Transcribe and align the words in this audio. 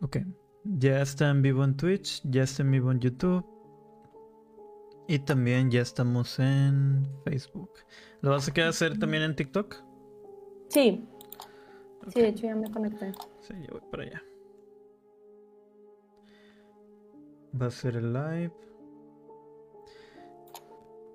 Ok. 0.00 0.18
Ya 0.64 1.00
está 1.00 1.30
en 1.30 1.42
vivo 1.42 1.64
en 1.64 1.76
Twitch, 1.76 2.22
ya 2.24 2.42
está 2.42 2.62
en 2.62 2.72
vivo 2.72 2.90
en 2.90 3.00
YouTube. 3.00 3.44
Y 5.08 5.20
también 5.20 5.70
ya 5.70 5.82
estamos 5.82 6.38
en 6.40 7.08
Facebook. 7.24 7.70
¿Lo 8.22 8.30
vas 8.30 8.48
a 8.48 8.52
querer 8.52 8.70
hacer 8.70 8.98
también 8.98 9.22
en 9.22 9.36
TikTok? 9.36 9.76
Sí. 10.68 11.06
Sí, 12.08 12.20
de 12.20 12.28
hecho 12.28 12.46
ya 12.46 12.56
me 12.56 12.70
conecté. 12.70 13.12
Sí, 13.40 13.54
yo 13.66 13.78
voy 13.78 13.90
para 13.90 14.02
allá. 14.02 14.22
Va 17.60 17.66
a 17.66 17.70
ser 17.70 17.96
el 17.96 18.12
live. 18.12 18.52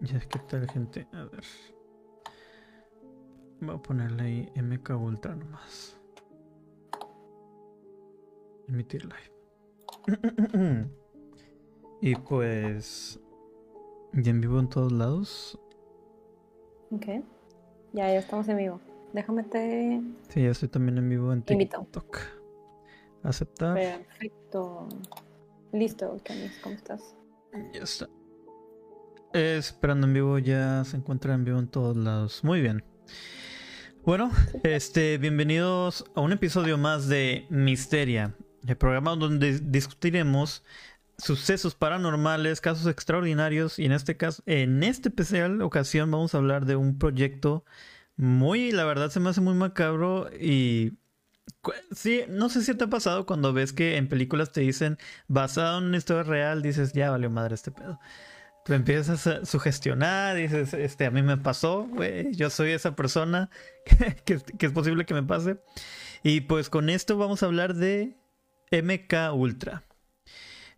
Ya 0.02 0.18
es 0.18 0.28
que 0.28 0.40
tal 0.40 0.70
gente. 0.70 1.08
A 1.12 1.26
ver. 1.26 1.44
Voy 3.60 3.76
a 3.76 3.78
ponerle 3.78 4.24
ahí 4.24 4.52
MK 4.56 4.90
Ultra 4.92 5.36
nomás. 5.36 6.01
Emitir 8.72 9.04
live. 9.04 10.88
y 12.02 12.16
pues. 12.16 13.20
Ya 14.14 14.32
en 14.32 14.42
vivo 14.42 14.60
en 14.60 14.70
todos 14.70 14.92
lados. 14.92 15.60
Ok. 16.92 17.06
Ya, 17.94 18.08
ya 18.08 18.20
estamos 18.20 18.48
en 18.48 18.58
vivo. 18.58 18.80
Déjame 19.14 19.44
te. 19.44 20.02
Sí, 20.30 20.44
ya 20.44 20.52
estoy 20.52 20.70
también 20.70 20.98
en 20.98 21.10
vivo 21.10 21.34
en 21.34 21.44
TikTok. 21.44 22.18
Aceptar. 23.24 23.76
Perfecto. 23.76 24.88
Listo, 25.74 26.18
Canis, 26.24 26.58
¿cómo 26.64 26.76
estás? 26.76 27.16
Ya 27.74 27.84
está. 27.84 28.10
esperando 29.34 30.08
en 30.08 30.14
vivo, 30.14 30.40
ya 30.40 30.84
se 30.86 30.98
encuentra 30.98 31.34
en 31.34 31.44
vivo 31.44 31.60
en 31.60 31.68
todos 31.68 31.98
lados. 31.98 32.44
Muy 32.44 32.62
bien. 32.62 32.84
Bueno, 34.04 34.32
este, 34.64 35.18
bienvenidos 35.18 36.06
a 36.16 36.22
un 36.22 36.32
episodio 36.32 36.78
más 36.78 37.08
de 37.08 37.46
Misteria, 37.50 38.36
el 38.68 38.78
programa 38.78 39.16
donde 39.16 39.60
discutiremos 39.60 40.64
sucesos 41.18 41.76
paranormales, 41.76 42.62
casos 42.62 42.88
extraordinarios 42.88 43.80
y 43.80 43.86
en 43.86 43.92
este 43.92 44.18
caso, 44.18 44.42
en 44.46 44.84
esta 44.84 45.10
especial 45.10 45.62
ocasión 45.62 46.10
vamos 46.10 46.34
a 46.34 46.40
hablar 46.40 46.66
de 46.66 46.76
un 46.76 46.98
proyecto 46.98 47.64
muy, 48.16 48.72
la 48.72 48.86
verdad 48.86 49.10
se 49.10 49.20
me 49.20 49.30
hace 49.30 49.42
muy 49.42 49.54
macabro 49.54 50.30
y 50.40 50.94
sí, 51.96 52.24
no 52.30 52.50
sé 52.50 52.64
si 52.64 52.74
te 52.76 52.86
ha 52.86 52.90
pasado 52.90 53.26
cuando 53.26 53.54
ves 53.54 53.74
que 53.74 53.98
en 53.98 54.08
películas 54.08 54.52
te 54.52 54.62
dicen 54.62 54.98
basado 55.28 55.80
en 55.80 55.86
una 55.86 55.98
historia 55.98 56.24
real, 56.24 56.62
dices 56.62 56.94
ya 56.94 57.12
valió 57.12 57.30
madre 57.30 57.56
este 57.56 57.72
pedo. 57.72 58.00
Tú 58.64 58.74
empiezas 58.74 59.26
a 59.26 59.46
sugestionar, 59.46 60.36
dices, 60.36 60.76
este, 60.76 61.08
a 61.08 61.12
mí 61.12 61.24
me 61.24 61.38
pasó, 61.38 61.88
güey, 61.88 62.32
yo 62.36 62.52
soy 62.52 62.72
esa 62.72 62.96
persona 62.96 63.50
que, 64.26 64.40
es 64.60 64.72
posible 64.72 65.06
que 65.06 65.16
me 65.16 65.24
pase. 65.24 65.58
Y 66.24 66.42
pues 66.42 66.70
con 66.70 66.90
esto 66.90 67.18
vamos 67.18 67.42
a 67.42 67.48
hablar 67.48 67.74
de 67.74 68.16
MK 68.72 69.34
Ultra. 69.34 69.84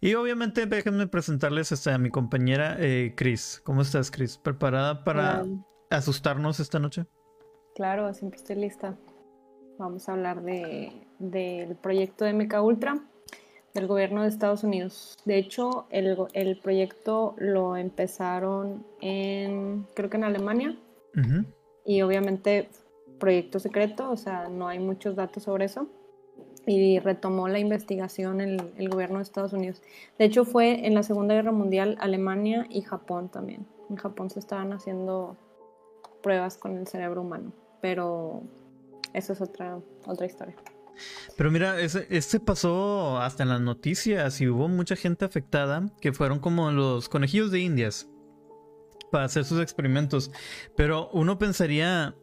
Y 0.02 0.16
obviamente 0.16 0.66
déjenme 0.66 1.08
presentarles 1.08 1.72
este, 1.72 1.92
a 1.92 1.98
mi 1.98 2.10
compañera 2.10 2.76
eh, 2.80 3.14
Chris. 3.16 3.62
¿Cómo 3.64 3.82
estás, 3.82 4.12
Chris? 4.12 4.38
¿Preparada 4.38 5.04
para 5.04 5.46
asustarnos 5.90 6.60
esta 6.60 6.80
noche? 6.80 7.06
Claro, 7.76 8.14
siempre 8.14 8.38
estoy 8.38 8.58
lista. 8.58 8.98
Vamos 9.80 10.10
a 10.10 10.14
hablar 10.14 10.42
de, 10.44 10.92
del 11.20 11.76
proyecto 11.76 12.26
de 12.26 12.34
MK 12.34 12.62
Ultra 12.62 13.00
del 13.74 13.88
gobierno 13.88 14.22
de 14.22 14.30
Estados 14.30 14.64
Unidos. 14.64 15.18
De 15.26 15.38
hecho, 15.38 15.88
el, 15.90 16.18
el 16.34 16.60
proyecto 16.60 17.36
lo 17.38 17.76
empezaron 17.76 18.86
en, 19.02 19.88
creo 19.96 20.10
que 20.10 20.18
en 20.18 20.24
Alemania. 20.24 20.78
Y 21.86 22.02
obviamente 22.02 22.70
proyecto 23.20 23.60
secreto, 23.60 24.10
o 24.10 24.18
sea, 24.18 24.50
no 24.50 24.68
hay 24.68 24.80
muchos 24.80 25.16
datos 25.16 25.44
sobre 25.44 25.66
eso. 25.66 25.88
Y 26.66 27.00
retomó 27.00 27.50
la 27.50 27.60
investigación 27.60 28.40
el, 28.40 28.72
el 28.78 28.90
gobierno 28.90 29.18
de 29.18 29.24
Estados 29.24 29.54
Unidos. 29.54 29.82
De 30.18 30.26
hecho, 30.26 30.46
fue 30.46 30.88
en 30.88 30.94
la 30.94 31.04
Segunda 31.04 31.34
Guerra 31.34 31.52
Mundial 31.52 31.98
Alemania 32.00 32.66
y 32.70 32.82
Japón 32.82 33.30
también. 33.30 33.68
En 33.90 33.98
Japón 33.98 34.30
se 34.30 34.40
estaban 34.40 34.72
haciendo 34.72 35.36
pruebas 36.22 36.58
con 36.58 36.78
el 36.78 36.88
cerebro 36.88 37.22
humano, 37.22 37.52
pero 37.82 38.44
eso 39.14 39.34
es 39.34 39.42
otra, 39.42 39.80
otra 40.06 40.26
historia. 40.26 40.56
Pero 41.38 41.52
mira, 41.52 41.80
este 41.80 42.40
pasó 42.40 43.18
hasta 43.20 43.44
en 43.44 43.50
las 43.50 43.62
noticias 43.62 44.40
y 44.42 44.48
hubo 44.48 44.68
mucha 44.68 44.96
gente 44.96 45.26
afectada 45.26 45.86
que 46.00 46.14
fueron 46.14 46.40
como 46.40 46.72
los 46.72 47.10
conejillos 47.10 47.52
de 47.52 47.60
indias 47.60 48.08
para 49.12 49.26
hacer 49.26 49.44
sus 49.46 49.62
experimentos. 49.62 50.32
Pero 50.76 51.10
uno 51.14 51.38
pensaría, 51.38 52.16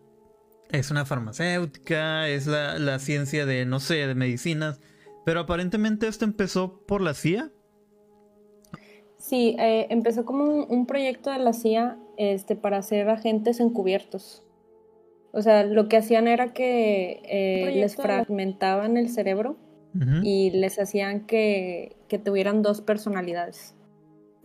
es 0.72 0.90
una 0.90 1.04
farmacéutica, 1.04 2.28
es 2.28 2.46
la, 2.46 2.98
ciencia 2.98 3.46
de, 3.46 3.64
no 3.66 3.80
sé, 3.80 4.06
de 4.06 4.14
medicinas. 4.14 4.80
Pero 5.24 5.40
aparentemente 5.40 6.08
esto 6.08 6.24
empezó 6.24 6.84
por 6.86 7.00
la 7.00 7.14
CIA. 7.14 7.50
Sí, 9.18 9.56
eh, 9.58 9.86
empezó 9.90 10.24
como 10.24 10.64
un, 10.64 10.86
proyecto 10.86 11.30
de 11.30 11.38
la 11.38 11.52
CIA 11.52 11.98
este, 12.16 12.56
para 12.56 12.78
hacer 12.78 13.08
agentes 13.08 13.60
encubiertos. 13.60 14.44
O 15.32 15.42
sea, 15.42 15.64
lo 15.64 15.88
que 15.88 15.98
hacían 15.98 16.26
era 16.26 16.52
que 16.52 17.20
eh, 17.24 17.72
les 17.74 17.96
fragmentaban 17.96 18.96
el 18.96 19.08
cerebro 19.10 19.56
y 20.22 20.50
les 20.50 20.78
hacían 20.78 21.26
que, 21.26 21.96
tuvieran 22.24 22.62
dos 22.62 22.80
personalidades. 22.80 23.74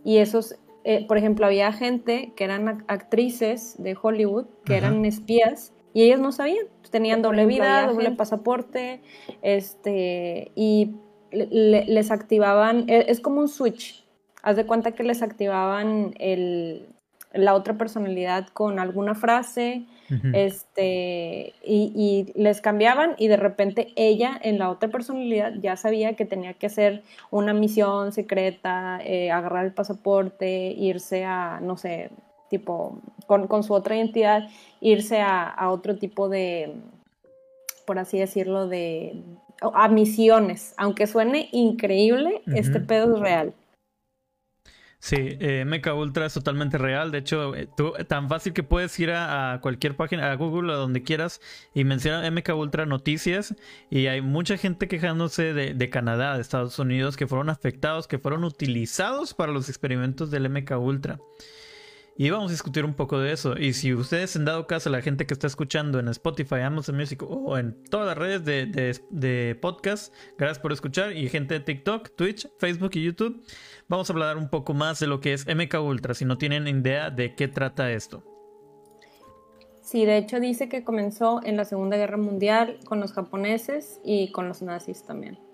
Y 0.04 0.18
esos, 0.18 0.56
eh, 0.84 1.06
por 1.06 1.18
ejemplo, 1.18 1.46
había 1.46 1.72
gente 1.72 2.32
que 2.36 2.44
eran 2.44 2.84
actrices 2.88 3.76
de 3.78 3.96
Hollywood, 4.00 4.46
que 4.64 4.76
eran 4.76 5.04
espías, 5.04 5.72
y 5.96 6.02
ellas 6.02 6.20
no 6.20 6.30
sabían. 6.30 6.66
Tenían 6.90 7.22
doble 7.22 7.46
vida, 7.46 7.86
doble 7.86 8.10
pasaporte, 8.10 9.00
este, 9.40 10.52
y 10.54 10.96
les 11.32 12.10
activaban, 12.10 12.84
e, 12.86 13.06
es 13.08 13.20
como 13.20 13.40
un 13.40 13.48
switch. 13.48 14.04
Haz 14.42 14.56
de 14.56 14.66
cuenta 14.66 14.92
que 14.92 15.04
les 15.04 15.22
activaban 15.22 16.12
el, 16.18 16.86
la 17.32 17.54
otra 17.54 17.78
personalidad 17.78 18.48
con 18.48 18.78
alguna 18.78 19.14
frase 19.14 19.86
este, 20.34 21.54
y, 21.64 22.30
les 22.34 22.60
cambiaban 22.60 23.14
y 23.16 23.28
de 23.28 23.38
repente 23.38 23.94
ella 23.96 24.38
en 24.42 24.58
la 24.58 24.68
otra 24.68 24.90
personalidad 24.90 25.54
ya 25.62 25.76
sabía 25.76 26.14
que 26.14 26.26
tenía 26.26 26.52
que 26.52 26.66
hacer 26.66 27.04
una 27.30 27.54
misión 27.54 28.12
secreta, 28.12 29.00
eh, 29.02 29.30
agarrar 29.30 29.64
el 29.64 29.72
pasaporte, 29.72 30.74
irse 30.76 31.24
a, 31.24 31.58
no 31.62 31.78
sé, 31.78 32.10
tipo, 32.48 33.00
con, 33.26 33.62
su 33.62 33.72
otra 33.72 33.96
identidad, 33.96 34.48
irse 34.80 35.20
a, 35.20 35.70
otro 35.70 35.96
tipo 35.96 36.28
de, 36.28 36.74
por 37.86 37.98
así 37.98 38.18
decirlo, 38.18 38.68
de, 38.68 39.22
a 39.60 39.88
misiones. 39.88 40.74
Aunque 40.76 41.06
suene 41.06 41.48
increíble, 41.52 42.42
este 42.46 42.80
pedo 42.80 43.14
es 43.14 43.20
real. 43.20 43.54
Sí, 44.98 45.16
eh, 45.18 45.64
MK 45.64 45.94
Ultra 45.94 46.26
es 46.26 46.34
totalmente 46.34 46.78
real. 46.78 47.12
De 47.12 47.18
hecho, 47.18 47.54
eh, 47.54 47.68
tú, 47.76 47.92
tan 48.08 48.28
fácil 48.28 48.52
que 48.52 48.62
puedes 48.62 48.98
ir 48.98 49.12
a, 49.12 49.60
cualquier 49.62 49.94
página, 49.94 50.32
a 50.32 50.34
Google, 50.34 50.72
a 50.72 50.76
donde 50.76 51.02
quieras, 51.02 51.40
y 51.74 51.84
mencionar 51.84 52.28
MK 52.32 52.48
Ultra 52.56 52.86
Noticias. 52.86 53.54
Y 53.90 54.06
hay 54.06 54.20
mucha 54.20 54.56
gente 54.56 54.88
quejándose 54.88 55.52
de, 55.52 55.74
de, 55.74 55.90
Canadá, 55.90 56.34
de 56.34 56.40
Estados 56.40 56.78
Unidos, 56.78 57.16
que 57.16 57.26
fueron 57.26 57.50
afectados, 57.50 58.08
que 58.08 58.18
fueron 58.18 58.42
utilizados 58.42 59.32
para 59.34 59.52
los 59.52 59.68
experimentos 59.68 60.30
del 60.30 60.48
MK 60.50 60.72
Ultra. 60.72 61.20
Y 62.18 62.30
vamos 62.30 62.50
a 62.50 62.52
discutir 62.52 62.84
un 62.84 62.94
poco 62.94 63.18
de 63.18 63.32
eso. 63.32 63.58
Y 63.58 63.74
si 63.74 63.92
ustedes, 63.92 64.36
en 64.36 64.46
dado 64.46 64.66
caso, 64.66 64.88
la 64.88 65.02
gente 65.02 65.26
que 65.26 65.34
está 65.34 65.46
escuchando 65.46 65.98
en 65.98 66.08
Spotify, 66.08 66.60
Amazon 66.60 66.96
Music 66.96 67.22
o 67.22 67.58
en 67.58 67.82
todas 67.90 68.06
las 68.06 68.16
redes 68.16 68.44
de, 68.44 68.98
de, 69.10 69.54
podcast, 69.60 70.14
gracias 70.38 70.58
por 70.58 70.72
escuchar. 70.72 71.14
Y 71.14 71.28
gente 71.28 71.54
de 71.54 71.60
TikTok, 71.60 72.16
Twitch, 72.16 72.48
Facebook 72.58 72.92
y 72.94 73.04
YouTube, 73.04 73.44
vamos 73.88 74.08
a 74.08 74.14
hablar 74.14 74.38
un 74.38 74.48
poco 74.48 74.72
más 74.72 74.98
de 74.98 75.08
lo 75.08 75.20
que 75.20 75.34
es 75.34 75.46
MK 75.46 75.74
Ultra, 75.82 76.14
si 76.14 76.24
no 76.24 76.38
tienen 76.38 76.66
idea 76.66 77.10
de 77.10 77.34
qué 77.34 77.48
trata 77.48 77.92
esto. 77.92 78.22
Sí, 79.82 80.06
de 80.06 80.16
hecho 80.16 80.40
dice 80.40 80.70
que 80.70 80.84
comenzó 80.84 81.40
en 81.44 81.56
la 81.56 81.64
Segunda 81.66 81.98
Guerra 81.98 82.16
Mundial 82.16 82.78
con 82.86 82.98
los 82.98 83.12
japoneses 83.12 84.00
y 84.04 84.32
con 84.32 84.48
los 84.48 84.62
nazis 84.62 85.04
también 85.04 85.45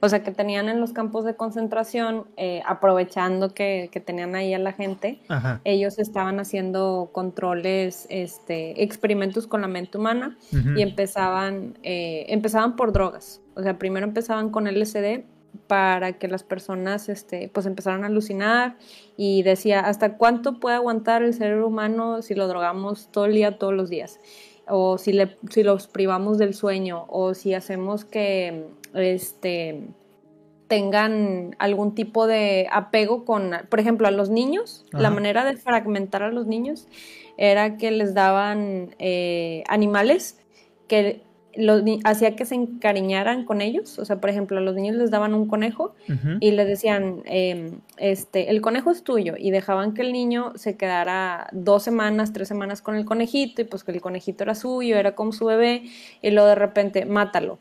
o 0.00 0.08
sea, 0.08 0.22
que 0.22 0.30
tenían 0.32 0.68
en 0.68 0.80
los 0.80 0.92
campos 0.92 1.24
de 1.24 1.34
concentración, 1.34 2.24
eh, 2.36 2.62
aprovechando 2.66 3.52
que, 3.52 3.90
tenían 4.04 4.34
ahí 4.34 4.54
a 4.54 4.58
la 4.58 4.72
gente, 4.72 5.20
ellos 5.64 5.98
estaban 5.98 6.40
haciendo 6.40 7.10
controles, 7.12 8.06
este, 8.08 8.82
experimentos 8.82 9.46
con 9.46 9.60
la 9.60 9.68
mente 9.68 9.98
humana 9.98 10.38
y 10.50 10.80
empezaban, 10.80 11.78
eh, 11.82 12.24
empezaban 12.28 12.76
por 12.76 12.92
drogas. 12.92 13.42
O 13.54 13.62
sea, 13.62 13.78
primero 13.78 14.06
empezaban 14.06 14.50
con 14.50 14.66
LSD 14.66 15.24
para 15.66 16.14
que 16.14 16.28
las 16.28 16.42
personas 16.42 17.08
este, 17.08 17.50
pues 17.52 17.66
empezaran 17.66 18.04
a 18.04 18.06
alucinar 18.06 18.76
y 19.16 19.42
decía 19.42 19.80
hasta 19.80 20.16
cuánto 20.16 20.58
puede 20.60 20.76
aguantar 20.76 21.22
el 21.22 21.34
cerebro 21.34 21.66
humano 21.68 22.22
si 22.22 22.34
lo 22.34 22.48
drogamos 22.48 23.08
todo 23.12 23.26
el 23.26 23.34
día, 23.34 23.58
todos 23.58 23.74
los 23.74 23.90
días, 23.90 24.18
o 24.66 24.96
si, 24.98 25.12
le, 25.12 25.36
si 25.50 25.62
los 25.62 25.88
privamos 25.88 26.38
del 26.38 26.54
sueño, 26.54 27.04
o 27.08 27.34
si 27.34 27.54
hacemos 27.54 28.04
que 28.04 28.66
este, 28.94 29.82
tengan 30.70 31.56
algún 31.58 31.96
tipo 31.96 32.28
de 32.28 32.68
apego 32.70 33.24
con, 33.24 33.50
por 33.68 33.80
ejemplo, 33.80 34.06
a 34.06 34.12
los 34.12 34.30
niños. 34.30 34.86
La 34.92 35.10
manera 35.10 35.44
de 35.44 35.56
fragmentar 35.56 36.22
a 36.22 36.30
los 36.30 36.46
niños 36.46 36.86
era 37.36 37.76
que 37.76 37.90
les 37.90 38.14
daban 38.14 38.94
eh, 39.00 39.64
animales 39.66 40.38
que 40.86 41.22
hacía 42.04 42.36
que 42.36 42.44
se 42.44 42.54
encariñaran 42.54 43.44
con 43.44 43.60
ellos. 43.60 43.98
O 43.98 44.04
sea, 44.04 44.20
por 44.20 44.30
ejemplo, 44.30 44.58
a 44.58 44.60
los 44.60 44.76
niños 44.76 44.94
les 44.94 45.10
daban 45.10 45.34
un 45.34 45.48
conejo 45.48 45.94
y 46.38 46.52
les 46.52 46.68
decían, 46.68 47.22
em, 47.24 47.80
este, 47.96 48.50
el 48.50 48.60
conejo 48.60 48.92
es 48.92 49.02
tuyo. 49.02 49.34
Y 49.36 49.50
dejaban 49.50 49.92
que 49.92 50.02
el 50.02 50.12
niño 50.12 50.52
se 50.54 50.76
quedara 50.76 51.48
dos 51.52 51.82
semanas, 51.82 52.32
tres 52.32 52.46
semanas 52.46 52.82
con 52.82 52.94
el 52.94 53.04
conejito 53.04 53.62
y 53.62 53.64
pues 53.64 53.82
que 53.82 53.90
el 53.90 54.00
conejito 54.00 54.44
era 54.44 54.54
suyo, 54.54 54.96
era 54.96 55.16
como 55.16 55.32
su 55.32 55.46
bebé. 55.46 55.82
Y 56.22 56.30
luego 56.30 56.48
de 56.48 56.54
repente, 56.54 57.06
mátalo. 57.06 57.58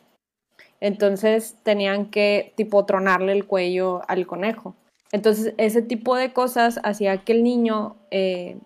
Entonces 0.81 1.57
tenían 1.63 2.09
que 2.09 2.53
tipo 2.55 2.85
tronarle 2.85 3.33
el 3.33 3.45
cuello 3.45 4.01
al 4.07 4.25
conejo. 4.25 4.75
Entonces 5.11 5.53
ese 5.57 5.81
tipo 5.81 6.15
de 6.15 6.33
cosas 6.33 6.79
hacía 6.83 7.17
que 7.17 7.33
el 7.33 7.43
niño 7.43 7.95
eh, 8.11 8.57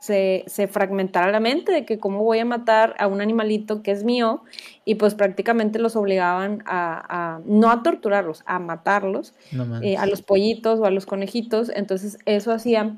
se, 0.00 0.42
se, 0.48 0.66
fragmentara 0.66 1.30
la 1.30 1.38
mente 1.38 1.70
de 1.70 1.84
que 1.86 2.00
cómo 2.00 2.24
voy 2.24 2.40
a 2.40 2.44
matar 2.44 2.96
a 2.98 3.06
un 3.06 3.20
animalito 3.20 3.84
que 3.84 3.92
es 3.92 4.02
mío 4.02 4.42
y 4.84 4.96
pues 4.96 5.14
prácticamente 5.14 5.78
los 5.78 5.94
obligaban 5.94 6.64
a, 6.66 7.40
no 7.44 7.70
a 7.70 7.84
torturarlos, 7.84 8.42
a 8.44 8.58
matarlos, 8.58 9.32
eh, 9.80 9.96
a 9.96 10.06
los 10.06 10.20
pollitos 10.20 10.80
o 10.80 10.86
a 10.86 10.90
los 10.90 11.06
conejitos. 11.06 11.70
Entonces 11.72 12.18
eso 12.26 12.52
hacía 12.52 12.96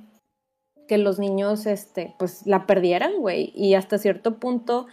que 0.88 0.96
los 0.96 1.18
niños 1.18 1.66
este, 1.66 2.14
pues 2.18 2.46
la 2.46 2.66
perdieran, 2.66 3.18
güey. 3.18 3.52
Y 3.54 3.74
hasta 3.74 3.98
cierto 3.98 4.38
punto 4.38 4.86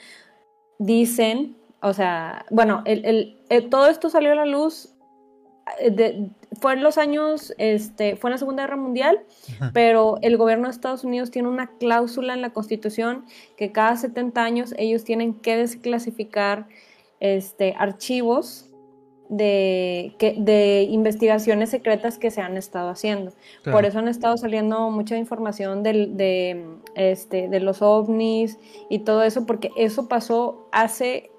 dicen, 0.79 1.55
o 1.81 1.93
sea, 1.93 2.45
bueno, 2.49 2.83
el, 2.85 3.37
el, 3.49 3.69
todo 3.69 3.87
esto 3.87 4.09
salió 4.09 4.31
a 4.31 4.35
la 4.35 4.45
luz 4.45 4.95
eh, 5.79 6.29
fue 6.59 6.73
en 6.73 6.83
los 6.83 6.97
años, 6.97 7.53
este, 7.57 8.15
fue 8.15 8.29
en 8.29 8.33
la 8.33 8.37
Segunda 8.37 8.63
Guerra 8.63 8.75
Mundial, 8.75 9.21
pero 9.73 10.17
el 10.21 10.37
gobierno 10.37 10.65
de 10.67 10.71
Estados 10.71 11.03
Unidos 11.03 11.31
tiene 11.31 11.47
una 11.47 11.67
cláusula 11.77 12.33
en 12.33 12.41
la 12.41 12.51
Constitución 12.51 13.25
que 13.57 13.71
cada 13.71 13.95
70 13.95 14.43
años 14.43 14.73
ellos 14.77 15.03
tienen 15.03 15.33
que 15.33 15.55
desclasificar 15.55 16.67
este, 17.19 17.73
archivos 17.77 18.69
de, 19.29 20.13
que, 20.19 20.35
de 20.37 20.87
investigaciones 20.89 21.69
secretas 21.69 22.17
que 22.17 22.31
se 22.31 22.41
han 22.41 22.57
estado 22.57 22.89
haciendo. 22.89 23.31
Por 23.63 23.85
eso 23.85 23.99
han 23.99 24.09
estado 24.09 24.35
saliendo 24.35 24.89
mucha 24.91 25.17
información 25.17 25.83
de, 25.83 26.65
este, 26.95 27.47
de 27.47 27.59
los 27.61 27.81
ovnis 27.81 28.59
y 28.89 28.99
todo 28.99 29.23
eso, 29.23 29.45
porque 29.45 29.71
eso 29.77 30.09
pasó 30.09 30.67
hace 30.73 31.31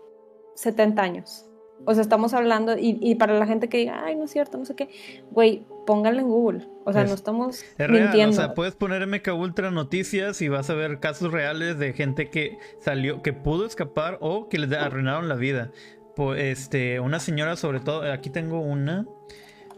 70 0.55 1.03
años. 1.03 1.47
O 1.85 1.95
sea, 1.95 2.03
estamos 2.03 2.33
hablando, 2.33 2.77
y, 2.79 3.15
para 3.17 3.37
la 3.37 3.47
gente 3.47 3.69
que 3.69 3.79
diga, 3.79 4.05
ay, 4.05 4.15
no 4.15 4.25
es 4.25 4.31
cierto, 4.31 4.57
no 4.57 4.65
sé 4.65 4.77
qué, 4.77 4.89
güey, 5.33 5.67
pónganlo 5.85 6.21
en 6.21 6.29
Google. 6.29 6.69
O 6.85 6.93
sea, 6.93 7.05
no 7.05 7.15
estamos 7.15 7.65
mintiendo. 7.77 8.37
o 8.37 8.41
sea, 8.41 8.55
puedes 8.55 8.75
poner 8.77 9.05
MK 9.07 9.35
Ultra 9.35 9.73
Noticias 9.73 10.43
y 10.43 10.49
vas 10.49 10.71
a 10.71 10.75
ver 10.75 11.01
casos 11.01 11.33
reales 11.33 11.79
de 11.79 11.93
gente 11.93 12.31
que 12.31 12.57
salió, 12.79 13.23
que 13.23 13.33
pudo 13.33 13.67
escapar 13.67 14.19
o 14.21 14.49
que 14.49 14.59
les 14.59 14.73
arruinaron 14.73 15.29
la 15.29 15.35
vida. 15.35 15.73
Pues, 16.15 16.41
este, 16.41 17.01
una 17.01 17.19
señora, 17.19 17.57
sobre 17.57 17.81
todo, 17.81 18.11
aquí 18.13 18.31
tengo 18.31 18.61
una 18.61 19.07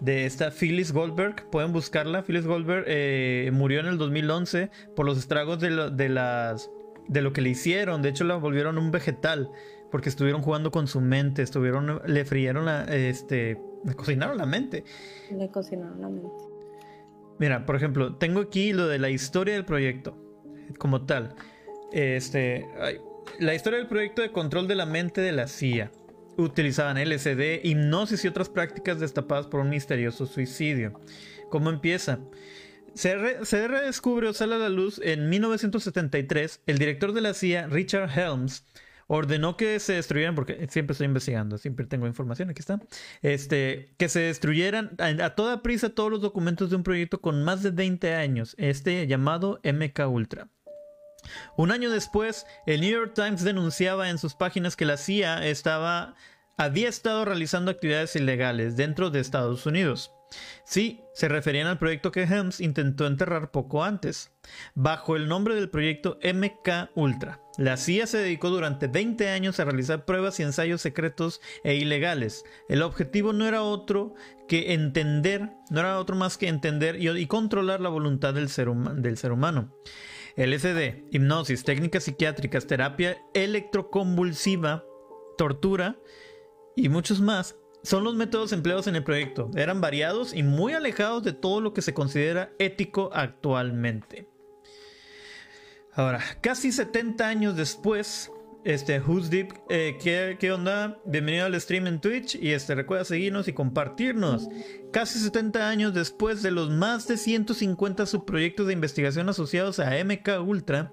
de 0.00 0.26
esta 0.26 0.50
Phyllis 0.50 0.92
Goldberg. 0.92 1.48
Pueden 1.50 1.72
buscarla. 1.72 2.22
Phyllis 2.22 2.46
Goldberg 2.46 2.84
eh, 2.86 3.50
murió 3.52 3.80
en 3.80 3.86
el 3.86 3.96
2011 3.96 4.70
por 4.94 5.06
los 5.06 5.16
estragos 5.16 5.60
de, 5.60 5.90
de, 5.90 6.08
las, 6.10 6.70
de 7.08 7.22
lo 7.22 7.32
que 7.32 7.40
le 7.40 7.50
hicieron. 7.50 8.02
De 8.02 8.10
hecho, 8.10 8.24
la 8.24 8.36
volvieron 8.36 8.76
un 8.76 8.90
vegetal 8.90 9.50
porque 9.94 10.08
estuvieron 10.08 10.42
jugando 10.42 10.72
con 10.72 10.88
su 10.88 11.00
mente, 11.00 11.42
estuvieron, 11.42 12.02
le 12.04 12.24
frieron 12.24 12.64
la, 12.64 12.82
este, 12.82 13.60
le 13.84 13.94
cocinaron 13.94 14.36
la 14.36 14.44
mente. 14.44 14.82
Le 15.30 15.48
cocinaron 15.52 16.00
la 16.00 16.08
mente. 16.08 16.34
Mira, 17.38 17.64
por 17.64 17.76
ejemplo, 17.76 18.16
tengo 18.16 18.40
aquí 18.40 18.72
lo 18.72 18.88
de 18.88 18.98
la 18.98 19.08
historia 19.10 19.54
del 19.54 19.64
proyecto, 19.64 20.18
como 20.78 21.06
tal. 21.06 21.36
Este, 21.92 22.66
la 23.38 23.54
historia 23.54 23.78
del 23.78 23.86
proyecto 23.86 24.20
de 24.20 24.32
control 24.32 24.66
de 24.66 24.74
la 24.74 24.84
mente 24.84 25.20
de 25.20 25.30
la 25.30 25.46
CIA. 25.46 25.92
Utilizaban 26.38 26.96
LSD, 26.96 27.60
hipnosis 27.62 28.24
y 28.24 28.26
otras 28.26 28.48
prácticas 28.48 28.98
destapadas 28.98 29.46
por 29.46 29.60
un 29.60 29.70
misterioso 29.70 30.26
suicidio. 30.26 31.00
¿Cómo 31.50 31.70
empieza? 31.70 32.18
Se, 32.94 33.44
se 33.44 33.68
redescubre 33.68 34.26
o 34.26 34.32
sale 34.32 34.56
a 34.56 34.58
la 34.58 34.70
luz 34.70 35.00
en 35.04 35.28
1973 35.28 36.62
el 36.66 36.78
director 36.78 37.12
de 37.12 37.20
la 37.20 37.32
CIA, 37.32 37.68
Richard 37.68 38.10
Helms, 38.10 38.64
ordenó 39.06 39.56
que 39.56 39.78
se 39.80 39.94
destruyeran, 39.94 40.34
porque 40.34 40.66
siempre 40.70 40.92
estoy 40.92 41.06
investigando, 41.06 41.58
siempre 41.58 41.86
tengo 41.86 42.06
información, 42.06 42.50
aquí 42.50 42.60
está, 42.60 42.80
este, 43.22 43.94
que 43.98 44.08
se 44.08 44.20
destruyeran 44.20 44.96
a, 44.98 45.30
toda 45.30 45.62
prisa 45.62 45.90
todos 45.90 46.10
los 46.10 46.20
documentos 46.20 46.70
de 46.70 46.76
un 46.76 46.82
proyecto 46.82 47.20
con 47.20 47.44
más 47.44 47.62
de 47.62 47.70
20 47.70 48.14
años, 48.14 48.54
este 48.58 49.06
llamado 49.06 49.60
MK 49.64 50.08
Ultra. 50.08 50.48
Un 51.56 51.70
año 51.70 51.90
después, 51.90 52.46
el 52.66 52.82
New 52.82 52.90
York 52.90 53.12
Times 53.14 53.44
denunciaba 53.44 54.10
en 54.10 54.18
sus 54.18 54.34
páginas 54.34 54.76
que 54.76 54.84
la 54.84 54.98
CIA 54.98 55.46
estaba, 55.46 56.14
había 56.58 56.88
estado 56.88 57.24
realizando 57.24 57.70
actividades 57.70 58.14
ilegales 58.16 58.76
dentro 58.76 59.10
de 59.10 59.20
Estados 59.20 59.64
Unidos. 59.64 60.12
Sí, 60.64 61.02
se 61.14 61.28
referían 61.28 61.66
al 61.66 61.78
proyecto 61.78 62.10
que 62.12 62.24
Helms 62.24 62.60
intentó 62.60 63.06
enterrar 63.06 63.50
poco 63.50 63.84
antes, 63.84 64.32
bajo 64.74 65.16
el 65.16 65.28
nombre 65.28 65.54
del 65.54 65.70
proyecto 65.70 66.18
MK 66.22 66.90
Ultra. 66.94 67.43
La 67.56 67.76
CIA 67.76 68.08
se 68.08 68.18
dedicó 68.18 68.50
durante 68.50 68.88
20 68.88 69.28
años 69.28 69.60
a 69.60 69.64
realizar 69.64 70.04
pruebas 70.04 70.40
y 70.40 70.42
ensayos 70.42 70.80
secretos 70.80 71.40
e 71.62 71.76
ilegales. 71.76 72.44
El 72.68 72.82
objetivo 72.82 73.32
no 73.32 73.46
era 73.46 73.62
otro 73.62 74.14
que 74.48 74.72
entender, 74.74 75.50
no 75.70 75.80
era 75.80 76.00
otro 76.00 76.16
más 76.16 76.36
que 76.36 76.48
entender 76.48 76.96
y, 77.00 77.26
controlar 77.26 77.80
la 77.80 77.90
voluntad 77.90 78.34
del 78.34 78.48
ser, 78.48 78.68
del 78.70 79.16
ser 79.16 79.30
humano. 79.30 79.72
LSD, 80.36 81.04
hipnosis, 81.12 81.62
técnicas 81.62 82.04
psiquiátricas, 82.04 82.66
terapia 82.66 83.18
electroconvulsiva, 83.34 84.84
tortura 85.38 85.96
y 86.74 86.88
muchos 86.88 87.20
más 87.20 87.56
son 87.84 88.02
los 88.02 88.16
métodos 88.16 88.52
empleados 88.52 88.88
en 88.88 88.96
el 88.96 89.04
proyecto. 89.04 89.50
Eran 89.54 89.80
variados 89.80 90.34
y 90.34 90.42
muy 90.42 90.72
alejados 90.72 91.22
de 91.22 91.34
todo 91.34 91.60
lo 91.60 91.72
que 91.72 91.82
se 91.82 91.94
considera 91.94 92.50
ético 92.58 93.10
actualmente. 93.12 94.33
Ahora, 95.96 96.20
casi 96.40 96.72
70 96.72 97.24
años 97.24 97.56
después, 97.56 98.32
este, 98.64 98.98
Who's 98.98 99.30
Deep, 99.30 99.52
eh, 99.68 99.96
¿qué, 100.02 100.52
onda? 100.52 100.98
Bienvenido 101.04 101.46
al 101.46 101.60
stream 101.60 101.86
en 101.86 102.00
Twitch 102.00 102.34
y 102.34 102.50
este, 102.50 102.74
recuerda 102.74 103.04
seguirnos 103.04 103.46
y 103.46 103.52
compartirnos. 103.52 104.48
Casi 104.92 105.20
70 105.20 105.68
años 105.68 105.94
después 105.94 106.42
de 106.42 106.50
los 106.50 106.68
más 106.70 107.06
de 107.06 107.16
150 107.16 108.06
subproyectos 108.06 108.66
de 108.66 108.72
investigación 108.72 109.28
asociados 109.28 109.78
a 109.78 109.92
MK 110.04 110.44
Ultra, 110.44 110.92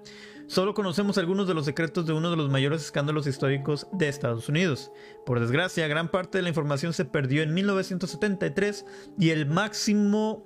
Solo 0.52 0.74
conocemos 0.74 1.16
algunos 1.16 1.48
de 1.48 1.54
los 1.54 1.64
secretos 1.64 2.04
de 2.04 2.12
uno 2.12 2.30
de 2.30 2.36
los 2.36 2.50
mayores 2.50 2.82
escándalos 2.82 3.26
históricos 3.26 3.86
de 3.92 4.08
Estados 4.08 4.50
Unidos. 4.50 4.90
Por 5.24 5.40
desgracia, 5.40 5.88
gran 5.88 6.10
parte 6.10 6.36
de 6.36 6.42
la 6.42 6.50
información 6.50 6.92
se 6.92 7.06
perdió 7.06 7.42
en 7.42 7.54
1973 7.54 8.84
y 9.18 9.30
el 9.30 9.46
máximo 9.46 10.44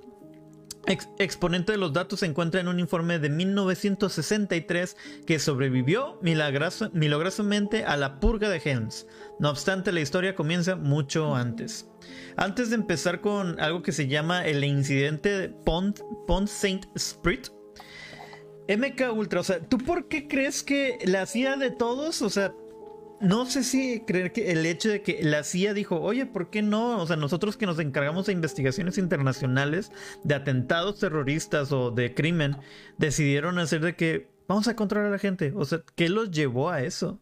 exponente 0.87 1.73
de 1.73 1.79
los 1.79 1.93
datos 1.93 2.21
se 2.21 2.27
encuentra 2.27 2.61
en 2.61 2.69
un 2.69 2.79
informe 2.79 3.19
de 3.19 3.29
1963 3.29 4.97
que 5.27 5.39
sobrevivió 5.39 6.19
milagrosamente 6.23 7.85
a 7.85 7.97
la 7.97 8.21
purga 8.21 8.49
de 8.49 8.61
Helms. 8.65 9.07
No 9.39 9.51
obstante, 9.51 9.93
la 9.93 10.01
historia 10.01 10.35
comienza 10.35 10.77
mucho 10.77 11.35
antes. 11.35 11.89
Antes 12.37 12.71
de 12.71 12.77
empezar 12.77 13.21
con 13.21 13.61
algo 13.61 13.83
que 13.83 13.93
se 13.93 14.07
llama 14.07 14.47
el 14.47 14.63
incidente 14.65 15.31
de 15.31 15.49
Pont, 15.49 16.01
Pont 16.27 16.49
Saint 16.49 16.87
Sprit, 16.97 17.49
MK 18.69 19.13
Ultra, 19.13 19.41
o 19.41 19.45
sea, 19.45 19.61
¿tú 19.61 19.79
por 19.79 20.09
qué 20.09 20.27
crees 20.27 20.63
que 20.63 20.99
la 21.05 21.27
CIA 21.27 21.57
de 21.57 21.71
todos, 21.71 22.23
o 22.23 22.31
sea, 22.31 22.53
no 23.21 23.47
sé 23.47 23.63
si 23.65 24.01
creer 24.01 24.33
que 24.33 24.53
el 24.53 24.67
hecho 24.67 24.89
de 24.89 25.03
que 25.03 25.21
la 25.23 25.43
CIA 25.43 25.75
dijo, 25.75 26.01
oye, 26.01 26.27
¿por 26.27 26.51
qué 26.51 26.63
no? 26.63 26.99
O 26.99 27.07
sea, 27.07 27.17
nosotros 27.17 27.57
que 27.57 27.67
nos 27.67 27.79
encargamos 27.79 28.27
de 28.27 28.33
investigaciones 28.33 28.99
internacionales 28.99 29.91
de 30.25 30.35
atentados 30.35 30.99
terroristas 30.99 31.73
o 31.73 31.91
de 31.91 32.15
crimen, 32.15 32.57
decidieron 32.99 33.59
hacer 33.59 33.81
de 33.81 33.97
que 33.97 34.29
vamos 34.49 34.69
a 34.69 34.77
controlar 34.77 35.09
a 35.09 35.13
la 35.13 35.19
gente. 35.19 35.53
O 35.57 35.65
sea, 35.65 35.81
¿qué 35.95 36.09
los 36.09 36.31
llevó 36.31 36.71
a 36.71 36.83
eso? 36.83 37.19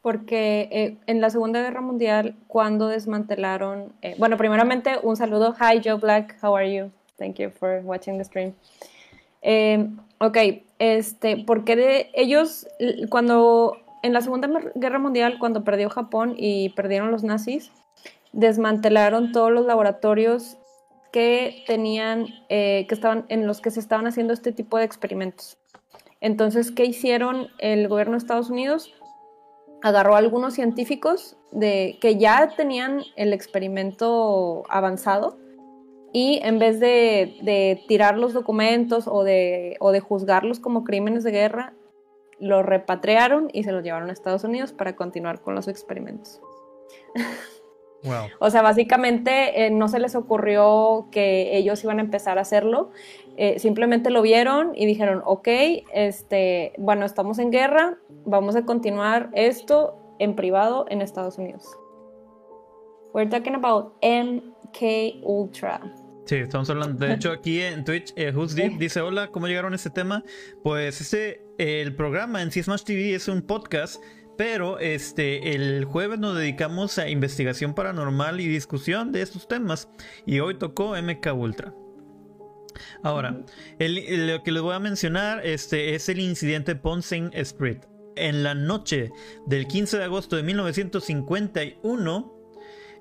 Porque 0.00 0.68
eh, 0.72 0.98
en 1.06 1.20
la 1.20 1.30
Segunda 1.30 1.60
Guerra 1.60 1.80
Mundial, 1.80 2.36
cuando 2.46 2.88
desmantelaron, 2.88 3.92
eh, 4.02 4.14
bueno, 4.18 4.36
primeramente 4.36 4.98
un 5.02 5.16
saludo, 5.16 5.54
hi 5.58 5.80
Joe 5.84 5.94
Black, 5.94 6.36
how 6.42 6.56
are 6.56 6.72
you? 6.72 6.90
Thank 7.16 7.36
you 7.38 7.50
for 7.50 7.80
watching 7.84 8.16
the 8.16 8.24
stream. 8.24 8.54
Eh, 9.42 9.88
ok, 10.18 10.36
este, 10.78 11.36
porque 11.44 11.76
de 11.76 12.10
ellos, 12.14 12.66
cuando 13.08 13.76
en 14.02 14.12
la 14.12 14.20
Segunda 14.20 14.48
Guerra 14.74 14.98
Mundial, 14.98 15.38
cuando 15.38 15.64
perdió 15.64 15.90
Japón 15.90 16.34
y 16.36 16.70
perdieron 16.70 17.10
los 17.10 17.24
nazis, 17.24 17.70
desmantelaron 18.32 19.32
todos 19.32 19.50
los 19.50 19.66
laboratorios 19.66 20.58
que 21.12 21.64
tenían, 21.66 22.26
eh, 22.48 22.86
que 22.88 22.94
estaban, 22.94 23.24
en 23.28 23.46
los 23.46 23.60
que 23.60 23.70
se 23.70 23.80
estaban 23.80 24.06
haciendo 24.06 24.32
este 24.32 24.52
tipo 24.52 24.78
de 24.78 24.84
experimentos. 24.84 25.58
Entonces, 26.20 26.70
¿qué 26.70 26.84
hicieron 26.84 27.48
el 27.58 27.88
gobierno 27.88 28.12
de 28.12 28.18
Estados 28.18 28.50
Unidos? 28.50 28.92
Agarró 29.82 30.14
a 30.14 30.18
algunos 30.18 30.54
científicos 30.54 31.36
de, 31.52 31.98
que 32.00 32.16
ya 32.16 32.54
tenían 32.56 33.02
el 33.16 33.32
experimento 33.32 34.64
avanzado 34.68 35.38
y 36.12 36.40
en 36.42 36.58
vez 36.58 36.80
de, 36.80 37.84
tirar 37.86 38.18
los 38.18 38.32
documentos 38.32 39.06
o 39.06 39.22
de, 39.24 39.76
o 39.80 39.92
de, 39.92 40.00
juzgarlos 40.00 40.58
como 40.58 40.84
crímenes 40.84 41.22
de 41.22 41.30
guerra, 41.30 41.74
lo 42.40 42.62
repatriaron 42.62 43.48
y 43.52 43.64
se 43.64 43.72
lo 43.72 43.80
llevaron 43.80 44.10
a 44.10 44.12
Estados 44.12 44.44
Unidos 44.44 44.72
para 44.72 44.96
continuar 44.96 45.40
con 45.40 45.54
los 45.54 45.68
experimentos. 45.68 46.40
Wow. 48.04 48.26
o 48.38 48.50
sea, 48.50 48.62
básicamente 48.62 49.66
eh, 49.66 49.70
no 49.70 49.88
se 49.88 49.98
les 49.98 50.14
ocurrió 50.14 51.08
que 51.10 51.56
ellos 51.56 51.82
iban 51.84 51.98
a 51.98 52.02
empezar 52.02 52.38
a 52.38 52.42
hacerlo, 52.42 52.90
eh, 53.36 53.58
simplemente 53.58 54.10
lo 54.10 54.22
vieron 54.22 54.72
y 54.74 54.86
dijeron, 54.86 55.22
ok, 55.24 55.48
este, 55.92 56.72
bueno, 56.78 57.04
estamos 57.04 57.38
en 57.38 57.50
guerra, 57.50 57.98
vamos 58.24 58.56
a 58.56 58.64
continuar 58.64 59.30
esto 59.32 59.96
en 60.18 60.34
privado 60.34 60.86
en 60.88 61.02
Estados 61.02 61.38
Unidos. 61.38 61.66
We're 63.14 63.30
talking 63.30 63.54
about 63.54 63.94
MK 64.02 65.24
Ultra. 65.24 65.80
Sí, 66.26 66.36
estamos 66.36 66.68
hablando. 66.68 67.06
De 67.06 67.14
hecho, 67.14 67.32
aquí 67.32 67.60
en 67.60 67.84
Twitch, 67.84 68.12
eh, 68.16 68.32
Who's 68.34 68.54
Deep 68.54 68.78
dice: 68.78 69.00
Hola, 69.00 69.28
¿cómo 69.28 69.46
llegaron 69.46 69.72
a 69.72 69.76
este 69.76 69.90
tema? 69.90 70.22
Pues 70.62 71.00
este, 71.00 71.47
el 71.58 71.94
programa 71.94 72.40
en 72.40 72.52
Smash 72.52 72.84
TV 72.84 73.14
es 73.14 73.26
un 73.26 73.42
podcast, 73.42 74.00
pero 74.36 74.78
este, 74.78 75.56
el 75.56 75.84
jueves 75.84 76.20
nos 76.20 76.38
dedicamos 76.38 76.98
a 76.98 77.08
investigación 77.08 77.74
paranormal 77.74 78.40
y 78.40 78.46
discusión 78.46 79.10
de 79.10 79.22
estos 79.22 79.48
temas. 79.48 79.88
Y 80.24 80.38
hoy 80.38 80.54
tocó 80.54 80.94
MK 80.96 81.34
Ultra. 81.34 81.74
Ahora, 83.02 83.44
lo 83.80 84.42
que 84.44 84.52
les 84.52 84.62
voy 84.62 84.74
a 84.74 84.78
mencionar 84.78 85.44
este, 85.44 85.96
es 85.96 86.08
el 86.08 86.20
incidente 86.20 86.76
Ponce 86.76 87.28
Spirit. 87.32 87.84
En 88.14 88.44
la 88.44 88.54
noche 88.54 89.10
del 89.46 89.66
15 89.66 89.98
de 89.98 90.04
agosto 90.04 90.36
de 90.36 90.44
1951, 90.44 92.37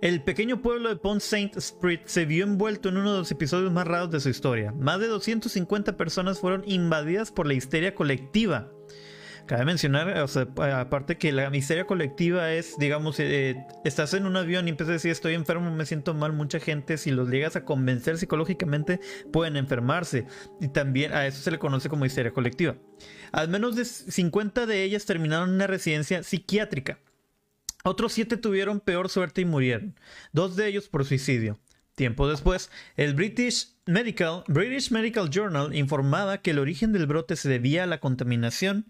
el 0.01 0.21
pequeño 0.21 0.61
pueblo 0.61 0.89
de 0.89 0.95
Pont 0.95 1.21
Saint 1.21 1.57
Esprit 1.57 2.01
se 2.05 2.25
vio 2.25 2.43
envuelto 2.43 2.89
en 2.89 2.97
uno 2.97 3.13
de 3.13 3.19
los 3.19 3.31
episodios 3.31 3.71
más 3.71 3.87
raros 3.87 4.11
de 4.11 4.19
su 4.19 4.29
historia. 4.29 4.71
Más 4.73 4.99
de 4.99 5.07
250 5.07 5.97
personas 5.97 6.39
fueron 6.39 6.63
invadidas 6.65 7.31
por 7.31 7.47
la 7.47 7.53
histeria 7.53 7.95
colectiva. 7.95 8.71
Cabe 9.47 9.63
mencionar, 9.63 10.13
aparte 10.59 11.17
que 11.17 11.31
la 11.31 11.55
histeria 11.55 11.87
colectiva 11.87 12.51
es, 12.51 12.77
digamos, 12.77 13.17
eh, 13.21 13.55
estás 13.85 14.13
en 14.13 14.25
un 14.25 14.35
avión 14.35 14.67
y 14.67 14.71
empiezas 14.71 14.89
a 14.89 14.93
decir 14.93 15.11
estoy 15.11 15.35
enfermo, 15.35 15.73
me 15.73 15.85
siento 15.85 16.13
mal, 16.13 16.33
mucha 16.33 16.59
gente, 16.59 16.97
si 16.97 17.11
los 17.11 17.29
llegas 17.29 17.55
a 17.55 17.63
convencer 17.63 18.17
psicológicamente, 18.17 18.99
pueden 19.31 19.55
enfermarse. 19.55 20.27
Y 20.59 20.67
también 20.67 21.13
a 21.13 21.25
eso 21.25 21.41
se 21.41 21.51
le 21.51 21.59
conoce 21.59 21.87
como 21.87 22.05
histeria 22.05 22.33
colectiva. 22.33 22.75
Al 23.31 23.47
menos 23.47 23.77
de 23.77 23.85
50 23.85 24.65
de 24.65 24.83
ellas 24.83 25.05
terminaron 25.05 25.49
en 25.49 25.55
una 25.55 25.67
residencia 25.67 26.23
psiquiátrica. 26.23 26.99
Otros 27.87 28.11
siete 28.11 28.35
tuvieron 28.35 28.81
peor 28.81 29.07
suerte 29.07 29.39
y 29.39 29.45
murieron, 29.45 29.95
dos 30.33 30.57
de 30.57 30.67
ellos 30.67 30.89
por 30.89 31.05
suicidio. 31.05 31.57
Tiempo 31.95 32.27
después, 32.27 32.69
el 32.97 33.13
British 33.13 33.75
Medical, 33.85 34.43
British 34.47 34.91
Medical 34.91 35.29
Journal 35.29 35.73
informaba 35.73 36.39
que 36.39 36.51
el 36.51 36.59
origen 36.59 36.91
del 36.91 37.07
brote 37.07 37.37
se 37.37 37.47
debía 37.47 37.83
a 37.83 37.87
la 37.87 38.01
contaminación 38.01 38.87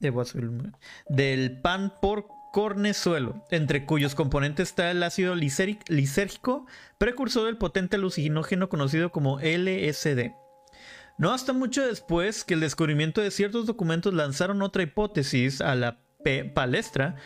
del 0.00 1.60
pan 1.60 1.92
por 2.00 2.28
cornezuelo, 2.54 3.44
entre 3.50 3.84
cuyos 3.84 4.14
componentes 4.14 4.70
está 4.70 4.90
el 4.90 5.02
ácido 5.02 5.34
lisérgico, 5.34 6.66
precursor 6.96 7.44
del 7.44 7.58
potente 7.58 7.96
alucinógeno 7.96 8.70
conocido 8.70 9.12
como 9.12 9.40
LSD. 9.40 10.32
No 11.18 11.34
hasta 11.34 11.52
mucho 11.52 11.86
después 11.86 12.44
que 12.44 12.54
el 12.54 12.60
descubrimiento 12.60 13.20
de 13.20 13.30
ciertos 13.30 13.66
documentos 13.66 14.14
lanzaron 14.14 14.62
otra 14.62 14.82
hipótesis 14.82 15.60
a 15.60 15.74
la 15.74 16.00
palestra 16.54 17.16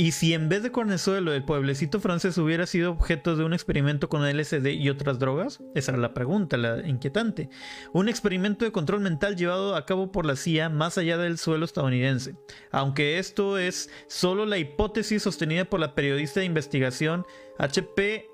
y 0.00 0.12
si 0.12 0.32
en 0.32 0.48
vez 0.48 0.62
de 0.62 0.72
cornezuelo 0.72 1.34
el 1.34 1.44
pueblecito 1.44 2.00
francés 2.00 2.38
hubiera 2.38 2.64
sido 2.64 2.92
objeto 2.92 3.36
de 3.36 3.44
un 3.44 3.52
experimento 3.52 4.08
con 4.08 4.26
LSD 4.26 4.68
y 4.68 4.88
otras 4.88 5.18
drogas, 5.18 5.60
esa 5.74 5.92
era 5.92 6.00
la 6.00 6.14
pregunta, 6.14 6.56
la 6.56 6.88
inquietante. 6.88 7.50
Un 7.92 8.08
experimento 8.08 8.64
de 8.64 8.72
control 8.72 9.00
mental 9.00 9.36
llevado 9.36 9.76
a 9.76 9.84
cabo 9.84 10.10
por 10.10 10.24
la 10.24 10.36
CIA 10.36 10.70
más 10.70 10.96
allá 10.96 11.18
del 11.18 11.36
suelo 11.36 11.66
estadounidense. 11.66 12.34
Aunque 12.70 13.18
esto 13.18 13.58
es 13.58 13.90
solo 14.08 14.46
la 14.46 14.56
hipótesis 14.56 15.22
sostenida 15.22 15.66
por 15.66 15.80
la 15.80 15.94
periodista 15.94 16.40
de 16.40 16.46
investigación 16.46 17.26
H.P. 17.58 18.26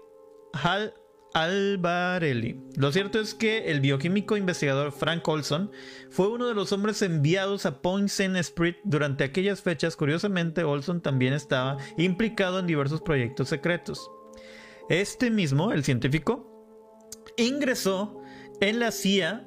Hall 0.52 0.94
Albarelli. 1.36 2.58
Lo 2.76 2.90
cierto 2.92 3.20
es 3.20 3.34
que 3.34 3.70
el 3.70 3.82
bioquímico 3.82 4.38
investigador 4.38 4.90
Frank 4.90 5.28
Olson 5.28 5.70
fue 6.08 6.28
uno 6.28 6.46
de 6.46 6.54
los 6.54 6.72
hombres 6.72 7.02
enviados 7.02 7.66
a 7.66 7.82
Point 7.82 8.08
Saint 8.08 8.36
Esprit 8.36 8.76
durante 8.84 9.22
aquellas 9.22 9.60
fechas. 9.60 9.96
Curiosamente, 9.96 10.64
Olson 10.64 11.02
también 11.02 11.34
estaba 11.34 11.76
implicado 11.98 12.58
en 12.58 12.66
diversos 12.66 13.02
proyectos 13.02 13.50
secretos. 13.50 14.10
Este 14.88 15.30
mismo, 15.30 15.72
el 15.72 15.84
científico, 15.84 16.66
ingresó 17.36 18.18
en 18.62 18.80
la 18.80 18.90
CIA 18.90 19.46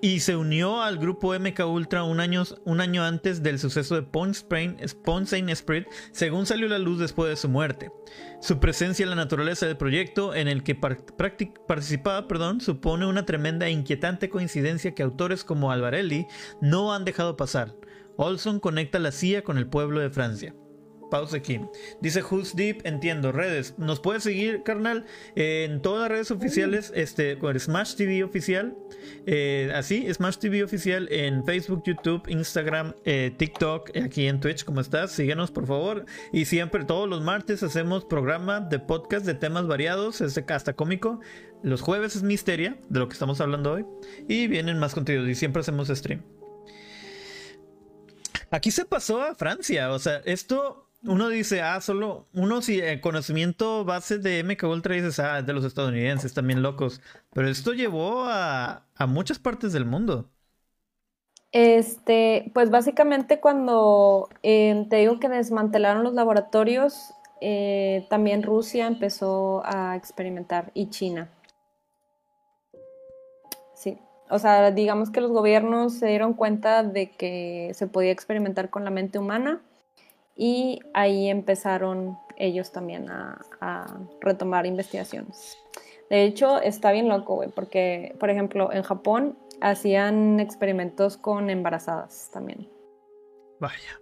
y 0.00 0.20
se 0.20 0.36
unió 0.36 0.82
al 0.82 0.98
grupo 0.98 1.34
MK 1.38 1.60
Ultra 1.66 2.04
un 2.04 2.20
año, 2.20 3.04
antes 3.04 3.42
del 3.42 3.58
suceso 3.58 3.94
de 3.94 4.02
Point 4.02 4.36
Saint 5.26 5.50
Spirit, 5.50 5.86
según 6.12 6.46
salió 6.46 6.66
a 6.66 6.70
la 6.70 6.78
luz 6.78 6.98
después 6.98 7.30
de 7.30 7.36
su 7.36 7.48
muerte. 7.48 7.90
Su 8.40 8.60
presencia 8.60 9.04
en 9.04 9.10
la 9.10 9.16
naturaleza 9.16 9.66
del 9.66 9.76
proyecto 9.76 10.34
en 10.34 10.48
el 10.48 10.62
que 10.62 10.74
participaba 10.74 12.28
perdón, 12.28 12.60
supone 12.60 13.06
una 13.06 13.24
tremenda 13.24 13.66
e 13.66 13.70
inquietante 13.70 14.28
coincidencia 14.28 14.94
que 14.94 15.02
autores 15.02 15.44
como 15.44 15.70
Alvarelli 15.70 16.26
no 16.60 16.92
han 16.92 17.04
dejado 17.04 17.36
pasar. 17.36 17.74
Olson 18.16 18.60
conecta 18.60 18.98
la 18.98 19.12
CIA 19.12 19.44
con 19.44 19.58
el 19.58 19.68
pueblo 19.68 20.00
de 20.00 20.10
Francia 20.10 20.54
pausa 21.10 21.38
aquí. 21.38 21.60
Dice 22.00 22.22
Who's 22.22 22.54
Deep, 22.54 22.80
entiendo, 22.84 23.32
redes. 23.32 23.74
Nos 23.78 24.00
puedes 24.00 24.22
seguir, 24.22 24.62
carnal, 24.62 25.06
en 25.34 25.82
todas 25.82 26.02
las 26.02 26.10
redes 26.10 26.30
oficiales, 26.30 26.92
este, 26.94 27.38
con 27.38 27.58
Smash 27.58 27.94
TV 27.94 28.24
oficial. 28.24 28.76
Eh, 29.26 29.70
así, 29.74 30.06
Smash 30.12 30.36
TV 30.36 30.64
oficial 30.64 31.08
en 31.10 31.44
Facebook, 31.44 31.82
YouTube, 31.84 32.22
Instagram, 32.28 32.94
eh, 33.04 33.32
TikTok, 33.36 33.96
aquí 33.96 34.26
en 34.26 34.40
Twitch, 34.40 34.64
¿cómo 34.64 34.80
estás? 34.80 35.12
Síguenos, 35.12 35.50
por 35.50 35.66
favor. 35.66 36.06
Y 36.32 36.44
siempre, 36.44 36.84
todos 36.84 37.08
los 37.08 37.22
martes 37.22 37.62
hacemos 37.62 38.04
programa 38.04 38.60
de 38.60 38.78
podcast 38.78 39.26
de 39.26 39.34
temas 39.34 39.66
variados, 39.66 40.20
este 40.20 40.44
hasta 40.52 40.74
cómico. 40.74 41.20
Los 41.62 41.80
jueves 41.80 42.16
es 42.16 42.22
misteria, 42.22 42.78
de 42.88 42.98
lo 42.98 43.08
que 43.08 43.14
estamos 43.14 43.40
hablando 43.40 43.72
hoy. 43.72 43.86
Y 44.28 44.46
vienen 44.46 44.78
más 44.78 44.94
contenidos 44.94 45.28
y 45.28 45.34
siempre 45.34 45.60
hacemos 45.60 45.88
stream. 45.88 46.22
Aquí 48.50 48.70
se 48.70 48.84
pasó 48.84 49.20
a 49.22 49.34
Francia, 49.34 49.90
o 49.90 49.98
sea, 49.98 50.22
esto 50.24 50.85
uno 51.06 51.28
dice, 51.28 51.62
ah, 51.62 51.80
solo 51.80 52.26
uno 52.34 52.62
si 52.62 52.80
el 52.80 53.00
conocimiento 53.00 53.84
base 53.84 54.18
de 54.18 54.42
MK 54.42 54.64
Ultra 54.64 54.94
dices, 54.94 55.18
ah, 55.18 55.38
es 55.38 55.46
de 55.46 55.52
los 55.52 55.64
estadounidenses, 55.64 56.34
también 56.34 56.62
locos. 56.62 57.00
Pero 57.32 57.48
esto 57.48 57.72
llevó 57.72 58.24
a, 58.26 58.82
muchas 59.08 59.38
partes 59.38 59.72
del 59.72 59.84
mundo. 59.84 60.28
Este, 61.52 62.50
pues 62.54 62.70
básicamente 62.70 63.40
cuando 63.40 64.28
eh, 64.42 64.86
te 64.90 64.96
digo 64.96 65.20
que 65.20 65.28
desmantelaron 65.28 66.02
los 66.02 66.14
laboratorios, 66.14 67.14
eh, 67.40 68.06
también 68.10 68.42
Rusia 68.42 68.86
empezó 68.86 69.62
a 69.64 69.96
experimentar 69.96 70.70
y 70.74 70.90
China. 70.90 71.30
Sí, 73.74 73.98
o 74.28 74.38
sea, 74.38 74.70
digamos 74.70 75.10
que 75.10 75.20
los 75.20 75.30
gobiernos 75.30 75.94
se 75.94 76.06
dieron 76.08 76.34
cuenta 76.34 76.82
de 76.82 77.10
que 77.10 77.70
se 77.74 77.86
podía 77.86 78.10
experimentar 78.10 78.70
con 78.70 78.84
la 78.84 78.90
mente 78.90 79.18
humana 79.18 79.62
y 80.36 80.80
ahí 80.92 81.28
empezaron 81.28 82.18
ellos 82.36 82.70
también 82.70 83.08
a, 83.10 83.40
retomar 84.20 84.66
investigaciones. 84.66 85.58
De 86.10 86.24
hecho, 86.24 86.60
está 86.60 86.92
bien 86.92 87.08
loco, 87.08 87.34
güey, 87.36 87.48
porque, 87.48 88.14
por 88.20 88.30
ejemplo, 88.30 88.72
en 88.72 88.82
Japón 88.82 89.36
hacían 89.60 90.38
experimentos 90.38 91.16
con 91.16 91.50
embarazadas 91.50 92.30
también. 92.32 92.68
Vaya. 93.58 94.00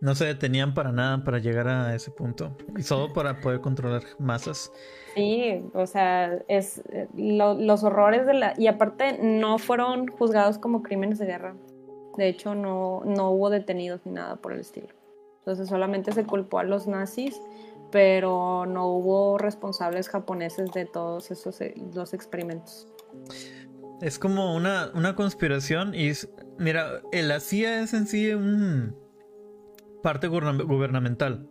No 0.00 0.14
se 0.14 0.26
detenían 0.26 0.74
para 0.74 0.92
nada 0.92 1.22
para 1.24 1.38
llegar 1.38 1.68
a 1.68 1.94
ese 1.94 2.10
punto. 2.10 2.56
Y 2.76 2.82
solo 2.82 3.12
para 3.12 3.40
poder 3.40 3.60
controlar 3.60 4.02
masas. 4.18 4.72
Sí, 5.14 5.62
o 5.74 5.86
sea, 5.86 6.38
es 6.48 6.82
los 7.14 7.84
horrores 7.84 8.26
de 8.26 8.34
la... 8.34 8.54
Y 8.56 8.66
aparte 8.66 9.18
no 9.22 9.58
fueron 9.58 10.08
juzgados 10.08 10.58
como 10.58 10.82
crímenes 10.82 11.18
de 11.18 11.26
guerra. 11.26 11.54
De 12.16 12.28
hecho, 12.28 12.54
no, 12.54 13.02
no 13.04 13.30
hubo 13.30 13.50
detenidos 13.50 14.00
ni 14.04 14.12
nada 14.12 14.36
por 14.36 14.52
el 14.52 14.60
estilo. 14.60 14.88
Entonces 15.40 15.68
solamente 15.68 16.12
se 16.12 16.24
culpó 16.24 16.58
a 16.58 16.64
los 16.64 16.86
nazis, 16.86 17.40
pero 17.90 18.66
no 18.66 18.86
hubo 18.86 19.38
responsables 19.38 20.08
japoneses 20.08 20.70
de 20.72 20.86
todos 20.86 21.30
esos 21.30 21.60
eh, 21.60 21.74
los 21.94 22.14
experimentos. 22.14 22.86
Es 24.00 24.18
como 24.18 24.54
una, 24.54 24.90
una 24.94 25.14
conspiración 25.14 25.94
y 25.94 26.12
mira, 26.58 27.02
la 27.12 27.40
CIA 27.40 27.82
es 27.82 27.94
en 27.94 28.06
sí 28.06 28.32
un 28.32 28.96
parte 30.02 30.28
gubernamental. 30.28 31.46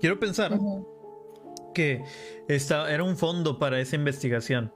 Quiero 0.00 0.20
pensar 0.20 0.58
que 1.74 2.04
esta, 2.46 2.92
era 2.92 3.02
un 3.02 3.16
fondo 3.16 3.58
para 3.58 3.80
esa 3.80 3.96
investigación. 3.96 4.72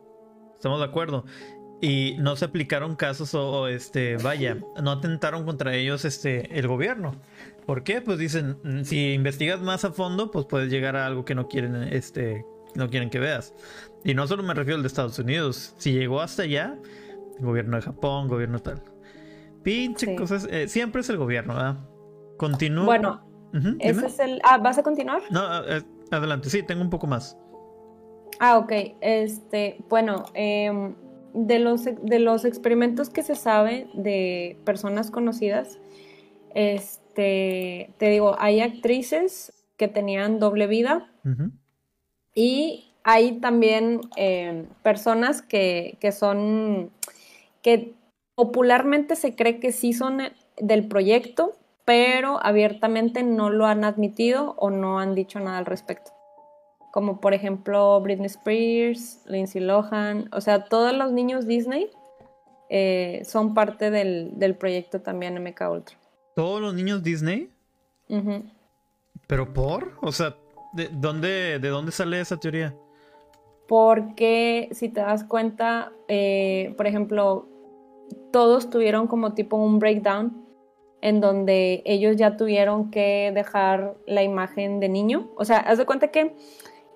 ¿Estamos 0.57 0.81
de 0.81 0.87
acuerdo? 0.87 1.25
y 1.85 2.15
no 2.21 2.37
se 2.37 2.45
aplicaron 2.45 2.95
casos 2.95 3.35
o, 3.35 3.67
este 3.67 4.17
vaya 4.17 4.57
no 4.81 4.93
atentaron 4.93 5.45
contra 5.45 5.75
ellos 5.75 6.05
este 6.05 6.57
el 6.57 6.69
gobierno 6.69 7.17
¿Por 7.67 7.85
qué? 7.85 8.01
Pues 8.01 8.19
dicen, 8.19 8.59
mm, 8.63 8.83
si 8.83 9.13
investigas 9.13 9.61
más 9.61 9.85
a 9.85 9.93
fondo, 9.93 10.31
pues 10.31 10.47
puedes 10.47 10.71
llegar 10.71 10.97
a 10.97 11.07
algo 11.07 11.25
que 11.25 11.35
no 11.35 11.49
quieren, 11.49 11.75
este, 11.75 12.45
no 12.75 12.89
quieren 12.91 13.11
que 13.11 13.19
veas. 13.19 13.55
Y 14.05 14.15
no 14.15 14.27
solo 14.27 14.43
me 14.43 14.55
refiero 14.55 14.77
al 14.77 14.83
de 14.83 14.89
Estados 14.89 15.19
Unidos. 15.19 15.75
Si 15.79 15.93
llegó 15.93 16.21
hasta 16.21 16.43
allá, 16.43 16.77
el 17.39 17.45
gobierno 17.45 17.77
de 17.77 17.83
Japón, 17.83 18.29
gobierno 18.29 18.59
tal. 18.59 18.83
Pinche 19.63 20.17
cosas. 20.17 20.49
Eh, 20.51 20.69
siempre 20.69 21.03
es 21.03 21.09
el 21.11 21.19
gobierno, 21.19 21.55
¿verdad? 21.55 21.79
Continúo. 22.37 22.85
Bueno, 22.85 23.23
ese 23.79 24.07
es 24.07 24.19
el. 24.19 24.41
Ah, 24.43 24.59
¿vas 24.59 24.79
a 24.79 24.83
continuar? 24.83 25.23
No, 25.31 25.41
adelante, 26.11 26.51
sí, 26.51 26.63
tengo 26.65 26.83
un 26.83 26.91
poco 26.91 27.07
más. 27.07 27.39
Ah, 28.41 28.59
ok. 28.59 28.73
Este, 29.01 29.79
bueno, 29.89 30.25
em, 30.35 30.95
de, 31.33 31.61
los, 31.61 31.85
de 31.85 32.19
los 32.19 32.45
experimentos 32.45 33.09
que 33.09 33.23
se 33.23 33.37
sabe 33.37 33.89
de 33.95 34.59
personas 34.65 35.13
conocidas, 35.13 35.79
este, 36.55 37.02
te 37.15 37.95
digo, 37.99 38.37
hay 38.39 38.61
actrices 38.61 39.53
que 39.77 39.89
tenían 39.89 40.39
doble 40.39 40.67
vida 40.67 41.11
y 42.35 42.93
hay 43.05 43.41
también 43.41 44.01
em, 44.17 44.67
personas 44.83 45.43
que, 45.43 45.97
que 46.01 46.13
son, 46.13 46.91
que 47.63 47.95
popularmente 48.35 49.17
se 49.17 49.35
cree 49.35 49.61
que 49.61 49.73
sí 49.73 49.93
son 49.93 50.19
del 50.57 50.89
proyecto, 50.89 51.53
pero 51.85 52.39
abiertamente 52.45 53.23
no 53.23 53.51
lo 53.51 53.67
han 53.67 53.85
admitido 53.85 54.55
o 54.59 54.71
no 54.71 54.99
han 54.99 55.15
dicho 55.15 55.41
nada 55.41 55.59
al 55.59 55.67
respecto. 55.67 56.13
Como 56.93 57.21
por 57.21 57.35
ejemplo 57.35 58.01
Britney 58.01 58.27
Spears, 58.27 59.23
Lindsay 59.27 59.61
Lohan, 59.63 60.29
o 60.33 60.41
sea, 60.41 60.65
todos 60.65 60.95
los 60.95 61.13
niños 61.13 61.47
Disney 61.47 61.91
eh, 62.69 63.23
son 63.25 63.55
parte 63.55 63.91
del, 63.91 64.57
proyecto 64.59 65.01
también 65.01 65.43
MK 65.43 65.61
Ultra. 65.71 65.97
¿Todos 66.35 66.61
los 66.61 66.75
niños 66.75 67.03
Disney? 67.03 67.51
¿Pero 69.27 69.53
por? 69.53 69.93
O 70.01 70.13
sea, 70.13 70.37
¿de 70.73 70.89
dónde, 70.93 71.59
¿de 71.59 71.69
dónde 71.69 71.93
sale 71.93 72.21
esa 72.21 72.37
teoría? 72.39 72.75
Porque 73.69 74.69
si 74.73 74.89
te 74.89 75.01
das 75.01 75.25
cuenta, 75.25 75.93
eh, 76.09 76.75
por 76.77 76.87
ejemplo, 76.87 77.49
todos 78.33 78.71
tuvieron 78.71 79.07
como 79.07 79.35
tipo 79.35 79.57
un 79.57 79.79
breakdown 79.79 80.43
en 81.01 81.21
donde 81.21 81.83
ellos 81.85 82.17
ya 82.17 82.37
tuvieron 82.37 82.91
que 82.91 83.33
dejar 83.35 83.97
la 84.07 84.23
imagen 84.23 84.81
de 84.81 84.89
niño. 84.89 85.31
O 85.37 85.45
sea, 85.45 85.59
haz 85.59 85.79
de 85.79 85.87
cuenta 85.87 86.09
que 86.09 86.35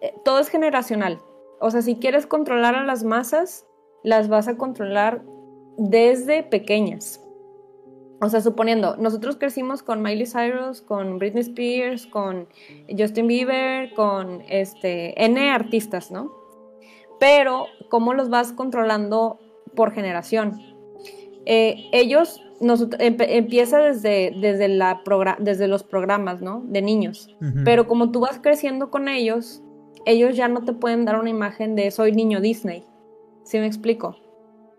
eh, 0.01 0.15
todo 0.25 0.39
es 0.39 0.49
generacional. 0.49 1.21
O 1.61 1.71
sea, 1.71 1.83
si 1.83 1.97
quieres 1.97 2.27
controlar 2.27 2.75
a 2.75 2.85
las 2.85 3.05
masas, 3.05 3.67
las 4.03 4.29
vas 4.29 4.47
a 4.47 4.57
controlar 4.57 5.23
desde 5.77 6.43
pequeñas. 6.43 7.26
O 8.21 8.29
sea, 8.31 8.41
suponiendo, 8.41 8.97
nosotros 8.97 9.37
crecimos 9.37 9.83
con 9.83 10.03
Miley 10.03 10.27
Cyrus, 10.27 10.81
con 10.81 11.19
Britney 11.19 11.43
Spears, 11.43 12.07
con 12.07 12.49
Justin 12.89 13.27
Bieber, 13.27 13.93
con 13.95 14.43
este 14.49 15.23
N 15.23 15.51
artistas, 15.51 16.11
¿no? 16.11 16.33
Pero, 17.21 17.67
¿cómo 17.91 18.15
los 18.15 18.31
vas 18.31 18.53
controlando 18.53 19.39
por 19.75 19.93
generación? 19.93 20.59
Eh, 21.45 21.89
ellos 21.93 22.41
empieza 22.99 23.79
desde, 23.81 24.33
desde, 24.41 24.69
la 24.69 25.03
desde 25.39 25.69
los 25.69 25.85
programas, 25.85 26.41
¿no? 26.41 26.63
De 26.67 26.81
niños. 26.81 27.37
Pero 27.65 27.87
como 27.87 28.11
tú 28.13 28.21
vas 28.21 28.41
creciendo 28.41 28.91
con 28.91 29.09
ellos, 29.09 29.63
ellos 30.07 30.37
ya 30.37 30.49
no 30.49 30.65
te 30.65 30.73
pueden 30.73 31.05
dar 31.05 31.21
una 31.21 31.31
imagen 31.31 31.75
de 31.75 31.91
soy 31.91 32.13
niño 32.13 32.41
Disney. 32.41 32.85
¿Sí 33.45 33.59
me 33.59 33.67
explico? 33.67 34.17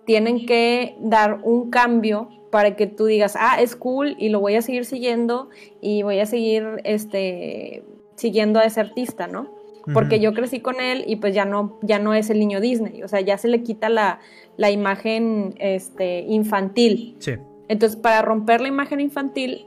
Tienen 0.05 0.45
que 0.45 0.97
dar 1.01 1.41
un 1.43 1.69
cambio 1.69 2.29
para 2.51 2.75
que 2.75 2.87
tú 2.87 3.05
digas, 3.05 3.35
ah, 3.39 3.61
es 3.61 3.75
cool 3.75 4.15
y 4.17 4.29
lo 4.29 4.39
voy 4.39 4.55
a 4.55 4.61
seguir 4.61 4.85
siguiendo 4.85 5.49
y 5.81 6.03
voy 6.03 6.19
a 6.19 6.25
seguir 6.25 6.81
este, 6.83 7.83
siguiendo 8.15 8.59
a 8.59 8.65
ese 8.65 8.79
artista, 8.79 9.27
¿no? 9.27 9.55
Porque 9.93 10.19
yo 10.19 10.33
crecí 10.33 10.59
con 10.59 10.81
él 10.81 11.05
y 11.07 11.15
pues 11.15 11.33
ya 11.33 11.45
no, 11.45 11.79
ya 11.81 11.97
no 11.97 12.13
es 12.13 12.29
el 12.29 12.39
niño 12.39 12.59
Disney, 12.59 13.03
o 13.03 13.07
sea, 13.07 13.21
ya 13.21 13.37
se 13.37 13.47
le 13.47 13.63
quita 13.63 13.87
la, 13.87 14.19
la 14.57 14.69
imagen 14.69 15.55
este, 15.59 16.25
infantil. 16.27 17.15
Sí. 17.19 17.35
Entonces, 17.69 17.97
para 17.97 18.21
romper 18.21 18.59
la 18.59 18.67
imagen 18.67 18.99
infantil, 18.99 19.65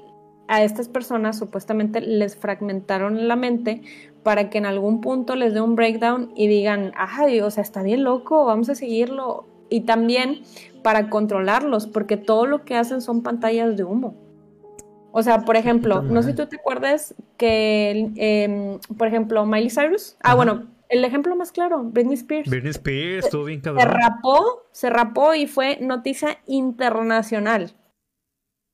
a 0.51 0.65
estas 0.65 0.89
personas 0.89 1.39
supuestamente 1.39 2.01
les 2.01 2.37
fragmentaron 2.37 3.29
la 3.29 3.37
mente 3.37 3.83
para 4.25 4.51
que 4.51 4.59
en 4.59 4.67
algún 4.67 5.01
punto 5.01 5.37
les 5.37 5.55
dé 5.55 5.61
un 5.61 5.77
breakdown 5.77 6.33
y 6.35 6.49
digan, 6.49 6.93
ay, 6.97 7.41
o 7.41 7.51
sea, 7.53 7.63
está 7.63 7.85
bien 7.85 8.03
loco, 8.03 8.47
vamos 8.47 8.69
a 8.69 8.75
seguirlo. 8.75 9.47
Y 9.69 9.83
también 9.83 10.43
para 10.83 11.11
controlarlos, 11.11 11.87
porque 11.87 12.17
todo 12.17 12.47
lo 12.47 12.65
que 12.65 12.77
hacen 12.77 13.01
son 13.01 13.23
pantallas 13.23 13.77
de 13.77 13.85
humo. 13.85 14.15
O 15.13 15.23
sea, 15.23 15.45
por 15.45 15.57
ejemplo, 15.57 16.03
no 16.03 16.23
sé 16.23 16.31
si 16.31 16.37
tú 16.37 16.47
te 16.47 16.57
acuerdas 16.57 17.15
que, 17.37 18.11
em, 18.17 18.79
por 18.97 19.09
ejemplo, 19.09 19.45
Miley 19.45 19.71
Cyrus. 19.71 20.17
Ah, 20.23 20.35
bueno, 20.35 20.69
el 20.89 21.05
ejemplo 21.05 21.35
más 21.37 21.51
claro, 21.53 21.83
Britney 21.83 22.15
Spears. 22.15 22.49
Britney 22.49 22.71
Spears, 22.71 23.25
estuvo 23.27 23.45
bien 23.45 23.61
cabrón. 23.61 23.83
Se 23.83 23.89
rapó, 23.89 24.63
se 24.71 24.91
rapó 24.91 25.35
y 25.35 25.47
fue 25.47 25.79
noticia 25.81 26.39
internacional. 26.47 27.73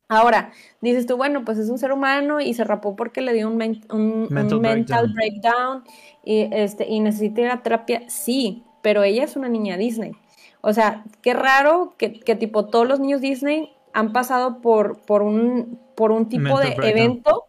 Ahora, 0.08 0.52
dices 0.80 1.06
tú, 1.06 1.16
bueno, 1.16 1.44
pues 1.44 1.58
es 1.58 1.68
un 1.68 1.78
ser 1.78 1.90
humano 1.90 2.40
y 2.40 2.54
se 2.54 2.64
rapó 2.64 2.94
porque 2.94 3.20
le 3.22 3.32
dio 3.32 3.48
un, 3.48 3.56
mental, 3.56 5.12
breakdown. 5.12 5.84
y, 6.24 6.48
este, 6.52 6.86
y 6.86 7.00
necesita 7.00 7.40
ir 7.40 7.48
a 7.48 7.62
terapia. 7.62 8.02
Sí, 8.08 8.64
pero 8.82 9.02
ella 9.02 9.24
es 9.24 9.36
una 9.36 9.48
niña 9.48 9.76
Disney. 9.76 10.12
O 10.66 10.72
sea, 10.72 11.05
qué 11.22 11.33
raro 11.33 11.94
que, 11.96 12.09
tipo 12.11 12.66
todos 12.66 12.88
los 12.88 12.98
niños 12.98 13.20
Disney 13.20 13.72
han 13.92 14.12
pasado 14.12 14.61
por, 14.61 14.98
por, 15.02 15.22
un, 15.22 15.79
por 15.94 16.11
un 16.11 16.29
tipo 16.29 16.59
de 16.59 16.74
evento, 16.83 17.44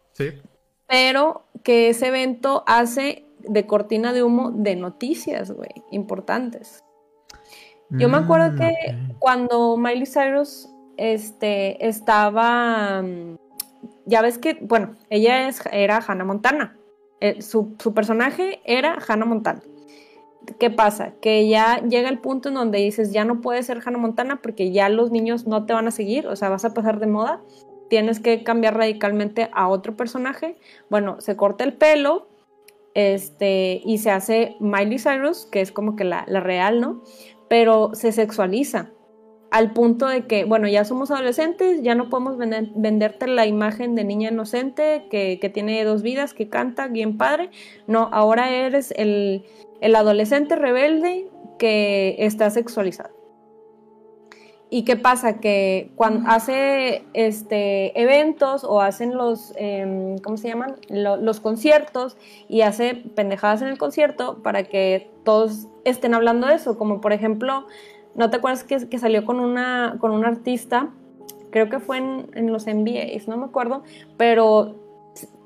pero 0.86 1.42
que 1.64 1.88
ese 1.88 2.06
evento 2.06 2.62
hace 2.68 3.26
de 3.40 3.66
cortina 3.66 4.12
de 4.12 4.22
humo 4.22 4.52
de 4.52 4.76
noticias, 4.76 5.50
güey, 5.50 5.70
importantes. 5.90 6.84
Yo 7.90 8.08
me 8.08 8.18
acuerdo 8.18 8.52
mm, 8.52 8.56
que 8.56 8.74
cuando 9.18 9.76
Miley 9.76 10.06
Cyrus 10.06 10.68
este, 10.96 11.88
estaba, 11.88 13.02
mm, 13.02 13.36
ya 14.06 14.22
ves 14.22 14.38
que, 14.38 14.58
bueno, 14.60 14.94
ella 15.10 15.48
es, 15.48 15.60
era 15.72 15.98
Hannah 16.06 16.24
Montana, 16.24 16.76
eh, 17.18 17.42
su, 17.42 17.74
personaje 17.92 18.60
era 18.64 18.96
Hannah 19.08 19.26
Montana. 19.26 19.60
¿Qué 20.58 20.70
pasa? 20.70 21.12
Que 21.20 21.48
ya 21.48 21.82
llega 21.82 22.08
el 22.08 22.20
punto 22.20 22.48
en 22.48 22.54
donde 22.54 22.78
dices, 22.78 23.12
ya 23.12 23.24
no 23.24 23.40
puedes 23.40 23.66
ser 23.66 23.80
Hannah 23.84 23.98
Montana 23.98 24.40
porque 24.40 24.72
ya 24.72 24.88
los 24.88 25.10
niños 25.10 25.46
no 25.46 25.66
te 25.66 25.72
van 25.72 25.88
a 25.88 25.90
seguir, 25.90 26.26
o 26.26 26.36
sea, 26.36 26.48
vas 26.48 26.64
a 26.64 26.74
pasar 26.74 27.00
de 27.00 27.06
moda, 27.06 27.42
tienes 27.90 28.20
que 28.20 28.42
cambiar 28.44 28.76
radicalmente 28.76 29.50
a 29.52 29.68
otro 29.68 29.96
personaje. 29.96 30.56
Bueno, 30.90 31.20
se 31.20 31.36
corta 31.36 31.64
el 31.64 31.74
pelo, 31.74 32.28
este, 32.94 33.80
y 33.84 33.98
se 33.98 34.10
hace 34.10 34.56
Miley 34.60 34.98
Cyrus, 34.98 35.46
que 35.46 35.60
es 35.60 35.70
como 35.70 35.96
que 35.96 36.04
la, 36.04 36.24
la 36.26 36.40
real, 36.40 36.80
¿no? 36.80 37.02
Pero 37.48 37.90
se 37.94 38.12
sexualiza 38.12 38.90
al 39.50 39.72
punto 39.72 40.06
de 40.06 40.26
que, 40.26 40.44
bueno, 40.44 40.68
ya 40.68 40.84
somos 40.84 41.10
adolescentes, 41.10 41.82
ya 41.82 41.94
no 41.94 42.10
podemos 42.10 42.36
venderte 42.36 43.26
la 43.26 43.46
imagen 43.46 43.94
de 43.94 44.04
niña 44.04 44.30
inocente 44.30 45.06
que, 45.10 45.50
tiene 45.52 45.82
dos 45.84 46.02
vidas, 46.02 46.34
que 46.34 46.48
canta 46.48 46.88
bien 46.88 47.16
padre. 47.16 47.50
No, 47.86 48.10
ahora 48.12 48.50
eres 48.50 48.92
el, 48.96 49.44
adolescente 49.94 50.54
rebelde 50.54 51.28
que 51.58 52.16
está 52.18 52.50
sexualizado. 52.50 53.16
¿Y 54.70 54.84
qué 54.84 54.96
pasa? 54.96 55.40
Que 55.40 55.92
cuando 55.96 56.28
hace 56.28 57.06
este, 57.14 57.98
eventos 57.98 58.64
o 58.64 58.82
hacen 58.82 59.16
los, 59.16 59.54
em, 59.56 60.18
¿cómo 60.18 60.36
se 60.36 60.48
llaman? 60.48 60.76
los 60.90 61.40
conciertos 61.40 62.18
y 62.50 62.60
hace 62.60 62.94
pendejadas 62.94 63.62
en 63.62 63.68
el 63.68 63.78
concierto 63.78 64.42
para 64.42 64.64
que 64.64 65.10
todos 65.24 65.68
estén 65.86 66.12
hablando 66.12 66.48
de 66.48 66.56
eso, 66.56 66.76
como 66.76 67.00
por 67.00 67.14
ejemplo 67.14 67.66
¿No 68.18 68.30
te 68.30 68.38
acuerdas 68.38 68.64
que, 68.64 68.98
salió 68.98 69.24
con 69.24 69.38
una, 69.38 69.96
con 70.00 70.10
un 70.10 70.24
artista? 70.24 70.90
Creo 71.50 71.68
que 71.68 71.78
fue 71.78 71.98
en, 71.98 72.50
los 72.50 72.66
MBAs, 72.66 73.28
no 73.28 73.36
me 73.36 73.44
acuerdo, 73.44 73.84
pero 74.16 74.74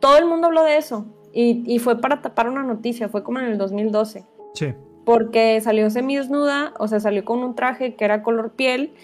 todo 0.00 0.16
el 0.16 0.24
mundo 0.24 0.46
habló 0.46 0.64
de 0.64 0.78
eso 0.78 1.04
y, 1.34 1.78
fue 1.80 2.00
para 2.00 2.22
tapar 2.22 2.48
una 2.48 2.62
noticia, 2.62 3.10
fue 3.10 3.22
como 3.22 3.40
en 3.40 3.44
el 3.44 3.58
2012. 3.58 4.24
Sí. 4.54 4.74
Porque 5.04 5.60
salió 5.60 5.90
semidesnuda, 5.90 6.72
o 6.78 6.88
sea, 6.88 6.98
salió 6.98 7.26
con 7.26 7.40
un 7.40 7.54
traje 7.54 7.94
que 7.94 8.06
era 8.06 8.22
color 8.22 8.52
piel 8.52 8.94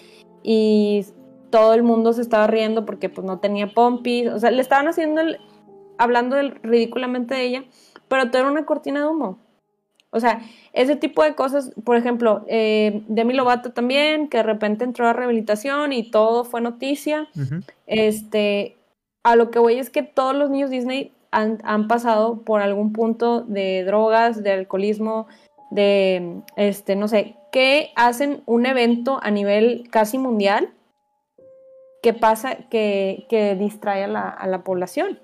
y 0.41 1.05
todo 1.51 1.75
el 1.75 1.83
mundo 1.83 2.11
se 2.13 2.21
estaba 2.21 2.47
riendo 2.47 2.87
porque 2.87 3.07
pues 3.07 3.25
no 3.25 3.37
tenía 3.37 3.71
pompis, 3.71 4.29
o 4.29 4.39
sea, 4.39 4.49
le 4.49 4.63
estaban 4.63 4.87
haciendo 4.87 5.21
el, 5.21 5.37
hablando 5.99 6.37
ridículamente 6.63 7.35
de 7.35 7.45
ella, 7.45 7.63
pero 8.07 8.31
todo 8.31 8.41
era 8.41 8.51
una 8.51 8.65
cortina 8.65 9.01
de 9.01 9.07
humo. 9.09 9.37
O 10.11 10.19
sea, 10.19 10.41
ese 10.73 10.95
tipo 10.95 11.23
de 11.23 11.35
cosas, 11.35 11.71
por 11.83 11.95
ejemplo, 11.95 12.43
eh, 12.47 13.03
Demi 13.07 13.33
Lovato 13.33 13.71
también, 13.71 14.27
que 14.27 14.37
de 14.37 14.43
repente 14.43 14.83
entró 14.83 15.07
a 15.07 15.13
rehabilitación 15.13 15.93
y 15.93 16.09
todo 16.09 16.45
fue 16.45 16.61
noticia. 16.61 17.27
Este, 17.85 18.75
a 19.23 19.35
lo 19.35 19.51
que 19.51 19.59
voy 19.59 19.75
es 19.75 19.89
que 19.89 20.01
todos 20.01 20.35
los 20.35 20.49
niños 20.49 20.71
Disney 20.71 21.13
han, 21.31 21.59
han, 21.63 21.87
pasado 21.87 22.41
por 22.41 22.61
algún 22.61 22.91
punto 22.91 23.41
de 23.41 23.83
drogas, 23.85 24.41
de 24.41 24.51
alcoholismo, 24.51 25.27
de, 25.69 26.41
este, 26.55 26.95
no 26.95 27.07
sé, 27.07 27.35
que 27.51 27.91
hacen 27.95 28.41
un 28.47 28.65
evento 28.65 29.19
a 29.21 29.29
nivel 29.29 29.89
casi 29.91 30.17
mundial 30.17 30.73
que 32.01 32.13
pasa, 32.13 32.55
que, 32.69 33.27
que 33.29 33.55
distrae 33.55 34.05
a 34.05 34.07
la, 34.07 34.27
a 34.29 34.47
la 34.47 34.63
población. 34.63 35.19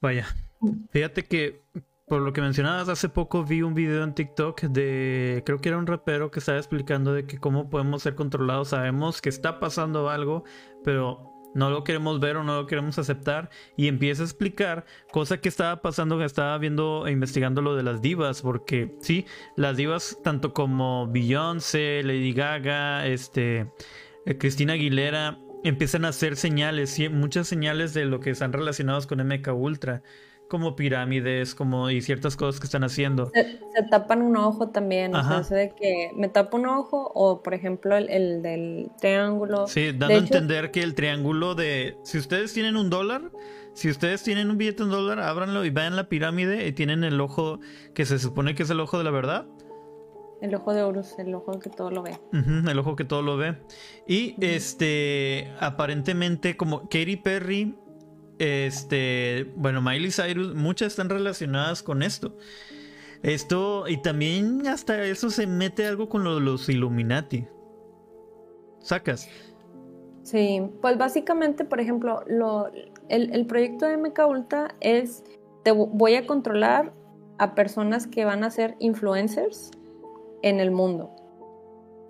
Vaya, 0.00 0.26
fíjate 0.90 1.24
que 1.24 1.62
por 2.08 2.22
lo 2.22 2.32
que 2.32 2.40
mencionabas, 2.40 2.88
hace 2.88 3.08
poco 3.08 3.44
vi 3.44 3.62
un 3.62 3.74
video 3.74 4.02
en 4.02 4.14
TikTok 4.14 4.62
de, 4.62 5.42
creo 5.44 5.58
que 5.58 5.68
era 5.68 5.78
un 5.78 5.86
rapero 5.86 6.30
que 6.30 6.38
estaba 6.38 6.58
explicando 6.58 7.12
de 7.12 7.26
que 7.26 7.38
cómo 7.38 7.68
podemos 7.68 8.02
ser 8.02 8.14
controlados. 8.14 8.68
Sabemos 8.68 9.20
que 9.20 9.28
está 9.28 9.60
pasando 9.60 10.08
algo, 10.08 10.44
pero 10.84 11.34
no 11.54 11.70
lo 11.70 11.84
queremos 11.84 12.20
ver 12.20 12.36
o 12.36 12.44
no 12.44 12.56
lo 12.56 12.66
queremos 12.66 12.98
aceptar. 12.98 13.50
Y 13.76 13.88
empieza 13.88 14.22
a 14.22 14.26
explicar 14.26 14.86
cosa 15.12 15.38
que 15.38 15.48
estaba 15.48 15.82
pasando, 15.82 16.18
que 16.18 16.24
estaba 16.24 16.56
viendo 16.58 17.06
e 17.06 17.12
investigando 17.12 17.60
lo 17.62 17.76
de 17.76 17.82
las 17.82 18.00
divas, 18.00 18.42
porque 18.42 18.96
sí, 19.00 19.26
las 19.56 19.76
divas, 19.76 20.18
tanto 20.24 20.54
como 20.54 21.08
Beyoncé, 21.08 22.02
Lady 22.02 22.32
Gaga, 22.32 23.06
este, 23.06 23.70
eh, 24.24 24.38
Cristina 24.38 24.72
Aguilera, 24.74 25.38
empiezan 25.62 26.04
a 26.04 26.08
hacer 26.08 26.36
señales, 26.36 26.98
muchas 27.10 27.48
señales 27.48 27.92
de 27.92 28.06
lo 28.06 28.20
que 28.20 28.30
están 28.30 28.52
relacionados 28.52 29.06
con 29.06 29.20
MK 29.20 29.48
Ultra 29.52 30.02
como 30.48 30.74
pirámides, 30.74 31.54
como 31.54 31.90
y 31.90 32.00
ciertas 32.00 32.36
cosas 32.36 32.60
que 32.60 32.66
están 32.66 32.82
haciendo. 32.82 33.30
Se, 33.34 33.58
tapan 33.90 34.22
un 34.22 34.36
ojo 34.36 34.70
también, 34.70 35.14
o 35.14 35.44
sea, 35.44 35.56
de 35.56 35.74
que 35.74 36.10
me 36.16 36.28
tapo 36.28 36.56
un 36.56 36.66
ojo 36.66 37.10
o 37.14 37.42
por 37.42 37.54
ejemplo 37.54 37.96
el, 37.96 38.42
del 38.42 38.90
triángulo. 39.00 39.66
Sí, 39.66 39.92
dando 39.92 40.14
a 40.14 40.18
entender 40.18 40.70
que 40.70 40.82
el 40.82 40.94
triángulo 40.94 41.54
de, 41.54 41.98
si 42.02 42.18
ustedes 42.18 42.52
tienen 42.52 42.76
un 42.76 42.90
dólar, 42.90 43.30
si 43.74 43.90
ustedes 43.90 44.22
tienen 44.22 44.50
un 44.50 44.58
billete 44.58 44.78
de 44.78 44.84
un 44.84 44.90
dólar, 44.90 45.20
ábranlo 45.20 45.64
y 45.64 45.70
vayan 45.70 45.92
a 45.92 45.96
la 45.96 46.08
pirámide 46.08 46.66
y 46.66 46.72
tienen 46.72 47.04
el 47.04 47.20
ojo 47.20 47.60
que 47.94 48.06
se 48.06 48.18
supone 48.18 48.54
que 48.54 48.64
es 48.64 48.70
el 48.70 48.80
ojo 48.80 48.98
de 48.98 49.04
la 49.04 49.10
verdad. 49.10 49.46
El 50.40 50.54
ojo 50.54 50.72
de 50.72 50.82
Horus, 50.82 51.18
el 51.18 51.34
ojo 51.34 51.58
que 51.58 51.68
todo 51.68 51.90
lo 51.90 52.02
ve. 52.02 52.16
el 52.32 52.78
ojo 52.78 52.96
que 52.96 53.04
todo 53.04 53.22
lo 53.22 53.36
ve. 53.36 53.58
Y 54.06 54.36
este, 54.40 55.52
aparentemente 55.60 56.56
como 56.56 56.82
Katy 56.82 57.16
Perry 57.16 57.74
este, 58.38 59.52
bueno, 59.56 59.82
Miley 59.82 60.10
Cyrus, 60.10 60.54
muchas 60.54 60.88
están 60.88 61.08
relacionadas 61.08 61.82
con 61.82 62.02
esto. 62.02 62.36
Esto, 63.22 63.88
y 63.88 63.96
también 64.00 64.66
hasta 64.68 65.02
eso 65.04 65.30
se 65.30 65.46
mete 65.46 65.86
algo 65.86 66.08
con 66.08 66.22
los 66.44 66.68
Illuminati. 66.68 67.46
¿Sacas? 68.80 69.28
Sí, 70.22 70.62
pues 70.82 70.98
básicamente, 70.98 71.64
por 71.64 71.80
ejemplo, 71.80 72.22
lo, 72.26 72.70
el, 73.08 73.46
proyecto 73.46 73.86
de 73.86 73.96
MK 73.96 74.20
Ultra 74.28 74.74
es, 74.80 75.24
te 75.64 75.72
voy 75.72 76.14
a 76.14 76.26
controlar 76.26 76.92
a 77.38 77.54
personas 77.54 78.06
que 78.06 78.24
van 78.24 78.44
a 78.44 78.50
ser 78.50 78.76
influencers 78.78 79.70
en 80.42 80.60
el 80.60 80.70
mundo. 80.70 81.10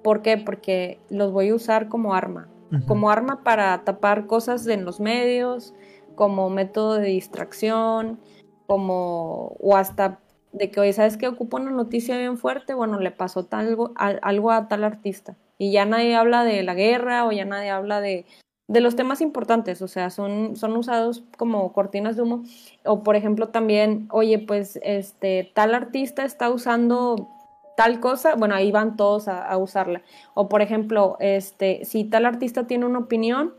¿Por 0.03 0.23
qué? 0.23 0.37
Porque 0.37 0.99
los 1.11 1.33
voy 1.33 1.51
a 1.51 1.55
usar 1.55 1.89
como 1.89 2.15
arma. 2.15 2.49
Como 2.87 3.11
arma 3.11 3.45
para 3.45 3.83
tapar 3.85 4.27
cosas 4.27 4.67
en 4.67 4.85
los 4.85 5.01
medios, 5.01 5.73
como 6.19 6.51
método 6.51 6.95
de 6.95 7.07
distracción, 7.07 8.19
como, 8.67 9.57
o 9.61 9.77
hasta 9.77 10.19
de 10.51 10.69
que, 10.69 10.81
oye, 10.81 10.93
¿sabes 10.93 11.17
qué? 11.17 11.29
Ocupa 11.29 11.59
una 11.59 11.71
noticia 11.71 12.19
bien 12.19 12.39
fuerte, 12.39 12.75
bueno, 12.75 12.99
le 12.99 13.13
pasó 13.13 13.47
algo, 13.53 13.93
algo 13.95 14.51
a 14.51 14.67
tal 14.67 14.83
artista. 14.83 15.37
Y 15.59 15.71
ya 15.71 15.85
nadie 15.85 16.17
habla 16.17 16.43
de 16.43 16.65
la 16.65 16.75
guerra 16.75 17.25
o 17.25 17.31
ya 17.31 17.45
nadie 17.45 17.71
habla 17.71 18.01
de, 18.01 18.27
de 18.67 18.81
los 18.81 18.97
temas 18.97 19.21
importantes, 19.21 19.81
o 19.81 19.87
sea, 19.87 20.11
son, 20.11 20.57
son 20.57 20.77
usados 20.77 21.23
como 21.37 21.73
cortinas 21.73 22.17
de 22.17 22.23
humo. 22.23 22.43
O 22.85 23.05
por 23.05 23.15
ejemplo 23.15 23.51
también, 23.51 24.09
oye, 24.11 24.41
pues 24.41 24.81
este 24.83 25.53
tal 25.55 25.73
artista 25.73 26.25
está 26.25 26.51
usando 26.51 27.29
tal 27.77 28.01
cosa, 28.01 28.35
bueno, 28.35 28.57
ahí 28.57 28.73
van 28.73 28.97
todos 28.97 29.29
a, 29.29 29.47
a, 29.47 29.57
usarla. 29.57 30.03
O 30.35 30.49
por 30.49 30.63
ejemplo, 30.63 31.17
este, 31.21 31.85
si 31.85 32.03
tal 32.03 32.27
artista 32.27 32.67
tiene 32.67 32.87
una 32.87 32.99
opinión 32.99 33.55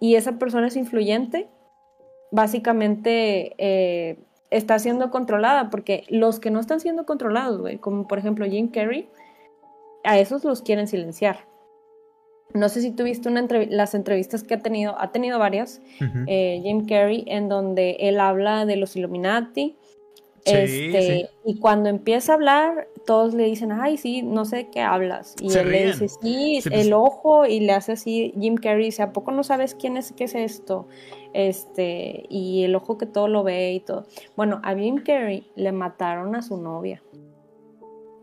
y 0.00 0.16
esa 0.16 0.32
persona 0.32 0.66
es 0.66 0.76
influyente, 0.76 1.48
básicamente 2.30 3.54
eh, 3.58 4.18
está 4.50 4.78
siendo 4.78 5.10
controlada, 5.10 5.70
porque 5.70 6.04
los 6.08 6.40
que 6.40 6.50
no 6.50 6.60
están 6.60 6.80
siendo 6.80 7.06
controlados, 7.06 7.60
como 7.80 8.08
por 8.08 8.18
ejemplo 8.18 8.46
Jim 8.46 8.68
Carrey, 8.68 9.08
a 10.04 10.18
esos 10.18 10.44
los 10.44 10.62
quieren 10.62 10.86
silenciar. 10.86 11.46
No 12.54 12.70
sé 12.70 12.80
si 12.80 12.92
tuviste 12.92 13.28
una 13.28 13.46
las 13.68 13.94
entrevistas 13.94 14.42
que 14.42 14.54
ha 14.54 14.58
tenido, 14.60 14.98
ha 14.98 15.12
tenido 15.12 15.38
varias, 15.38 15.82
eh, 16.26 16.60
Jim 16.62 16.86
Carrey, 16.86 17.24
en 17.26 17.48
donde 17.48 17.96
él 18.00 18.20
habla 18.20 18.64
de 18.64 18.76
los 18.76 18.96
Illuminati, 18.96 19.76
este, 20.44 21.28
y 21.44 21.58
cuando 21.58 21.88
empieza 21.88 22.32
a 22.32 22.34
hablar, 22.36 22.88
todos 23.06 23.34
le 23.34 23.44
dicen, 23.44 23.72
ay, 23.72 23.96
sí, 23.96 24.22
no 24.22 24.44
sé 24.44 24.68
qué 24.70 24.80
hablas. 24.80 25.34
Y 25.40 25.52
él 25.52 25.70
le 25.70 25.86
dice, 25.88 26.08
sí, 26.08 26.60
pues 26.62 26.74
el 26.74 26.92
ojo, 26.92 27.46
y 27.46 27.60
le 27.60 27.72
hace 27.72 27.92
así, 27.92 28.32
Jim 28.38 28.56
Carrey 28.56 28.86
dice, 28.86 29.02
¿a 29.02 29.12
poco 29.12 29.30
no 29.30 29.44
sabes 29.44 29.74
quién 29.74 29.96
es, 29.96 30.12
qué 30.12 30.24
es 30.24 30.34
esto? 30.34 30.86
Este, 31.32 32.26
y 32.28 32.64
el 32.64 32.74
ojo 32.74 32.98
que 32.98 33.06
todo 33.06 33.28
lo 33.28 33.42
ve 33.44 33.72
y 33.72 33.80
todo. 33.80 34.06
Bueno, 34.36 34.60
a 34.62 34.74
Jim 34.74 35.02
Carrey 35.04 35.50
le 35.56 35.72
mataron 35.72 36.34
a 36.34 36.42
su 36.42 36.56
novia. 36.56 37.02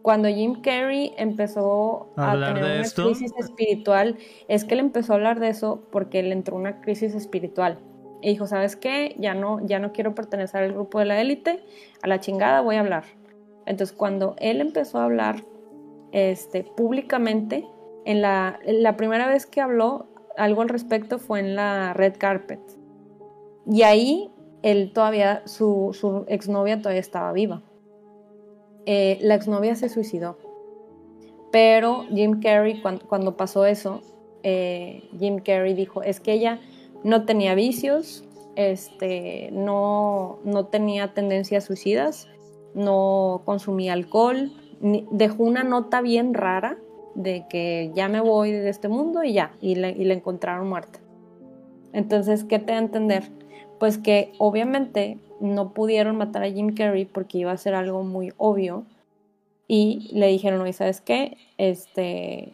Cuando 0.01 0.27
Jim 0.27 0.61
Carrey 0.61 1.13
empezó 1.17 2.13
a, 2.15 2.33
tener 2.33 2.63
una 2.63 2.83
crisis 2.83 3.33
espiritual, 3.39 4.17
es 4.47 4.63
que 4.63 4.75
él 4.75 4.79
empezó 4.79 5.13
a 5.13 5.15
hablar 5.15 5.39
de 5.39 5.49
eso 5.49 5.87
porque 5.91 6.21
le 6.21 6.33
entró 6.33 6.55
una 6.55 6.81
crisis 6.81 7.15
espiritual. 7.15 7.79
Y 8.21 8.29
dijo, 8.29 8.45
¿sabes 8.45 8.75
qué? 8.75 9.15
Ya 9.17 9.33
no, 9.33 9.65
ya 9.65 9.79
no 9.79 9.93
quiero 9.93 10.13
pertenecer 10.13 10.61
al 10.63 10.73
grupo 10.73 10.99
de 10.99 11.05
la 11.05 11.19
élite, 11.19 11.63
a 12.03 12.07
la 12.07 12.19
chingada 12.19 12.61
voy 12.61 12.75
a 12.75 12.81
hablar. 12.81 13.03
Entonces, 13.65 13.95
cuando 13.95 14.35
él 14.37 14.61
empezó 14.61 14.99
a 14.99 15.05
hablar 15.05 15.43
este, 16.11 16.63
públicamente, 16.63 17.67
en 18.05 18.21
la, 18.21 18.59
la 18.63 18.95
primera 18.97 19.27
vez 19.27 19.47
que 19.47 19.59
habló 19.59 20.07
algo 20.37 20.61
al 20.61 20.69
respecto 20.69 21.17
fue 21.17 21.39
en 21.39 21.55
la 21.55 21.93
red 21.93 22.13
carpet. 22.17 22.59
Y 23.67 23.82
ahí 23.84 24.30
él 24.62 24.91
todavía, 24.93 25.43
su, 25.45 26.25
exnovia 26.28 26.80
todavía 26.80 26.99
estaba 26.99 27.32
viva. 27.32 27.62
Eh, 28.86 29.19
la 29.21 29.36
exnovia 29.36 29.75
se 29.75 29.89
suicidó. 29.89 30.38
Pero 31.51 32.06
Jim 32.10 32.41
Carrey, 32.41 32.82
cuando, 32.82 33.38
pasó 33.38 33.65
eso, 33.65 34.01
eh, 34.43 35.08
Jim 35.19 35.39
Carrey 35.39 35.73
dijo, 35.73 36.01
es 36.01 36.19
que 36.19 36.34
ella 36.34 36.60
no 37.04 37.25
tenía 37.25 37.56
vicios, 37.56 38.25
este, 38.56 39.49
no, 39.51 40.39
no 40.43 40.65
tenía 40.65 41.13
tendencias 41.13 41.65
suicidas, 41.65 42.28
no 42.73 43.43
consumía 43.45 43.93
alcohol, 43.93 44.51
dejó 44.82 45.43
una 45.43 45.63
nota 45.63 46.01
bien 46.01 46.34
rara 46.34 46.78
de 47.13 47.45
que 47.49 47.91
ya 47.93 48.10
me 48.10 48.19
voy 48.19 48.51
de 48.51 48.69
este 48.69 48.88
mundo 48.88 49.23
y 49.23 49.34
ya, 49.34 49.56
y 49.62 49.75
le, 49.75 49.91
y 49.91 50.04
le 50.04 50.15
encontraron 50.15 50.67
muerta. 50.67 50.99
Entonces, 51.95 52.43
¿qué 52.43 52.60
te 52.60 52.73
da 52.73 52.77
a 52.77 52.81
entender? 52.81 53.23
pues 53.79 53.97
que 53.97 54.34
obviamente 54.38 55.19
no 55.39 55.73
pudieron 55.73 56.17
matar 56.17 56.43
a 56.43 56.51
Jim 56.51 56.73
Carrey 56.73 57.05
porque 57.05 57.39
iba 57.39 57.51
a 57.51 57.58
ser 57.58 57.75
algo 57.75 58.03
muy 58.03 58.34
obvio 58.38 58.86
y 59.67 60.10
le 60.13 60.27
dijeron, 60.27 60.62
oye, 60.62 60.73
¿sabes 60.73 61.01
qué? 61.01 61.38
Este, 61.58 62.53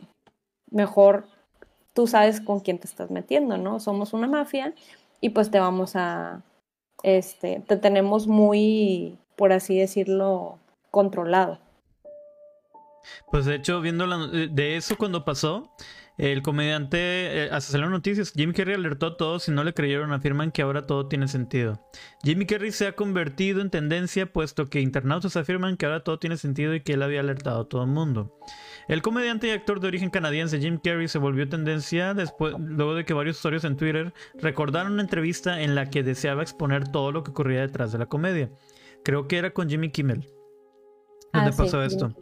mejor 0.70 1.26
tú 1.94 2.08
sabes 2.08 2.42
con 2.42 2.62
quién 2.62 2.80
te 2.80 2.88
estás 2.88 3.12
metiendo, 3.12 3.58
¿no? 3.58 3.80
Somos 3.80 4.14
una 4.14 4.28
mafia 4.28 4.74
y 5.20 5.30
pues 5.30 5.52
te 5.52 5.60
vamos 5.60 5.96
a, 5.96 6.42
este, 7.04 7.62
te 7.68 7.78
tenemos 7.78 8.28
muy, 8.28 9.20
por 9.36 9.52
así 9.52 9.78
decirlo, 9.78 10.58
controlado. 10.90 11.60
Pues 13.30 13.46
de 13.46 13.56
hecho, 13.56 13.82
viendo 13.82 14.08
de 14.28 14.78
eso 14.78 14.96
cuando 14.98 15.26
pasó, 15.26 15.72
el 16.18 16.42
comediante, 16.42 16.98
eh, 17.00 17.50
hasta 17.52 17.78
las 17.78 17.90
noticias, 17.90 18.32
Jimmy 18.36 18.54
Carrey 18.54 18.76
alertó 18.76 19.08
a 19.08 19.18
todos 19.18 19.48
y 19.48 19.52
no 19.52 19.64
le 19.64 19.74
creyeron, 19.74 20.12
afirman 20.14 20.52
que 20.52 20.62
ahora 20.62 20.86
todo 20.86 21.08
tiene 21.08 21.28
sentido. 21.28 21.80
Jimmy 22.24 22.46
Carrey 22.46 22.72
se 22.72 22.88
ha 22.88 22.96
convertido 22.96 23.62
en 23.62 23.70
tendencia 23.70 24.32
puesto 24.32 24.70
que 24.70 24.82
internautas 24.82 25.36
afirman 25.36 25.78
que 25.78 25.86
ahora 25.86 26.04
todo 26.04 26.20
tiene 26.20 26.38
sentido 26.38 26.76
y 26.76 26.82
que 26.82 26.94
él 26.94 27.04
había 27.04 27.22
alertado 27.22 27.62
a 27.62 27.70
todo 27.70 27.84
el 27.84 27.90
mundo. 27.90 28.38
El 28.88 29.02
comediante 29.02 29.48
y 29.48 29.52
actor 29.52 29.80
de 29.80 29.88
origen 29.88 30.10
canadiense 30.10 30.60
Jim 30.60 30.80
Carrey 30.84 31.08
se 31.08 31.18
volvió 31.18 31.48
tendencia 31.48 32.14
después, 32.14 32.56
luego 32.60 32.96
de 32.96 33.06
que 33.06 33.14
varios 33.14 33.40
usuarios 33.40 33.64
en 33.64 33.78
Twitter 33.78 34.14
recordaron 34.36 34.94
una 34.94 35.02
entrevista 35.02 35.62
en 35.62 35.76
la 35.76 35.90
que 35.90 36.04
deseaba 36.04 36.42
exponer 36.42 36.88
todo 36.90 37.12
lo 37.12 37.24
que 37.24 37.32
ocurría 37.32 37.62
detrás 37.62 37.92
de 37.92 38.00
la 38.00 38.08
comedia. 38.08 38.52
Creo 39.04 39.28
que 39.28 39.38
era 39.38 39.52
con 39.52 39.70
Jimmy 39.70 39.90
Kimmel. 39.90 40.28
¿Dónde 41.34 41.52
ah, 41.52 41.58
pasó 41.58 41.82
esto? 41.82 42.14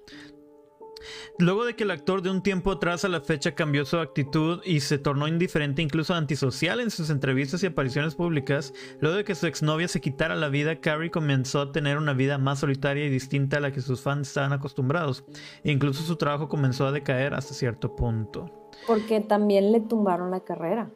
Luego 1.38 1.66
de 1.66 1.76
que 1.76 1.84
el 1.84 1.92
actor 1.92 2.22
de 2.22 2.30
un 2.30 2.42
tiempo 2.42 2.72
atrás 2.72 3.06
a 3.06 3.10
la 3.10 3.22
fecha 3.22 3.56
cambió 3.56 3.86
su 3.86 3.98
actitud 3.98 4.62
y 4.66 4.82
se 4.82 4.98
tornó 4.98 5.28
indiferente, 5.28 5.82
incluso 5.82 6.14
antisocial 6.14 6.80
en 6.80 6.92
sus 6.92 7.10
entrevistas 7.10 7.64
y 7.64 7.68
apariciones 7.68 8.16
públicas, 8.16 8.74
luego 9.00 9.18
de 9.18 9.24
que 9.24 9.36
su 9.36 9.48
exnovia 9.48 9.88
se 9.88 10.02
quitara 10.02 10.36
la 10.36 10.50
vida, 10.50 10.80
Carrie 10.82 11.12
comenzó 11.12 11.62
a 11.62 11.72
tener 11.72 11.98
una 11.98 12.14
vida 12.14 12.38
más 12.38 12.60
solitaria 12.60 13.06
y 13.06 13.10
distinta 13.10 13.58
a 13.58 13.62
la 13.62 13.72
que 13.72 13.82
sus 13.82 14.02
fans 14.02 14.28
estaban 14.28 14.54
acostumbrados. 14.54 15.24
E 15.64 15.72
incluso 15.72 16.04
su 16.04 16.16
trabajo 16.16 16.50
comenzó 16.50 16.86
a 16.86 16.92
decaer 16.92 17.34
hasta 17.34 17.54
cierto 17.54 17.96
punto. 17.96 18.70
Porque 18.88 19.22
también 19.22 19.72
le 19.72 19.82
tumbaron 19.82 20.32
la 20.32 20.42
carrera. 20.42 20.92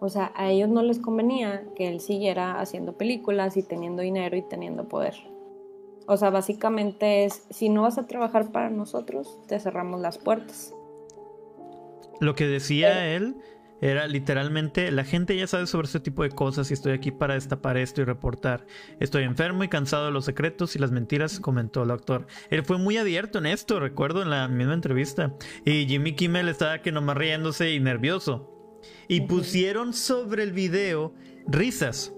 O 0.00 0.08
sea, 0.08 0.32
a 0.34 0.50
ellos 0.50 0.68
no 0.68 0.82
les 0.82 0.98
convenía 0.98 1.64
que 1.76 1.88
él 1.88 2.00
siguiera 2.00 2.60
haciendo 2.60 2.96
películas 2.96 3.56
y 3.56 3.62
teniendo 3.62 4.02
dinero 4.02 4.36
y 4.36 4.42
teniendo 4.42 4.88
poder. 4.88 5.14
O 6.06 6.16
sea, 6.16 6.30
básicamente 6.30 7.24
es, 7.24 7.46
si 7.50 7.68
no 7.68 7.82
vas 7.82 7.98
a 7.98 8.06
trabajar 8.06 8.50
para 8.50 8.70
nosotros, 8.70 9.38
te 9.46 9.58
cerramos 9.60 10.00
las 10.00 10.18
puertas. 10.18 10.74
Lo 12.20 12.34
que 12.34 12.46
decía 12.46 13.14
él 13.14 13.36
Era 13.80 14.06
literalmente, 14.06 14.92
la 14.92 15.02
gente 15.02 15.36
ya 15.36 15.48
sabe 15.48 15.66
sobre 15.66 15.86
este 15.86 15.98
tipo 15.98 16.22
de 16.22 16.30
cosas 16.30 16.70
y 16.70 16.74
estoy 16.74 16.92
aquí 16.92 17.10
para 17.10 17.34
destapar 17.34 17.76
esto 17.76 18.00
y 18.00 18.04
reportar. 18.04 18.64
Estoy 19.00 19.24
enfermo 19.24 19.64
y 19.64 19.68
cansado 19.68 20.04
de 20.04 20.12
los 20.12 20.24
secretos 20.24 20.76
y 20.76 20.78
las 20.78 20.92
mentiras, 20.92 21.40
comentó 21.40 21.82
el 21.82 21.90
actor. 21.90 22.28
Él 22.50 22.64
fue 22.64 22.78
muy 22.78 22.96
abierto 22.96 23.38
en 23.38 23.46
esto, 23.46 23.80
recuerdo 23.80 24.22
en 24.22 24.30
la 24.30 24.46
misma 24.46 24.74
entrevista. 24.74 25.34
Y 25.64 25.86
Jimmy 25.86 26.14
Kimmel 26.14 26.48
estaba 26.48 26.80
que 26.80 26.92
nomás 26.92 27.16
riéndose 27.16 27.72
y 27.72 27.80
nervioso. 27.80 28.78
Y 29.08 29.22
pusieron 29.22 29.94
sobre 29.94 30.44
el 30.44 30.52
video 30.52 31.12
risas. 31.48 32.14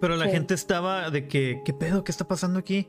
Pero 0.00 0.16
la 0.16 0.28
gente 0.28 0.54
estaba 0.54 1.10
de 1.10 1.26
que, 1.26 1.62
¿qué 1.64 1.72
pedo? 1.72 2.04
¿Qué 2.04 2.12
está 2.12 2.28
pasando 2.28 2.58
aquí? 2.58 2.86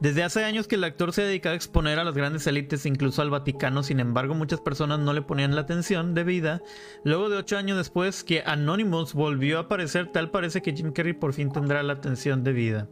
Desde 0.00 0.22
hace 0.22 0.44
años 0.44 0.66
que 0.66 0.76
el 0.76 0.84
actor 0.84 1.12
se 1.12 1.22
ha 1.22 1.26
dedicado 1.26 1.54
a 1.54 1.56
exponer 1.56 1.98
a 1.98 2.04
las 2.04 2.14
grandes 2.14 2.46
élites, 2.46 2.86
incluso 2.86 3.22
al 3.22 3.30
Vaticano, 3.30 3.82
sin 3.82 4.00
embargo 4.00 4.34
muchas 4.34 4.60
personas 4.60 4.98
no 4.98 5.12
le 5.12 5.22
ponían 5.22 5.54
la 5.54 5.62
atención 5.62 6.14
debida. 6.14 6.62
Luego 7.04 7.28
de 7.28 7.36
ocho 7.36 7.58
años 7.58 7.76
después 7.76 8.24
que 8.24 8.42
Anonymous 8.44 9.14
volvió 9.14 9.58
a 9.58 9.62
aparecer, 9.62 10.12
tal 10.12 10.30
parece 10.30 10.62
que 10.62 10.72
Jim 10.72 10.92
Carrey 10.92 11.12
por 11.12 11.32
fin 11.32 11.52
tendrá 11.52 11.82
la 11.82 11.94
atención 11.94 12.44
debida. 12.44 12.88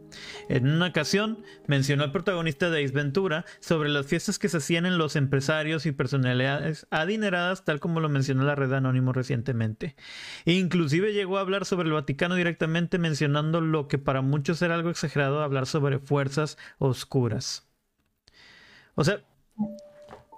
En 0.49 0.67
una 0.67 0.87
ocasión 0.87 1.43
mencionó 1.67 2.03
al 2.03 2.11
protagonista 2.11 2.69
de 2.69 2.83
Ace 2.83 2.93
Ventura 2.93 3.45
sobre 3.59 3.89
las 3.89 4.05
fiestas 4.05 4.39
que 4.39 4.49
se 4.49 4.57
hacían 4.57 4.85
en 4.85 4.97
los 4.97 5.15
empresarios 5.15 5.85
y 5.85 5.91
personalidades 5.91 6.87
adineradas, 6.91 7.65
tal 7.65 7.79
como 7.79 7.99
lo 7.99 8.09
mencionó 8.09 8.43
la 8.43 8.55
red 8.55 8.73
Anonymous 8.73 9.15
recientemente. 9.15 9.95
inclusive 10.45 11.13
llegó 11.13 11.37
a 11.37 11.41
hablar 11.41 11.65
sobre 11.65 11.87
el 11.87 11.93
Vaticano 11.93 12.35
directamente 12.35 12.97
mencionando 12.97 13.54
lo 13.61 13.87
que 13.87 13.97
para 13.97 14.21
muchos 14.21 14.61
era 14.61 14.75
algo 14.75 14.89
exagerado 14.89 15.41
hablar 15.41 15.65
sobre 15.65 15.99
fuerzas 15.99 16.57
oscuras. 16.77 17.67
O 18.95 19.03
sea, 19.03 19.21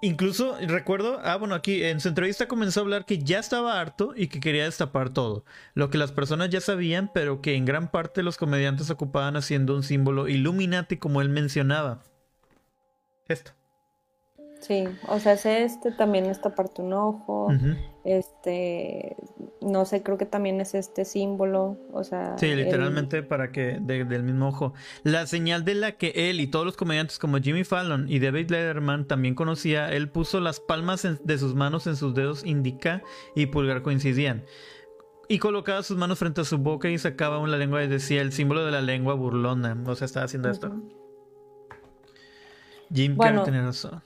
incluso 0.02 0.58
recuerdo, 0.68 1.20
ah, 1.24 1.38
bueno, 1.38 1.56
aquí 1.56 1.84
en 1.84 2.00
su 2.00 2.10
entrevista 2.10 2.48
comenzó 2.48 2.80
a 2.80 2.84
hablar 2.84 3.06
que 3.06 3.20
ya 3.20 3.40
estaba 3.40 3.80
harto 3.80 4.14
y 4.16 4.28
que 4.28 4.40
quería 4.40 4.66
destapar 4.66 5.10
todo, 5.10 5.46
lo 5.74 5.90
que 5.90 5.98
las 5.98 6.12
personas 6.12 6.50
ya 6.50 6.62
sabían, 6.62 7.12
pero 7.14 7.42
que 7.42 7.56
en 7.56 7.66
gran 7.66 7.90
parte 7.90 8.24
los 8.24 8.38
comediantes 8.38 8.90
ocupaban 8.90 9.36
haciendo 9.36 9.76
un 9.76 9.84
símbolo 9.84 10.28
Illuminati 10.28 10.98
como 10.98 11.22
él 11.22 11.30
mencionaba. 11.30 12.04
Esto. 13.28 13.52
Sí, 14.60 14.86
o 15.08 15.20
sea, 15.20 15.34
es 15.34 15.46
este, 15.46 15.92
también 15.92 16.26
esta 16.26 16.56
parte 16.56 16.82
un 16.82 16.94
ojo, 16.94 17.50
este, 18.08 19.18
no 19.60 19.84
sé, 19.84 20.02
creo 20.02 20.18
que 20.18 20.26
también 20.26 20.62
es 20.62 20.74
este 20.76 21.04
símbolo, 21.04 21.78
o 21.92 22.06
sea... 22.06 22.38
Sí, 22.38 22.56
literalmente 22.56 23.22
para 23.22 23.52
que, 23.52 23.80
del 23.82 24.24
mismo 24.24 24.48
ojo. 24.48 24.74
La 25.04 25.28
señal 25.28 25.66
de 25.66 25.76
la 25.76 25.92
que 25.94 26.30
él 26.30 26.40
y 26.40 26.48
todos 26.48 26.66
los 26.66 26.78
comediantes 26.78 27.20
como 27.20 27.38
Jimmy 27.40 27.66
Fallon 27.66 28.10
y 28.10 28.20
David 28.20 28.50
Letterman 28.50 29.08
también 29.08 29.36
conocía, 29.36 29.92
él 29.92 30.10
puso 30.10 30.40
las 30.40 30.62
palmas 30.62 31.06
de 31.22 31.38
sus 31.38 31.54
manos 31.54 31.86
en 31.86 31.98
sus 31.98 32.16
dedos 32.16 32.46
indica 32.46 33.04
y 33.36 33.48
pulgar 33.48 33.82
coincidían. 33.82 34.46
Y 35.28 35.40
colocaba 35.40 35.84
sus 35.84 35.98
manos 35.98 36.18
frente 36.18 36.40
a 36.40 36.46
su 36.46 36.58
boca 36.60 36.90
y 36.90 36.98
sacaba 36.98 37.40
una 37.40 37.58
lengua 37.58 37.84
y 37.84 37.88
decía 37.88 38.22
el 38.22 38.32
símbolo 38.32 38.66
de 38.66 38.72
la 38.72 38.82
lengua 38.82 39.16
burlona. 39.16 39.78
O 39.86 39.96
sea, 39.96 40.06
estaba 40.06 40.24
haciendo 40.24 40.50
esto. 40.50 40.74
Jim 42.90 43.18
bueno, 43.18 43.44
tenía 43.44 43.64
razón 43.64 44.02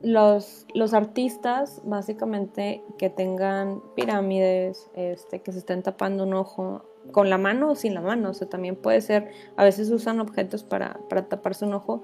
los, 0.00 0.66
los 0.74 0.94
artistas, 0.94 1.82
básicamente, 1.84 2.82
que 2.98 3.10
tengan 3.10 3.82
pirámides, 3.96 4.90
este, 4.94 5.40
que 5.40 5.52
se 5.52 5.58
estén 5.58 5.82
tapando 5.82 6.24
un 6.24 6.34
ojo 6.34 6.84
con 7.10 7.30
la 7.30 7.38
mano 7.38 7.72
o 7.72 7.74
sin 7.74 7.94
la 7.94 8.00
mano, 8.00 8.30
o 8.30 8.34
sea, 8.34 8.48
también 8.48 8.76
puede 8.76 9.00
ser, 9.00 9.30
a 9.56 9.64
veces 9.64 9.90
usan 9.90 10.20
objetos 10.20 10.62
para, 10.62 11.00
para 11.08 11.28
taparse 11.28 11.64
un 11.64 11.74
ojo, 11.74 12.02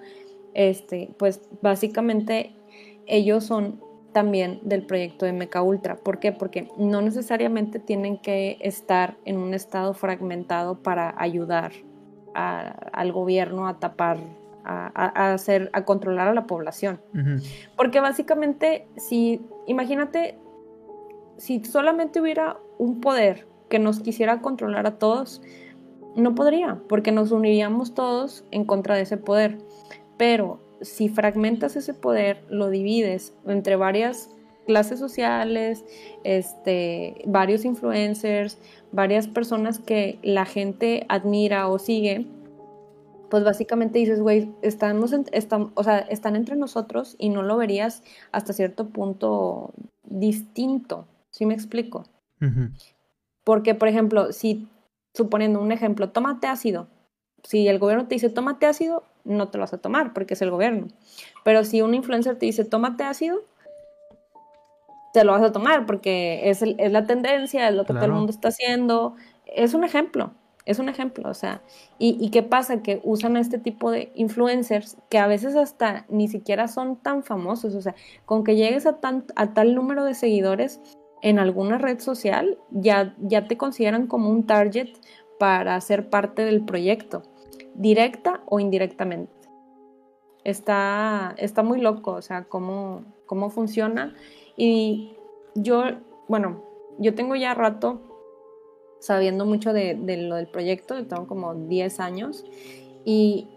este, 0.54 1.14
pues 1.18 1.42
básicamente 1.62 2.56
ellos 3.06 3.44
son 3.44 3.80
también 4.12 4.60
del 4.62 4.86
proyecto 4.86 5.26
de 5.26 5.32
Meca 5.32 5.60
Ultra. 5.60 5.96
¿Por 5.96 6.20
qué? 6.20 6.32
Porque 6.32 6.68
no 6.78 7.02
necesariamente 7.02 7.80
tienen 7.80 8.16
que 8.16 8.56
estar 8.60 9.18
en 9.24 9.36
un 9.38 9.52
estado 9.54 9.92
fragmentado 9.92 10.82
para 10.82 11.14
ayudar 11.18 11.72
al 12.32 13.12
gobierno 13.12 13.68
a 13.68 13.78
tapar 13.78 14.18
a, 14.64 15.32
hacer, 15.34 15.70
a 15.72 15.84
controlar 15.84 16.28
a 16.28 16.34
la 16.34 16.46
población. 16.46 17.00
Porque 17.76 18.00
básicamente, 18.00 18.86
si, 18.96 19.40
imagínate, 19.66 20.38
si 21.36 21.64
solamente 21.64 22.20
hubiera 22.20 22.58
un 22.78 23.00
poder 23.00 23.46
que 23.68 23.78
nos 23.78 24.00
quisiera 24.00 24.40
controlar 24.40 24.86
a 24.86 24.98
todos, 24.98 25.42
no 26.16 26.34
podría, 26.34 26.80
porque 26.88 27.12
nos 27.12 27.32
uniríamos 27.32 27.94
todos 27.94 28.44
en 28.50 28.64
contra 28.64 28.94
de 28.96 29.02
ese 29.02 29.16
poder. 29.16 29.58
Pero 30.16 30.60
si 30.80 31.08
fragmentas 31.08 31.76
ese 31.76 31.94
poder, 31.94 32.44
lo 32.48 32.70
divides 32.70 33.34
entre 33.46 33.76
varias 33.76 34.30
clases 34.66 34.98
sociales, 34.98 35.84
este, 36.24 37.22
varios 37.26 37.64
influencers, 37.64 38.58
varias 38.92 39.28
personas 39.28 39.78
que 39.78 40.18
la 40.22 40.44
gente 40.46 41.04
admira 41.08 41.68
o 41.68 41.78
sigue, 41.78 42.26
pues 43.34 43.42
básicamente 43.42 43.98
dices, 43.98 44.20
güey, 44.20 44.54
estamos 44.62 45.12
están, 45.32 45.72
o 45.74 45.82
sea, 45.82 45.98
están 45.98 46.36
entre 46.36 46.54
nosotros 46.54 47.16
y 47.18 47.30
no 47.30 47.42
lo 47.42 47.56
verías 47.56 48.04
hasta 48.30 48.52
cierto 48.52 48.90
punto 48.90 49.72
distinto, 50.04 51.08
¿sí 51.30 51.44
me 51.44 51.54
explico? 51.54 52.04
Porque, 53.42 53.74
por 53.74 53.88
ejemplo, 53.88 54.30
si, 54.30 54.68
suponiendo 55.14 55.60
un 55.60 55.72
ejemplo, 55.72 56.10
tómate 56.10 56.46
ácido, 56.46 56.86
si 57.42 57.66
el 57.66 57.80
gobierno 57.80 58.06
te 58.06 58.14
dice 58.14 58.30
tómate 58.30 58.66
ácido, 58.66 59.02
no 59.24 59.48
te 59.48 59.58
lo 59.58 59.62
vas 59.62 59.74
a 59.74 59.78
tomar 59.78 60.12
porque 60.12 60.34
es 60.34 60.42
el 60.42 60.52
gobierno. 60.52 60.86
Pero 61.42 61.64
si 61.64 61.82
un 61.82 61.92
influencer 61.92 62.38
te 62.38 62.46
dice 62.46 62.64
tómate 62.64 63.02
ácido, 63.02 63.42
te 65.12 65.24
lo 65.24 65.32
vas 65.32 65.42
a 65.42 65.50
tomar 65.50 65.86
porque 65.86 66.50
es, 66.50 66.62
es 66.62 66.92
la 66.92 67.04
tendencia, 67.04 67.68
es 67.68 67.74
lo 67.74 67.84
que 67.84 67.94
todo 67.94 68.04
el 68.04 68.12
mundo 68.12 68.30
está 68.30 68.46
haciendo. 68.46 69.16
Es 69.44 69.74
un 69.74 69.82
ejemplo. 69.82 70.34
Es 70.66 70.78
un 70.78 70.88
ejemplo, 70.88 71.28
o 71.28 71.34
sea, 71.34 71.60
y, 71.98 72.30
qué 72.30 72.42
pasa? 72.42 72.82
Que 72.82 73.00
usan 73.04 73.36
a 73.36 73.40
este 73.40 73.58
tipo 73.58 73.90
de 73.90 74.10
influencers 74.14 74.96
que 75.10 75.18
a 75.18 75.26
veces 75.26 75.56
hasta 75.56 76.06
ni 76.08 76.26
siquiera 76.26 76.68
son 76.68 76.96
tan 76.96 77.22
famosos, 77.22 77.74
o 77.74 77.82
sea, 77.82 77.94
con 78.24 78.44
que 78.44 78.56
llegues 78.56 78.86
a, 78.86 78.98
a 79.36 79.52
tal 79.52 79.74
número 79.74 80.04
de 80.04 80.14
seguidores 80.14 80.80
en 81.20 81.38
alguna 81.38 81.76
red 81.76 82.00
social, 82.00 82.58
ya, 82.70 83.14
ya 83.18 83.46
te 83.46 83.58
consideran 83.58 84.06
como 84.06 84.30
un 84.30 84.46
target 84.46 84.88
para 85.38 85.78
ser 85.80 86.08
parte 86.08 86.44
del 86.44 86.64
proyecto, 86.64 87.22
directa 87.74 88.42
o 88.46 88.60
indirectamente. 88.60 89.32
Está, 90.44 91.34
está 91.38 91.62
muy 91.62 91.80
loco, 91.80 92.12
o 92.12 92.22
sea, 92.22 92.44
cómo, 92.44 93.04
cómo 93.26 93.50
funciona. 93.50 94.14
Y 94.56 95.16
yo, 95.54 95.84
bueno, 96.28 96.62
yo 96.98 97.14
tengo 97.14 97.36
ya 97.36 97.54
rato 97.54 98.13
sabiendo 99.04 99.44
mucho 99.44 99.74
de, 99.74 99.94
lo 100.16 100.36
del 100.36 100.46
proyecto, 100.46 100.94
tengo 101.06 101.26
como 101.26 101.54
10 101.54 102.00
años 102.00 102.42
y 103.04 103.48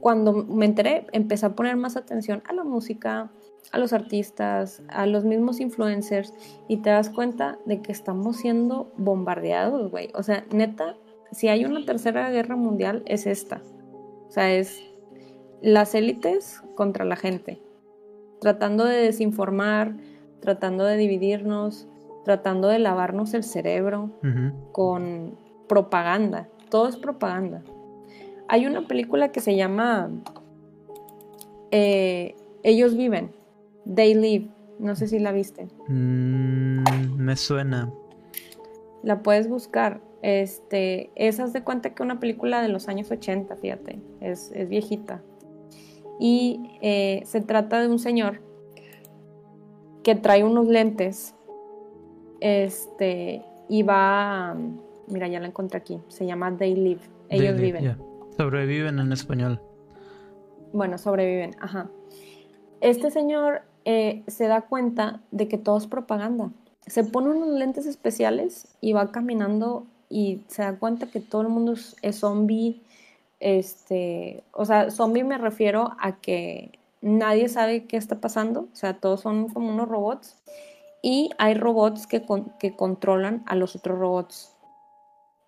cuando 0.00 0.32
me 0.32 0.64
enteré 0.64 1.06
empecé 1.12 1.44
a 1.44 1.54
poner 1.54 1.76
más 1.76 1.96
atención 1.96 2.42
a 2.48 2.54
la 2.54 2.64
música, 2.64 3.30
a 3.70 3.78
los 3.78 3.92
artistas, 3.92 4.82
a 4.88 5.04
los 5.04 5.24
mismos 5.24 5.60
influencers 5.60 6.32
y 6.68 6.78
te 6.78 6.88
das 6.88 7.10
cuenta 7.10 7.58
de 7.66 7.82
que 7.82 7.92
estamos 7.92 8.38
siendo 8.38 8.90
bombardeados, 8.96 9.90
güey. 9.90 10.08
O 10.14 10.22
sea, 10.22 10.46
neta, 10.50 10.96
si 11.32 11.48
hay 11.48 11.66
una 11.66 11.84
tercera 11.84 12.30
guerra 12.30 12.56
mundial 12.56 13.02
es 13.04 13.26
esta. 13.26 13.60
O 14.26 14.30
sea, 14.30 14.54
es 14.54 14.82
las 15.60 15.94
élites 15.94 16.62
contra 16.76 17.04
la 17.04 17.16
gente, 17.16 17.60
tratando 18.40 18.86
de 18.86 18.96
desinformar, 18.96 19.98
tratando 20.40 20.86
de 20.86 20.96
dividirnos, 20.96 21.86
tratando 22.24 22.68
de 22.68 22.78
lavarnos 22.78 23.34
el 23.34 23.44
cerebro 23.44 24.10
con 24.72 25.36
propaganda. 25.68 26.48
Todo 26.70 26.88
es 26.88 26.96
propaganda. 26.96 27.62
Hay 28.48 28.66
una 28.66 28.86
película 28.86 29.32
que 29.32 29.40
se 29.40 29.56
llama 29.56 30.10
eh, 31.70 32.36
Ellos 32.62 32.96
viven, 32.96 33.30
They 33.92 34.14
Live. 34.14 34.48
No 34.78 34.96
sé 34.96 35.06
si 35.06 35.18
la 35.18 35.32
viste. 35.32 35.68
Mm, 35.88 36.84
me 37.16 37.36
suena. 37.36 37.92
La 39.02 39.22
puedes 39.22 39.48
buscar. 39.48 40.00
Este, 40.22 41.10
esas 41.16 41.52
de 41.52 41.64
cuenta 41.64 41.94
que 41.94 42.02
una 42.02 42.20
película 42.20 42.62
de 42.62 42.68
los 42.68 42.88
años 42.88 43.10
80, 43.10 43.56
fíjate, 43.56 44.00
es, 44.20 44.52
viejita. 44.68 45.22
Y 46.20 46.78
eh, 46.80 47.22
se 47.24 47.40
trata 47.40 47.80
de 47.80 47.88
un 47.88 47.98
señor 47.98 48.40
que 50.02 50.14
trae 50.14 50.44
unos 50.44 50.68
lentes 50.68 51.34
este, 52.42 53.44
y 53.68 53.84
va, 53.84 54.56
mira, 55.06 55.28
ya 55.28 55.38
la 55.38 55.46
encontré 55.46 55.78
aquí, 55.78 56.00
se 56.08 56.26
llama 56.26 56.56
They 56.56 56.74
Live, 56.74 57.00
ellos 57.28 57.58
viven. 57.58 57.96
Sobreviven 58.36 58.98
en 58.98 59.12
español. 59.12 59.60
Bueno, 60.72 60.98
sobreviven, 60.98 61.54
ajá. 61.60 61.88
Este 62.80 63.12
señor 63.12 63.62
eh, 63.84 64.24
se 64.26 64.48
da 64.48 64.62
cuenta 64.62 65.20
de 65.30 65.46
que 65.46 65.56
todo 65.56 65.78
es 65.78 65.86
propaganda. 65.86 66.50
Se 66.86 67.04
pone 67.04 67.30
unos 67.30 67.50
lentes 67.50 67.86
especiales 67.86 68.66
y 68.80 68.92
va 68.92 69.12
caminando 69.12 69.86
y 70.08 70.42
se 70.48 70.62
da 70.62 70.76
cuenta 70.76 71.06
que 71.06 71.20
todo 71.20 71.42
el 71.42 71.48
mundo 71.48 71.74
es, 71.74 71.94
es 72.02 72.18
zombie. 72.18 72.82
Este, 73.38 74.42
o 74.52 74.64
sea, 74.64 74.90
zombie 74.90 75.22
me 75.22 75.38
refiero 75.38 75.92
a 76.00 76.16
que 76.16 76.72
nadie 77.02 77.48
sabe 77.48 77.84
qué 77.84 77.96
está 77.96 78.20
pasando, 78.20 78.62
o 78.72 78.76
sea, 78.76 78.94
todos 78.94 79.20
son 79.20 79.48
como 79.48 79.68
unos 79.68 79.88
robots 79.88 80.36
y 81.02 81.30
hay 81.38 81.54
robots 81.54 82.06
que, 82.06 82.24
que 82.58 82.76
controlan 82.76 83.42
a 83.46 83.56
los 83.56 83.76
otros 83.76 83.98
robots. 83.98 84.56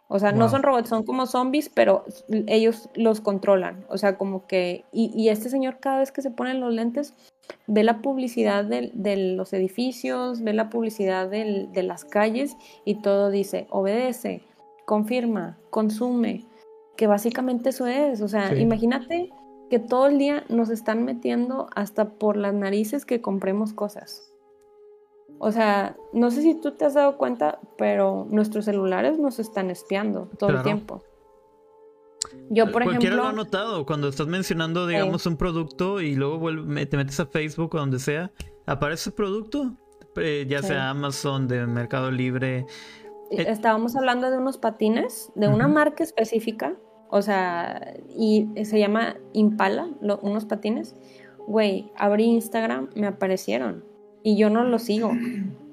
O 0.08 0.18
sea, 0.18 0.32
no 0.32 0.48
son 0.50 0.62
robots, 0.62 0.90
son 0.90 1.04
como 1.04 1.26
zombies, 1.26 1.70
pero 1.70 2.04
ellos 2.28 2.90
los 2.94 3.20
controlan. 3.20 3.86
O 3.88 3.96
sea, 3.96 4.18
como 4.18 4.46
que... 4.46 4.84
Y, 4.92 5.28
este 5.28 5.48
señor 5.48 5.78
cada 5.80 6.00
vez 6.00 6.12
que 6.12 6.20
se 6.20 6.30
pone 6.30 6.54
los 6.54 6.72
lentes, 6.72 7.14
ve 7.66 7.84
la 7.84 8.02
publicidad 8.02 8.64
de, 8.64 8.92
los 9.34 9.52
edificios, 9.54 10.42
ve 10.42 10.52
la 10.52 10.68
publicidad 10.68 11.28
de 11.30 11.82
las 11.82 12.04
calles 12.04 12.56
y 12.84 12.96
todo 12.96 13.30
dice, 13.30 13.66
obedece, 13.70 14.42
confirma, 14.84 15.58
consume, 15.70 16.44
que 16.96 17.06
básicamente 17.06 17.70
eso 17.70 17.86
es. 17.86 18.20
O 18.20 18.28
sea, 18.28 18.54
imagínate 18.54 19.30
que 19.70 19.78
todo 19.78 20.08
el 20.08 20.18
día 20.18 20.44
nos 20.50 20.68
están 20.68 21.04
metiendo 21.04 21.68
hasta 21.74 22.10
por 22.10 22.36
las 22.36 22.52
narices 22.52 23.06
que 23.06 23.22
compremos 23.22 23.72
cosas. 23.72 24.33
O 25.38 25.52
sea, 25.52 25.96
no 26.12 26.30
sé 26.30 26.42
si 26.42 26.54
tú 26.60 26.72
te 26.72 26.84
has 26.84 26.94
dado 26.94 27.16
cuenta, 27.16 27.58
pero 27.76 28.26
nuestros 28.30 28.64
celulares 28.64 29.18
nos 29.18 29.38
están 29.38 29.70
espiando 29.70 30.28
todo 30.38 30.50
el 30.50 30.62
tiempo. 30.62 31.02
Yo, 32.50 32.70
por 32.70 32.84
Cualquiera 32.84 33.16
lo 33.16 33.26
ha 33.26 33.32
notado 33.32 33.86
cuando 33.86 34.08
estás 34.08 34.26
mencionando, 34.26 34.86
digamos, 34.86 35.26
un 35.26 35.36
producto 35.36 36.00
y 36.00 36.14
luego 36.14 36.48
te 36.48 36.96
metes 36.96 37.20
a 37.20 37.26
Facebook 37.26 37.74
o 37.74 37.78
donde 37.78 37.98
sea, 37.98 38.30
aparece 38.66 39.10
el 39.10 39.14
producto, 39.14 39.74
eh, 40.16 40.46
ya 40.48 40.62
sea 40.62 40.90
Amazon, 40.90 41.48
de 41.48 41.66
Mercado 41.66 42.10
Libre. 42.10 42.66
Eh, 43.30 43.46
estábamos 43.48 43.96
hablando 43.96 44.30
de 44.30 44.38
unos 44.38 44.58
patines, 44.58 45.30
de 45.34 45.48
una 45.48 45.68
marca 45.68 46.02
específica, 46.02 46.76
o 47.10 47.22
sea, 47.22 47.94
y 48.08 48.48
se 48.64 48.78
llama 48.78 49.16
Impala, 49.32 49.88
unos 50.22 50.44
patines. 50.44 50.94
Güey, 51.46 51.92
abrí 51.96 52.24
Instagram, 52.24 52.90
me 52.94 53.06
aparecieron 53.06 53.84
y 54.24 54.36
yo 54.36 54.50
no 54.50 54.64
lo 54.64 54.80
sigo. 54.80 55.12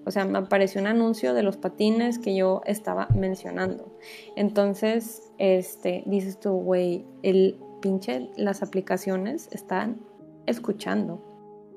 O 0.06 0.12
sea, 0.12 0.26
me 0.26 0.38
apareció 0.38 0.82
un 0.82 0.88
anuncio 0.88 1.34
de 1.34 1.42
los 1.42 1.58
patines 1.58 2.20
que 2.20 2.36
yo 2.36 2.62
estaba 2.66 3.08
mencionando. 3.16 3.98
Entonces, 4.36 5.32
este, 5.38 6.04
dices 6.06 6.40
tú, 6.40 6.52
güey, 6.52 7.06
el 7.24 7.58
pinche, 7.82 8.30
las 8.36 8.62
aplicaciones 8.62 9.48
están 9.52 10.02
escuchando. 10.46 11.24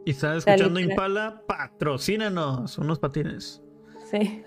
Y 0.04 0.10
está 0.10 0.36
escuchando 0.36 0.80
Impala, 0.80 1.42
patrocínanos 1.46 2.76
unos 2.76 2.98
patines. 2.98 3.62
Sí, 4.10 4.42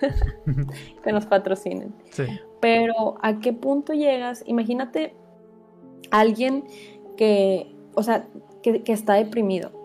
que 1.04 1.12
nos 1.14 1.26
patrocinen. 1.26 1.96
Sí. 2.12 2.26
Pero, 2.60 3.18
¿a 3.22 3.40
qué 3.40 3.54
punto 3.54 3.94
llegas? 3.94 4.44
Imagínate 4.46 5.16
alguien 6.12 6.66
que, 7.16 7.74
o 7.96 8.04
sea, 8.04 8.28
que, 8.62 8.84
que 8.84 8.92
está 8.92 9.14
deprimido 9.14 9.77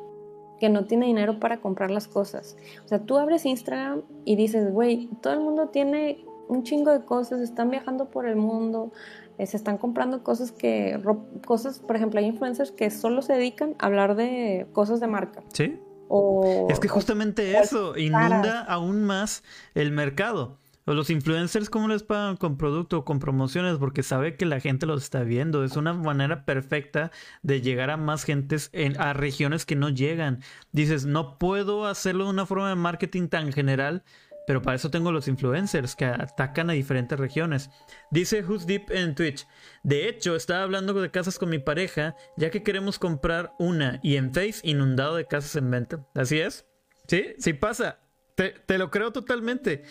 que 0.62 0.68
no 0.68 0.84
tiene 0.84 1.06
dinero 1.06 1.40
para 1.40 1.60
comprar 1.60 1.90
las 1.90 2.06
cosas. 2.06 2.56
O 2.84 2.88
sea, 2.88 3.00
tú 3.00 3.18
abres 3.18 3.44
Instagram 3.46 4.02
y 4.24 4.36
dices, 4.36 4.72
güey, 4.72 5.08
todo 5.20 5.32
el 5.32 5.40
mundo 5.40 5.70
tiene 5.70 6.24
un 6.46 6.62
chingo 6.62 6.92
de 6.92 7.04
cosas, 7.04 7.40
están 7.40 7.68
viajando 7.68 8.10
por 8.10 8.28
el 8.28 8.36
mundo, 8.36 8.92
eh, 9.38 9.46
se 9.46 9.56
están 9.56 9.76
comprando 9.76 10.22
cosas 10.22 10.52
que, 10.52 11.02
cosas, 11.44 11.80
por 11.80 11.96
ejemplo, 11.96 12.20
hay 12.20 12.26
influencers 12.26 12.70
que 12.70 12.92
solo 12.92 13.22
se 13.22 13.32
dedican 13.32 13.74
a 13.80 13.86
hablar 13.86 14.14
de 14.14 14.68
cosas 14.72 15.00
de 15.00 15.08
marca. 15.08 15.42
Sí. 15.52 15.80
O, 16.06 16.68
es 16.70 16.78
que 16.78 16.86
justamente 16.86 17.58
eso 17.58 17.98
inunda 17.98 18.60
aún 18.60 19.02
más 19.02 19.42
el 19.74 19.90
mercado. 19.90 20.60
Los 20.84 21.10
influencers, 21.10 21.70
¿cómo 21.70 21.86
les 21.86 22.02
pagan 22.02 22.36
con 22.36 22.56
producto 22.56 22.98
o 22.98 23.04
con 23.04 23.20
promociones? 23.20 23.78
Porque 23.78 24.02
sabe 24.02 24.36
que 24.36 24.46
la 24.46 24.58
gente 24.58 24.84
los 24.84 25.04
está 25.04 25.22
viendo. 25.22 25.62
Es 25.62 25.76
una 25.76 25.92
manera 25.92 26.44
perfecta 26.44 27.12
de 27.42 27.60
llegar 27.60 27.90
a 27.90 27.96
más 27.96 28.24
gentes 28.24 28.68
en, 28.72 29.00
a 29.00 29.12
regiones 29.12 29.64
que 29.64 29.76
no 29.76 29.90
llegan. 29.90 30.42
Dices, 30.72 31.06
no 31.06 31.38
puedo 31.38 31.86
hacerlo 31.86 32.24
de 32.24 32.30
una 32.30 32.46
forma 32.46 32.68
de 32.68 32.74
marketing 32.74 33.28
tan 33.28 33.52
general, 33.52 34.02
pero 34.44 34.60
para 34.60 34.74
eso 34.74 34.90
tengo 34.90 35.12
los 35.12 35.28
influencers 35.28 35.94
que 35.94 36.04
atacan 36.04 36.68
a 36.68 36.72
diferentes 36.72 37.18
regiones. 37.18 37.70
Dice 38.10 38.42
Who's 38.42 38.66
Deep 38.66 38.90
en 38.90 39.14
Twitch. 39.14 39.46
De 39.84 40.08
hecho, 40.08 40.34
estaba 40.34 40.64
hablando 40.64 40.94
de 40.94 41.12
casas 41.12 41.38
con 41.38 41.48
mi 41.48 41.60
pareja, 41.60 42.16
ya 42.36 42.50
que 42.50 42.64
queremos 42.64 42.98
comprar 42.98 43.52
una 43.60 44.00
y 44.02 44.16
en 44.16 44.34
Face 44.34 44.60
inundado 44.64 45.14
de 45.14 45.26
casas 45.26 45.54
en 45.54 45.70
venta. 45.70 46.04
¿Así 46.14 46.40
es? 46.40 46.66
Sí, 47.06 47.34
sí 47.38 47.52
pasa. 47.52 48.01
Te, 48.34 48.78
lo 48.78 48.90
creo 48.90 49.12
totalmente. 49.12 49.82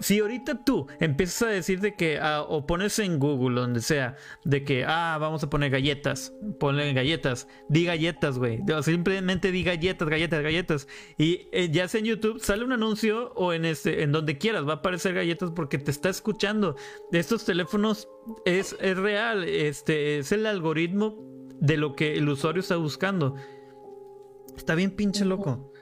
Si 0.00 0.18
ahorita 0.18 0.64
tú 0.64 0.88
empiezas 0.98 1.42
a 1.42 1.46
decir 1.46 1.80
de 1.80 1.94
que, 1.94 2.18
ah, 2.20 2.42
o 2.42 2.66
pones 2.66 2.98
en 2.98 3.20
Google, 3.20 3.60
donde 3.60 3.80
sea, 3.80 4.16
de 4.44 4.64
que, 4.64 4.84
ah, 4.84 5.16
vamos 5.20 5.44
a 5.44 5.50
poner 5.50 5.70
galletas, 5.70 6.32
ponle 6.58 6.92
galletas, 6.92 7.46
di 7.68 7.84
galletas, 7.84 8.38
güey. 8.38 8.60
Simplemente 8.82 9.52
di 9.52 9.62
galletas, 9.62 10.08
galletas, 10.08 10.42
galletas. 10.42 10.88
Y 11.16 11.48
eh, 11.52 11.68
ya 11.70 11.86
sea 11.86 12.00
en 12.00 12.06
YouTube, 12.06 12.40
sale 12.40 12.64
un 12.64 12.72
anuncio 12.72 13.32
o 13.34 13.52
en, 13.52 13.64
este, 13.64 14.02
en 14.02 14.10
donde 14.10 14.36
quieras, 14.36 14.66
va 14.66 14.72
a 14.72 14.76
aparecer 14.76 15.14
galletas 15.14 15.52
porque 15.54 15.78
te 15.78 15.92
está 15.92 16.08
escuchando. 16.08 16.74
Estos 17.12 17.44
teléfonos 17.44 18.08
es, 18.44 18.76
es 18.80 18.96
real, 18.96 19.44
este, 19.44 20.18
es 20.18 20.32
el 20.32 20.46
algoritmo 20.46 21.16
de 21.60 21.76
lo 21.76 21.94
que 21.94 22.16
el 22.16 22.28
usuario 22.28 22.60
está 22.60 22.76
buscando. 22.76 23.36
Está 24.56 24.74
bien 24.74 24.90
pinche 24.90 25.24
loco. 25.24 25.72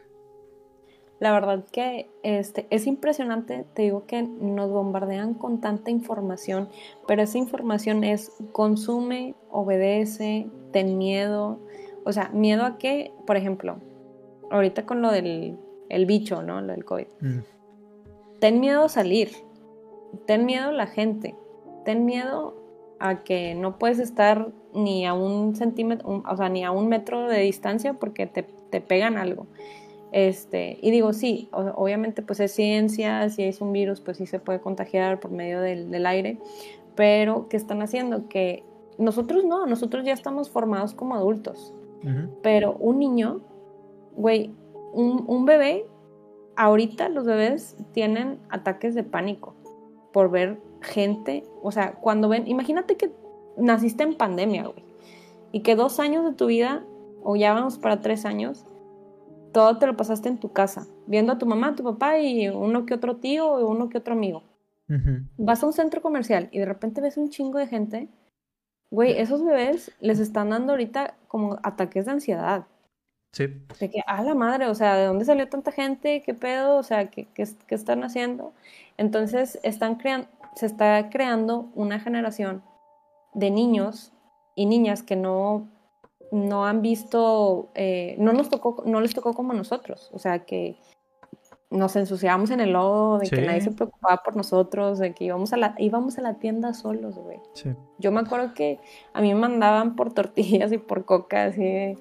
La 1.25 1.33
verdad 1.33 1.65
que 1.73 2.11
este, 2.23 2.67
es 2.69 2.87
impresionante, 2.87 3.65
te 3.73 3.81
digo 3.81 4.05
que 4.05 4.23
nos 4.23 4.71
bombardean 4.71 5.33
con 5.33 5.59
tanta 5.59 5.91
información, 5.91 6.69
pero 7.09 7.23
esa 7.23 7.39
información 7.39 8.05
es 8.05 8.31
consume, 8.53 9.35
obedece, 9.51 10.51
ten 10.71 10.99
miedo. 10.99 11.61
O 12.05 12.13
sea, 12.13 12.29
miedo 12.35 12.67
a 12.67 12.77
que, 12.77 13.11
por 13.27 13.39
ejemplo, 13.39 13.79
ahorita 14.51 14.85
con 14.85 15.01
lo 15.01 15.11
del 15.11 15.57
el 15.89 16.05
bicho, 16.05 16.43
¿no? 16.43 16.61
Lo 16.61 16.75
del 16.75 16.85
COVID. 16.85 17.07
Mm. 17.23 17.39
Ten 18.41 18.61
miedo 18.61 18.85
a 18.85 18.89
salir, 18.91 19.31
ten 20.27 20.45
miedo 20.45 20.69
a 20.69 20.73
la 20.73 20.89
gente, 20.89 21.35
ten 21.87 22.05
miedo 22.05 22.55
a 23.01 23.25
que 23.25 23.55
no 23.55 23.79
puedes 23.79 23.99
estar 23.99 24.53
ni 24.75 25.07
a 25.07 25.15
un 25.15 25.57
centímetro, 25.57 26.23
o 26.31 26.37
sea, 26.37 26.51
ni 26.51 26.65
a 26.65 26.71
un 26.71 26.91
metro 26.91 27.29
de 27.29 27.41
distancia 27.41 27.95
porque 27.95 28.27
te, 28.27 28.43
te 28.43 28.83
pegan 28.83 29.17
algo. 29.17 29.47
Este, 30.15 30.79
y 30.81 30.93
digo, 30.93 31.13
sí, 31.13 31.49
obviamente 31.51 32.23
pues 32.23 32.39
es 32.39 32.53
ciencia, 32.53 33.29
si 33.31 33.43
es 33.43 33.61
un 33.61 33.73
virus 33.73 34.01
pues 34.01 34.19
sí 34.19 34.27
se 34.27 34.39
puede 34.39 34.61
contagiar 34.61 35.19
por 35.19 35.33
medio 35.33 35.61
del, 35.61 36.07
aire, 36.07 36.39
pero 36.95 37.49
¿qué 37.49 37.57
están 37.57 37.83
haciendo? 37.83 38.29
Que 38.29 38.63
nosotros 38.97 39.45
no, 39.45 39.67
nosotros 39.67 40.05
ya 40.05 40.13
estamos 40.13 40.51
formados 40.51 40.95
como 40.95 41.17
adultos, 41.17 41.75
pero 42.45 42.75
un 42.75 43.01
niño, 43.01 43.41
güey, 44.15 44.53
un, 44.93 45.25
un 45.27 45.47
bebé, 45.47 45.85
ahorita 46.55 47.09
los 47.09 47.25
bebés 47.25 47.77
tienen 47.91 48.39
ataques 48.51 48.95
de 48.95 49.03
pánico 49.03 49.57
por 50.13 50.31
ver 50.31 50.61
gente, 50.81 51.43
o 51.61 51.73
sea, 51.73 51.95
cuando 51.95 52.29
ven, 52.29 52.47
imagínate 52.47 52.97
que 52.97 53.11
naciste 53.57 54.05
en 54.05 54.15
pandemia, 54.15 54.69
güey, 54.69 54.85
y 55.51 55.63
que 55.63 55.75
dos 55.75 55.99
años 55.99 56.25
de 56.25 56.35
tu 56.35 56.47
vida, 56.47 56.85
o 57.25 57.35
ya 57.35 57.53
vamos 57.53 57.79
para 57.79 58.01
tres 58.01 58.25
años, 58.25 58.65
todo 59.55 59.79
te 59.79 59.87
lo 59.87 59.97
pasaste 59.97 60.29
en 60.29 60.39
tu 60.39 60.53
casa, 60.53 60.87
viendo 61.07 61.33
a 61.33 61.39
tu 61.39 61.47
mamá, 61.47 61.77
tu 61.77 61.85
papá 61.85 62.19
y 62.19 62.49
uno 62.49 62.85
que 62.85 62.93
otro 62.93 63.17
tío 63.17 63.61
y 63.61 63.63
uno 63.63 63.89
que 63.89 63.99
otro 63.99 64.13
amigo. 64.13 64.43
Vas 65.39 65.63
a 65.63 65.67
un 65.67 65.73
centro 65.73 66.03
comercial 66.03 66.49
y 66.53 66.59
de 66.59 66.67
repente 66.67 67.01
ves 67.01 67.17
un 67.17 67.31
chingo 67.31 67.59
de 67.59 67.69
gente. 67.69 68.09
Güey, 68.91 69.19
esos 69.19 69.43
bebés 69.43 69.93
les 70.01 70.19
están 70.19 70.51
dando 70.51 70.73
ahorita 70.73 71.15
como 71.29 71.59
ataques 71.63 72.05
de 72.05 72.13
ansiedad. 72.13 72.67
Sí. 73.33 73.47
De 73.81 73.91
que, 73.91 74.01
a 74.07 74.23
la 74.23 74.35
madre, 74.35 74.67
o 74.67 74.75
sea, 74.75 74.97
¿de 74.97 75.07
dónde 75.07 75.25
salió 75.25 75.49
tanta 75.49 75.73
gente? 75.73 76.23
¿Qué 76.23 76.35
pedo? 76.35 76.77
O 76.77 76.83
sea, 76.83 77.11
¿qué, 77.11 77.27
qué, 77.35 77.45
qué 77.67 77.75
están 77.75 78.05
haciendo? 78.05 78.53
Entonces, 78.97 79.59
están 79.63 79.97
creando, 79.97 80.29
se 80.55 80.67
está 80.67 81.11
creando 81.11 81.71
una 81.75 81.99
generación 81.99 82.63
de 83.35 83.51
niños 83.51 84.13
y 84.55 84.67
niñas 84.67 85.03
que 85.03 85.17
no 85.17 85.69
no 86.33 86.67
han 86.67 86.83
visto, 86.83 87.71
eh, 87.75 88.17
no 88.19 88.33
nos 88.33 88.49
tocó, 88.49 88.83
no 88.87 89.01
les 89.01 89.15
tocó 89.15 89.35
como 89.35 89.53
nosotros, 89.53 90.11
o 90.13 90.19
sea 90.19 90.45
que 90.45 90.77
nos 91.71 91.97
ensuciábamos 91.97 92.51
en 92.51 92.61
el 92.61 92.73
lodo, 92.73 93.19
de 93.19 93.29
que 93.29 93.43
nadie 93.43 93.61
se 93.61 93.73
preocupaba 93.73 94.23
por 94.23 94.37
nosotros, 94.37 94.99
de 94.99 95.13
que 95.13 95.25
íbamos 95.25 95.53
a 95.53 95.57
la, 95.57 95.75
íbamos 95.79 96.19
a 96.19 96.23
la 96.23 96.35
tienda 96.35 96.73
solos, 96.73 97.17
güey. 97.19 97.41
Yo 97.99 98.13
me 98.13 98.21
acuerdo 98.21 98.55
que 98.55 98.79
a 99.13 99.21
mí 99.21 99.35
me 99.35 99.41
mandaban 99.41 99.97
por 99.97 100.13
tortillas 100.13 100.71
y 100.73 100.79
por 100.79 101.05
coca, 101.05 101.47
así, 101.47 101.97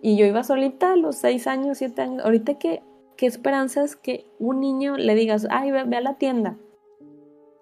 y 0.00 0.16
yo 0.16 0.26
iba 0.26 0.42
solita 0.44 0.92
a 0.92 0.96
los 0.96 1.16
seis 1.16 1.46
años, 1.46 1.78
siete 1.78 2.02
años. 2.02 2.24
Ahorita 2.24 2.54
que, 2.54 2.82
qué 3.16 3.26
esperanzas 3.26 3.96
que 3.96 4.26
un 4.38 4.60
niño 4.60 4.96
le 4.96 5.14
digas, 5.14 5.46
ay, 5.50 5.70
ve, 5.72 5.80
a 5.80 6.00
la 6.00 6.14
tienda. 6.14 6.56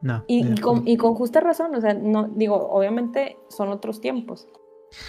No. 0.03 0.23
Y, 0.27 0.61
con, 0.61 0.87
y 0.87 0.97
con 0.99 1.15
justa 1.15 1.41
razón, 1.41 1.75
o 1.75 1.81
sea, 1.81 1.95
no, 1.95 2.29
digo, 2.29 2.57
obviamente 2.71 3.39
son 3.49 3.71
otros 3.71 4.01
tiempos. 4.01 4.47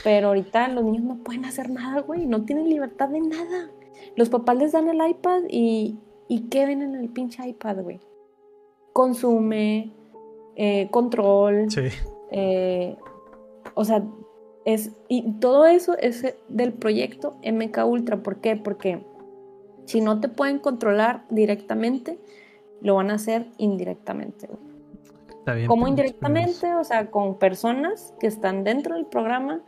Pero 0.03 0.29
ahorita 0.29 0.67
los 0.69 0.83
niños 0.83 1.03
no 1.03 1.17
pueden 1.23 1.45
hacer 1.45 1.69
nada, 1.69 2.01
güey. 2.01 2.25
No 2.25 2.43
tienen 2.45 2.69
libertad 2.69 3.09
de 3.09 3.21
nada. 3.21 3.71
Los 4.15 4.29
papás 4.29 4.57
les 4.57 4.71
dan 4.71 4.89
el 4.89 5.07
iPad 5.07 5.43
y, 5.49 5.97
y 6.27 6.49
¿qué 6.49 6.65
ven 6.65 6.81
en 6.81 6.95
el 6.95 7.09
pinche 7.09 7.47
iPad, 7.47 7.83
güey? 7.83 7.99
Consume, 8.93 9.93
eh, 10.55 10.87
control. 10.91 11.69
Sí. 11.69 11.87
Eh, 12.31 12.95
o 13.75 13.85
sea, 13.85 14.03
es. 14.65 14.91
Y 15.07 15.33
todo 15.39 15.65
eso 15.65 15.97
es 15.97 16.35
del 16.47 16.73
proyecto 16.73 17.37
MK 17.43 17.85
Ultra. 17.85 18.23
¿Por 18.23 18.41
qué? 18.41 18.55
Porque 18.55 19.05
Si 19.85 20.01
no 20.01 20.19
te 20.19 20.27
pueden 20.27 20.59
controlar 20.59 21.25
directamente, 21.29 22.19
lo 22.81 22.95
van 22.95 23.09
a 23.09 23.15
hacer 23.15 23.47
indirectamente. 23.57 24.49
¿Cómo 25.67 25.87
indirectamente? 25.87 26.75
O 26.75 26.83
sea, 26.83 27.09
con 27.09 27.37
personas 27.37 28.13
que 28.19 28.27
están 28.27 28.63
dentro 28.63 28.95
del 28.95 29.05
programa 29.05 29.61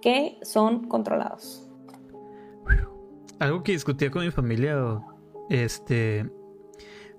que 0.00 0.38
son 0.42 0.88
controlados. 0.88 1.68
Algo 3.38 3.62
que 3.62 3.72
discutía 3.72 4.10
con 4.10 4.24
mi 4.24 4.30
familia, 4.30 5.02
este, 5.50 6.30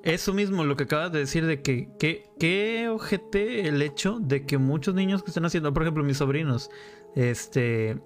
eso 0.03 0.33
mismo, 0.33 0.63
lo 0.63 0.75
que 0.75 0.85
acabas 0.85 1.11
de 1.11 1.19
decir, 1.19 1.45
de 1.45 1.61
que, 1.61 1.89
qué 1.99 2.89
ojete 2.89 3.67
el 3.67 3.81
hecho 3.81 4.19
de 4.19 4.45
que 4.45 4.57
muchos 4.57 4.95
niños 4.95 5.21
que 5.21 5.29
están 5.29 5.45
haciendo, 5.45 5.73
por 5.73 5.83
ejemplo, 5.83 6.03
mis 6.03 6.17
sobrinos, 6.17 6.71
este, 7.15 8.01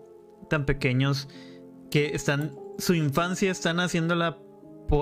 tan 0.49 0.65
pequeños, 0.65 1.29
que 1.89 2.07
están, 2.07 2.53
su 2.79 2.95
infancia 2.95 3.51
están 3.51 3.79
haciéndola 3.79 4.39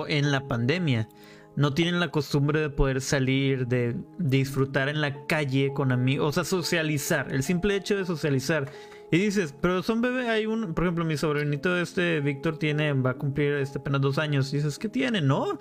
en 0.08 0.30
la 0.30 0.46
pandemia. 0.46 1.08
No 1.56 1.74
tienen 1.74 2.00
la 2.00 2.10
costumbre 2.10 2.60
de 2.60 2.70
poder 2.70 3.00
salir, 3.00 3.66
de, 3.66 3.96
disfrutar 4.18 4.88
en 4.88 5.00
la 5.00 5.26
calle 5.26 5.72
con 5.74 5.92
amigos, 5.92 6.28
o 6.28 6.32
sea, 6.32 6.44
socializar, 6.44 7.32
el 7.32 7.42
simple 7.42 7.76
hecho 7.76 7.96
de 7.96 8.04
socializar. 8.04 8.70
Y 9.12 9.18
dices, 9.18 9.54
pero 9.60 9.82
son 9.82 10.00
bebés, 10.00 10.28
hay 10.28 10.46
un, 10.46 10.72
por 10.74 10.84
ejemplo, 10.84 11.04
mi 11.04 11.16
sobrinito 11.16 11.76
este, 11.76 12.20
Víctor, 12.20 12.58
tiene, 12.58 12.92
va 12.92 13.10
a 13.10 13.18
cumplir 13.18 13.54
este, 13.54 13.78
apenas 13.80 14.00
dos 14.00 14.18
años. 14.18 14.52
Y 14.52 14.58
dices, 14.58 14.78
¿qué 14.78 14.88
tiene? 14.88 15.20
No, 15.20 15.58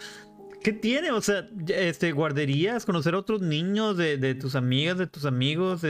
¿Qué 0.62 0.74
tiene? 0.74 1.12
O 1.12 1.22
sea, 1.22 1.48
este, 1.68 2.12
guarderías, 2.12 2.86
conocer 2.86 3.14
a 3.14 3.20
otros 3.20 3.42
niños 3.42 3.96
de, 3.98 4.18
de 4.18 4.36
tus 4.36 4.56
amigas, 4.56 4.98
de 4.98 5.08
tus 5.08 5.26
amigos, 5.26 5.82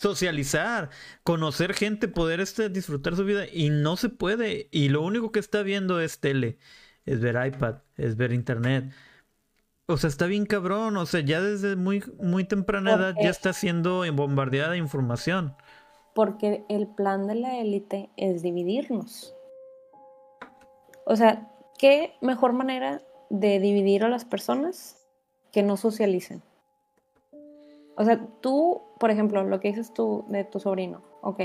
socializar, 0.00 0.90
conocer 1.22 1.72
gente, 1.74 2.08
poder 2.08 2.40
este, 2.40 2.68
disfrutar 2.68 3.16
su 3.16 3.24
vida 3.24 3.46
y 3.50 3.70
no 3.70 3.96
se 3.96 4.10
puede. 4.10 4.68
Y 4.70 4.90
lo 4.90 5.02
único 5.02 5.32
que 5.32 5.40
está 5.40 5.62
viendo 5.62 6.00
es 6.00 6.20
tele, 6.20 6.58
es 7.04 7.20
ver 7.20 7.46
iPad, 7.46 7.76
es 7.96 8.16
ver 8.16 8.32
internet. 8.32 8.92
O 9.86 9.96
sea, 9.96 10.08
está 10.08 10.26
bien 10.26 10.46
cabrón, 10.46 10.96
o 10.96 11.06
sea, 11.06 11.20
ya 11.20 11.40
desde 11.40 11.76
muy, 11.76 12.02
muy 12.20 12.44
temprana 12.44 12.94
edad 12.94 13.14
ya 13.20 13.30
está 13.30 13.52
siendo 13.52 14.04
bombardeada 14.12 14.72
de 14.72 14.78
información. 14.78 15.54
Porque 16.14 16.64
el 16.68 16.86
plan 16.86 17.26
de 17.26 17.34
la 17.34 17.58
élite 17.58 18.10
es 18.16 18.42
dividirnos. 18.42 19.34
O 21.04 21.16
sea, 21.16 21.50
¿qué 21.78 22.14
mejor 22.20 22.52
manera 22.52 23.02
de 23.32 23.58
dividir 23.60 24.04
a 24.04 24.10
las 24.10 24.26
personas 24.26 25.02
que 25.52 25.62
no 25.62 25.76
socialicen. 25.76 26.42
O 27.96 28.04
sea, 28.04 28.20
tú, 28.40 28.82
por 28.98 29.10
ejemplo, 29.10 29.42
lo 29.42 29.58
que 29.58 29.68
dices 29.68 29.92
tú 29.94 30.24
de 30.28 30.44
tu 30.44 30.60
sobrino, 30.60 31.02
ok, 31.22 31.40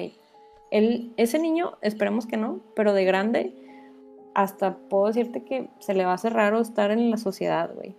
él, 0.72 1.14
ese 1.16 1.40
niño, 1.40 1.78
esperemos 1.82 2.26
que 2.26 2.36
no, 2.36 2.60
pero 2.76 2.94
de 2.94 3.06
grande, 3.06 3.54
hasta 4.38 4.78
puedo 4.78 5.08
decirte 5.08 5.44
que 5.44 5.72
se 5.80 5.96
le 5.96 6.06
va 6.06 6.12
a 6.12 6.14
hacer 6.14 6.34
raro 6.34 6.62
estar 6.62 6.92
en 6.92 7.10
la 7.10 7.18
sociedad, 7.18 7.74
güey. 7.74 7.98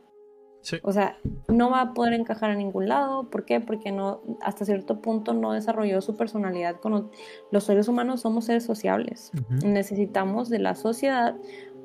O 0.85 0.93
sea, 0.93 1.19
no 1.49 1.71
va 1.71 1.81
a 1.81 1.95
poder 1.95 2.13
encajar 2.13 2.51
a 2.51 2.55
ningún 2.55 2.89
lado. 2.89 3.29
¿Por 3.29 3.45
qué? 3.45 3.61
Porque 3.61 3.91
no, 3.91 4.21
hasta 4.41 4.65
cierto 4.65 5.01
punto 5.01 5.35
no 5.35 5.53
desarrolló 5.53 6.01
su 6.01 6.17
personalidad. 6.17 6.77
Con 6.77 7.11
los 7.51 7.65
seres 7.65 7.89
humanos 7.89 8.21
somos 8.21 8.45
seres 8.45 8.63
sociables. 8.63 9.33
Necesitamos 9.65 10.49
de 10.49 10.61
la 10.61 10.77
sociedad 10.77 11.35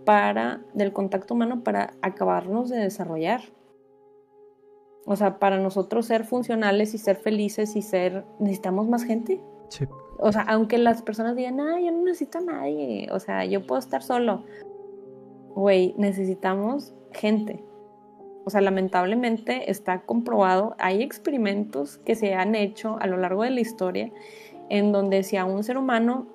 para, 0.05 0.61
del 0.75 0.93
contacto 0.93 1.33
humano 1.33 1.63
para 1.63 1.95
acabarnos 2.03 2.69
de 2.69 2.77
desarrollar. 2.77 3.41
O 5.07 5.15
sea, 5.15 5.39
para 5.39 5.57
nosotros 5.57 6.05
ser 6.05 6.25
funcionales 6.25 6.93
y 6.93 6.99
ser 6.99 7.15
felices 7.15 7.75
y 7.75 7.81
ser, 7.81 8.23
necesitamos 8.39 8.87
más 8.87 9.03
gente. 9.03 9.41
Sí. 9.69 9.87
O 10.17 10.31
sea, 10.31 10.41
aunque 10.43 10.77
las 10.77 11.01
personas 11.01 11.35
digan, 11.35 11.59
ah, 11.59 11.79
yo 11.79 11.91
no 11.91 12.03
necesito 12.03 12.37
a 12.37 12.41
nadie, 12.41 13.07
o 13.11 13.19
sea, 13.19 13.45
yo 13.45 13.65
puedo 13.65 13.79
estar 13.79 14.03
solo. 14.03 14.43
Güey, 15.55 15.93
necesitamos 15.97 16.93
gente. 17.11 17.63
O 18.45 18.49
sea, 18.49 18.61
lamentablemente 18.61 19.71
está 19.71 20.01
comprobado, 20.01 20.75
hay 20.77 21.01
experimentos 21.01 21.97
que 21.99 22.15
se 22.15 22.33
han 22.33 22.55
hecho 22.55 22.97
a 22.99 23.07
lo 23.07 23.17
largo 23.17 23.43
de 23.43 23.51
la 23.51 23.61
historia 23.61 24.11
en 24.69 24.91
donde 24.91 25.23
si 25.23 25.37
a 25.37 25.45
un 25.45 25.63
ser 25.63 25.77
humano 25.77 26.27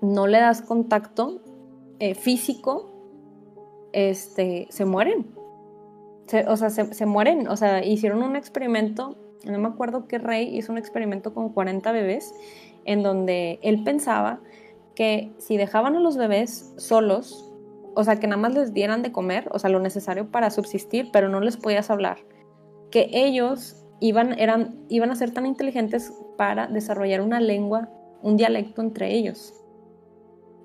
no 0.00 0.26
le 0.26 0.38
das 0.38 0.62
contacto, 0.62 1.40
eh, 1.98 2.14
físico, 2.14 2.90
este, 3.92 4.66
se 4.70 4.84
mueren. 4.84 5.26
o 6.48 6.56
sea, 6.56 6.70
se, 6.70 7.06
mueren. 7.06 7.48
O 7.48 7.56
sea, 7.56 7.84
hicieron 7.84 8.22
un 8.22 8.36
experimento, 8.36 9.16
no 9.44 9.58
me 9.58 9.68
acuerdo 9.68 10.06
qué 10.06 10.18
rey 10.18 10.56
hizo 10.56 10.72
un 10.72 10.78
experimento 10.78 11.32
con 11.32 11.50
40 11.50 11.90
bebés, 11.92 12.34
en 12.84 13.02
donde 13.02 13.58
él 13.62 13.82
pensaba 13.84 14.40
que 14.94 15.32
si 15.38 15.56
dejaban 15.56 15.96
a 15.96 16.00
los 16.00 16.16
bebés 16.16 16.72
solos, 16.76 17.52
o 17.94 18.04
sea, 18.04 18.16
que 18.16 18.26
nada 18.26 18.40
más 18.40 18.54
les 18.54 18.72
dieran 18.72 19.02
de 19.02 19.12
comer, 19.12 19.48
o 19.52 19.58
sea, 19.58 19.70
lo 19.70 19.80
necesario 19.80 20.30
para 20.30 20.50
subsistir, 20.50 21.10
pero 21.12 21.28
no 21.28 21.40
les 21.40 21.56
podías 21.56 21.90
hablar, 21.90 22.18
que 22.90 23.08
ellos 23.12 23.84
iban, 24.00 24.38
eran, 24.38 24.78
iban 24.88 25.10
a 25.10 25.16
ser 25.16 25.32
tan 25.32 25.46
inteligentes 25.46 26.12
para 26.36 26.66
desarrollar 26.66 27.20
una 27.20 27.40
lengua, 27.40 27.88
un 28.22 28.36
dialecto 28.36 28.82
entre 28.82 29.14
ellos 29.14 29.64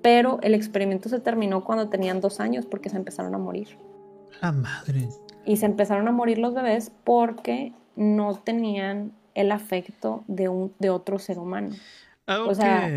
pero 0.02 0.38
el 0.42 0.54
experimento 0.54 1.08
se 1.08 1.20
terminó 1.20 1.64
cuando 1.64 1.88
tenían 1.88 2.20
dos 2.20 2.40
años 2.40 2.66
porque 2.66 2.88
se 2.88 2.96
empezaron 2.96 3.34
a 3.34 3.38
morir. 3.38 3.78
La 4.40 4.52
madre. 4.52 5.08
Y 5.44 5.56
se 5.56 5.66
empezaron 5.66 6.08
a 6.08 6.12
morir 6.12 6.38
los 6.38 6.54
bebés 6.54 6.92
porque 7.04 7.74
no 7.96 8.34
tenían 8.36 9.12
el 9.34 9.52
afecto 9.52 10.24
de, 10.26 10.48
un, 10.48 10.72
de 10.78 10.90
otro 10.90 11.18
ser 11.18 11.38
humano. 11.38 11.70
O 12.26 12.54
sea, 12.54 12.88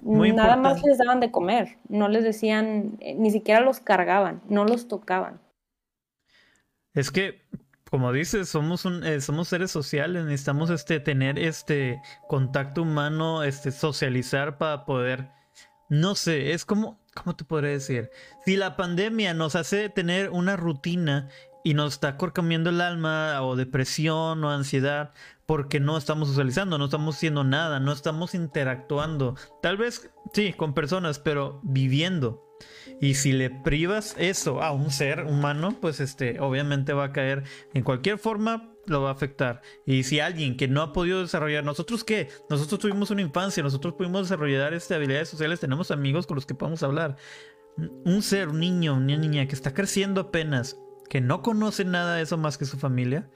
nada 0.00 0.56
más 0.56 0.82
les 0.82 0.98
daban 0.98 1.20
de 1.20 1.30
comer, 1.30 1.78
no 1.88 2.08
les 2.08 2.24
decían, 2.24 2.96
eh, 3.00 3.14
ni 3.14 3.30
siquiera 3.30 3.60
los 3.60 3.80
cargaban, 3.80 4.42
no 4.48 4.64
los 4.64 4.88
tocaban. 4.88 5.40
Es 6.94 7.10
que, 7.10 7.42
como 7.90 8.12
dices, 8.12 8.48
somos 8.48 8.84
un, 8.84 9.04
eh, 9.04 9.20
somos 9.20 9.48
seres 9.48 9.70
sociales, 9.70 10.24
necesitamos 10.24 10.70
este 10.70 11.00
tener 11.00 11.38
este 11.38 12.00
contacto 12.28 12.82
humano, 12.82 13.42
este 13.42 13.70
socializar 13.70 14.58
para 14.58 14.84
poder 14.86 15.36
no 15.88 16.14
sé, 16.14 16.52
es 16.52 16.64
como, 16.64 16.98
¿cómo 17.14 17.36
te 17.36 17.44
podría 17.44 17.70
decir? 17.70 18.10
Si 18.44 18.56
la 18.56 18.76
pandemia 18.76 19.34
nos 19.34 19.54
hace 19.54 19.88
tener 19.88 20.30
una 20.30 20.56
rutina 20.56 21.28
y 21.66 21.74
nos 21.74 21.94
está 21.94 22.16
comiendo 22.16 22.70
el 22.70 22.80
alma 22.80 23.42
o 23.42 23.56
depresión 23.56 24.44
o 24.44 24.50
ansiedad 24.52 25.12
porque 25.46 25.80
no 25.80 25.98
estamos 25.98 26.28
socializando, 26.28 26.78
no 26.78 26.84
estamos 26.84 27.16
haciendo 27.16 27.42
nada, 27.42 27.80
no 27.80 27.90
estamos 27.90 28.36
interactuando. 28.36 29.34
Tal 29.62 29.76
vez 29.76 30.08
sí, 30.32 30.52
con 30.52 30.74
personas, 30.74 31.18
pero 31.18 31.58
viviendo. 31.64 32.56
Y 33.00 33.14
si 33.14 33.32
le 33.32 33.50
privas 33.50 34.14
eso 34.16 34.62
a 34.62 34.70
un 34.70 34.92
ser 34.92 35.24
humano, 35.24 35.76
pues 35.80 35.98
este 35.98 36.38
obviamente 36.38 36.92
va 36.92 37.06
a 37.06 37.12
caer 37.12 37.42
en 37.74 37.82
cualquier 37.82 38.18
forma 38.18 38.72
lo 38.86 39.02
va 39.02 39.08
a 39.08 39.14
afectar. 39.14 39.60
Y 39.84 40.04
si 40.04 40.20
alguien 40.20 40.56
que 40.56 40.68
no 40.68 40.82
ha 40.82 40.92
podido 40.92 41.20
desarrollar, 41.20 41.64
nosotros 41.64 42.04
qué, 42.04 42.28
nosotros 42.48 42.78
tuvimos 42.78 43.10
una 43.10 43.22
infancia, 43.22 43.64
nosotros 43.64 43.94
pudimos 43.94 44.28
desarrollar 44.28 44.72
este, 44.72 44.94
habilidades 44.94 45.30
sociales, 45.30 45.58
tenemos 45.58 45.90
amigos 45.90 46.28
con 46.28 46.36
los 46.36 46.46
que 46.46 46.54
podemos 46.54 46.84
hablar. 46.84 47.16
Un 47.76 48.22
ser, 48.22 48.50
un 48.50 48.60
niño, 48.60 48.94
una 48.94 49.16
niña 49.16 49.48
que 49.48 49.56
está 49.56 49.74
creciendo 49.74 50.20
apenas, 50.20 50.78
que 51.08 51.20
no 51.20 51.42
conoce 51.42 51.84
nada 51.84 52.16
de 52.16 52.22
eso 52.22 52.36
más 52.36 52.58
que 52.58 52.64
su 52.64 52.76
familia, 52.78 53.28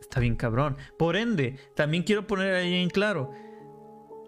está 0.00 0.20
bien 0.20 0.36
cabrón. 0.36 0.76
Por 0.98 1.16
ende, 1.16 1.58
también 1.74 2.02
quiero 2.02 2.26
poner 2.26 2.54
ahí 2.54 2.74
en 2.74 2.90
claro, 2.90 3.32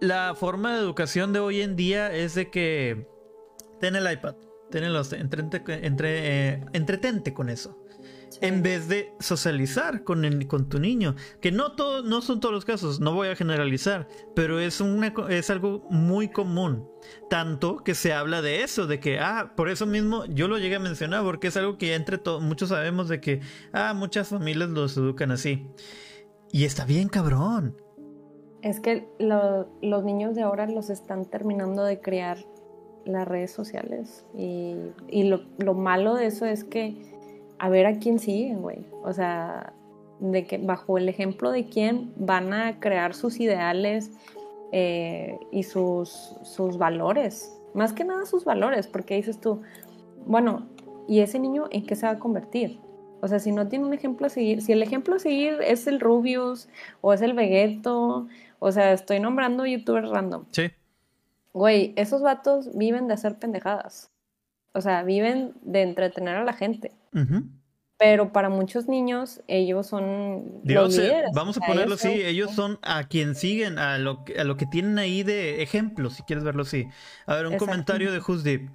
la 0.00 0.34
forma 0.34 0.74
de 0.74 0.80
educación 0.80 1.32
de 1.32 1.40
hoy 1.40 1.60
en 1.60 1.76
día 1.76 2.12
es 2.12 2.34
de 2.34 2.50
que 2.50 3.06
ten 3.80 3.96
el 3.96 4.10
iPad, 4.10 4.36
ten 4.70 4.84
el, 4.84 4.96
entre, 5.12 5.42
entre, 5.86 6.52
entretente 6.72 7.34
con 7.34 7.50
eso 7.50 7.76
en 8.40 8.62
vez 8.62 8.88
de 8.88 9.12
socializar 9.18 10.04
con, 10.04 10.24
el, 10.24 10.46
con 10.46 10.68
tu 10.68 10.78
niño. 10.78 11.14
Que 11.40 11.52
no, 11.52 11.72
todo, 11.72 12.02
no 12.02 12.20
son 12.20 12.40
todos 12.40 12.54
los 12.54 12.64
casos, 12.64 13.00
no 13.00 13.14
voy 13.14 13.28
a 13.28 13.36
generalizar, 13.36 14.08
pero 14.34 14.60
es, 14.60 14.80
una, 14.80 15.12
es 15.28 15.50
algo 15.50 15.86
muy 15.90 16.28
común. 16.28 16.88
Tanto 17.28 17.78
que 17.78 17.94
se 17.94 18.12
habla 18.12 18.42
de 18.42 18.62
eso, 18.62 18.86
de 18.86 19.00
que, 19.00 19.18
ah, 19.18 19.52
por 19.56 19.68
eso 19.68 19.86
mismo 19.86 20.26
yo 20.26 20.48
lo 20.48 20.58
llegué 20.58 20.76
a 20.76 20.80
mencionar, 20.80 21.24
porque 21.24 21.48
es 21.48 21.56
algo 21.56 21.78
que 21.78 21.88
ya 21.88 21.94
entre 21.94 22.18
todos, 22.18 22.42
muchos 22.42 22.68
sabemos 22.68 23.08
de 23.08 23.20
que, 23.20 23.40
ah, 23.72 23.94
muchas 23.94 24.28
familias 24.28 24.70
los 24.70 24.96
educan 24.96 25.30
así. 25.30 25.66
Y 26.52 26.64
está 26.64 26.84
bien 26.84 27.08
cabrón. 27.08 27.76
Es 28.62 28.80
que 28.80 29.08
los 29.18 30.04
niños 30.04 30.34
de 30.34 30.42
ahora 30.42 30.66
los 30.66 30.90
están 30.90 31.24
terminando 31.24 31.82
de 31.84 32.00
crear 32.00 32.38
las 33.04 33.26
redes 33.26 33.50
sociales. 33.50 34.26
Y, 34.36 34.76
y 35.08 35.24
lo, 35.24 35.42
lo, 35.58 35.74
malo 35.74 36.14
de 36.14 36.26
eso 36.26 36.44
es 36.44 36.64
que 36.64 37.19
a 37.60 37.68
ver 37.68 37.86
a 37.86 37.98
quién 37.98 38.18
siguen, 38.18 38.62
güey. 38.62 38.86
O 39.04 39.12
sea, 39.12 39.74
de 40.18 40.46
que 40.46 40.56
bajo 40.58 40.96
el 40.96 41.08
ejemplo 41.08 41.52
de 41.52 41.66
quién 41.66 42.12
van 42.16 42.52
a 42.54 42.80
crear 42.80 43.14
sus 43.14 43.38
ideales 43.38 44.10
eh, 44.72 45.38
y 45.52 45.62
sus, 45.62 46.34
sus 46.42 46.78
valores. 46.78 47.54
Más 47.74 47.92
que 47.92 48.04
nada 48.04 48.24
sus 48.24 48.44
valores, 48.44 48.86
porque 48.86 49.14
dices 49.14 49.40
tú, 49.40 49.60
bueno, 50.26 50.66
¿y 51.06 51.20
ese 51.20 51.38
niño 51.38 51.66
en 51.70 51.86
qué 51.86 51.96
se 51.96 52.06
va 52.06 52.12
a 52.12 52.18
convertir? 52.18 52.80
O 53.20 53.28
sea, 53.28 53.38
si 53.38 53.52
no 53.52 53.68
tiene 53.68 53.84
un 53.84 53.92
ejemplo 53.92 54.26
a 54.26 54.30
seguir, 54.30 54.62
si 54.62 54.72
el 54.72 54.82
ejemplo 54.82 55.16
a 55.16 55.18
seguir 55.18 55.58
es 55.62 55.86
el 55.86 56.00
Rubius 56.00 56.66
o 57.02 57.12
es 57.12 57.20
el 57.20 57.34
Vegeto, 57.34 58.26
o 58.58 58.72
sea, 58.72 58.92
estoy 58.92 59.20
nombrando 59.20 59.66
youtubers 59.66 60.08
random. 60.08 60.46
Sí. 60.50 60.70
Güey, 61.52 61.92
esos 61.96 62.22
vatos 62.22 62.74
viven 62.74 63.06
de 63.06 63.14
hacer 63.14 63.38
pendejadas. 63.38 64.10
O 64.72 64.80
sea, 64.80 65.02
viven 65.02 65.52
de 65.60 65.82
entretener 65.82 66.36
a 66.36 66.44
la 66.44 66.54
gente. 66.54 66.92
Pero 67.98 68.32
para 68.32 68.48
muchos 68.48 68.88
niños, 68.88 69.42
ellos 69.46 69.86
son 69.86 70.62
los 70.64 70.96
líderes. 70.96 71.30
Vamos 71.34 71.58
a 71.58 71.60
ponerlo 71.60 71.96
así, 71.96 72.08
ellos 72.08 72.52
son 72.52 72.78
a 72.82 73.08
quien 73.08 73.34
siguen, 73.34 73.78
a 73.78 73.98
lo, 73.98 74.24
a 74.38 74.44
lo 74.44 74.56
que 74.56 74.66
tienen 74.66 74.98
ahí 74.98 75.22
de 75.22 75.62
ejemplo, 75.62 76.08
si 76.08 76.22
quieres 76.22 76.42
verlo 76.42 76.62
así. 76.62 76.86
A 77.26 77.34
ver, 77.34 77.46
un 77.46 77.58
comentario 77.58 78.10
de 78.10 78.20
Who's 78.20 78.42
Deep. 78.42 78.70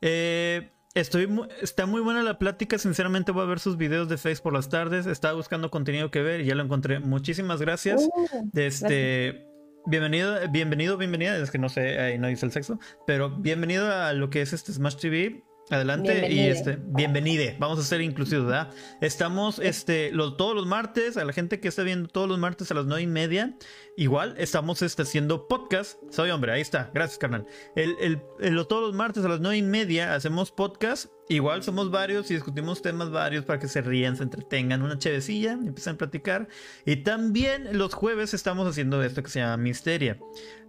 Eh, 0.00 0.70
estoy 0.94 1.28
está 1.60 1.84
muy 1.84 2.00
buena 2.00 2.22
la 2.22 2.38
plática, 2.38 2.78
sinceramente 2.78 3.30
voy 3.30 3.42
a 3.42 3.46
ver 3.46 3.60
sus 3.60 3.76
videos 3.76 4.08
de 4.08 4.16
Face 4.16 4.40
por 4.42 4.52
las 4.54 4.68
tardes, 4.68 5.06
estaba 5.06 5.34
buscando 5.34 5.70
contenido 5.70 6.10
que 6.10 6.22
ver 6.22 6.40
y 6.40 6.46
ya 6.46 6.54
lo 6.54 6.62
encontré. 6.62 6.98
Muchísimas 6.98 7.60
gracias. 7.60 8.02
Uh, 8.02 8.48
este, 8.54 9.52
Bienvenido, 9.84 10.36
bienvenido, 10.50 10.96
bienvenida, 10.96 11.36
es 11.36 11.50
que 11.50 11.58
no 11.58 11.68
sé, 11.68 11.98
ahí 11.98 12.16
no 12.16 12.28
dice 12.28 12.46
el 12.46 12.52
sexo, 12.52 12.78
pero 13.04 13.30
bienvenido 13.30 13.92
a 13.92 14.12
lo 14.12 14.30
que 14.30 14.40
es 14.40 14.52
este 14.52 14.72
Smash 14.72 14.96
TV. 14.96 15.42
Adelante 15.72 16.30
y 16.30 16.40
este, 16.40 16.78
bienvenide. 16.84 17.56
Vamos 17.58 17.78
a 17.78 17.82
ser 17.82 18.02
inclusivos, 18.02 18.44
¿verdad? 18.44 18.70
Estamos 19.00 19.58
este, 19.58 20.12
los, 20.12 20.36
todos 20.36 20.54
los 20.54 20.66
martes, 20.66 21.16
a 21.16 21.24
la 21.24 21.32
gente 21.32 21.60
que 21.60 21.68
está 21.68 21.82
viendo 21.82 22.10
todos 22.10 22.28
los 22.28 22.38
martes 22.38 22.70
a 22.70 22.74
las 22.74 22.84
nueve 22.84 23.04
y 23.04 23.06
media. 23.06 23.56
Igual 23.96 24.34
estamos 24.36 24.82
este, 24.82 25.00
haciendo 25.00 25.48
podcast. 25.48 25.98
Soy 26.10 26.28
hombre, 26.28 26.52
ahí 26.52 26.60
está. 26.60 26.90
Gracias, 26.92 27.18
carnal. 27.18 27.46
El, 27.74 27.96
el, 28.00 28.66
todos 28.66 28.82
los 28.82 28.94
martes 28.94 29.24
a 29.24 29.28
las 29.28 29.40
nueve 29.40 29.56
y 29.56 29.62
media 29.62 30.14
hacemos 30.14 30.52
podcast. 30.52 31.06
Igual 31.30 31.62
somos 31.62 31.90
varios 31.90 32.30
y 32.30 32.34
discutimos 32.34 32.82
temas 32.82 33.10
varios 33.10 33.46
para 33.46 33.58
que 33.58 33.66
se 33.66 33.80
rían, 33.80 34.18
se 34.18 34.24
entretengan, 34.24 34.82
una 34.82 34.98
chevecilla, 34.98 35.52
empiezan 35.52 35.94
a 35.94 35.98
platicar. 35.98 36.48
Y 36.84 36.96
también 36.96 37.78
los 37.78 37.94
jueves 37.94 38.34
estamos 38.34 38.68
haciendo 38.68 39.02
esto 39.02 39.22
que 39.22 39.30
se 39.30 39.40
llama 39.40 39.56
Misteria. 39.56 40.18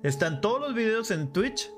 Están 0.01 0.39
todos 0.39 0.62
los 0.62 0.74
videos 0.74 1.12
en 1.12 1.34
Twitch 1.34 1.70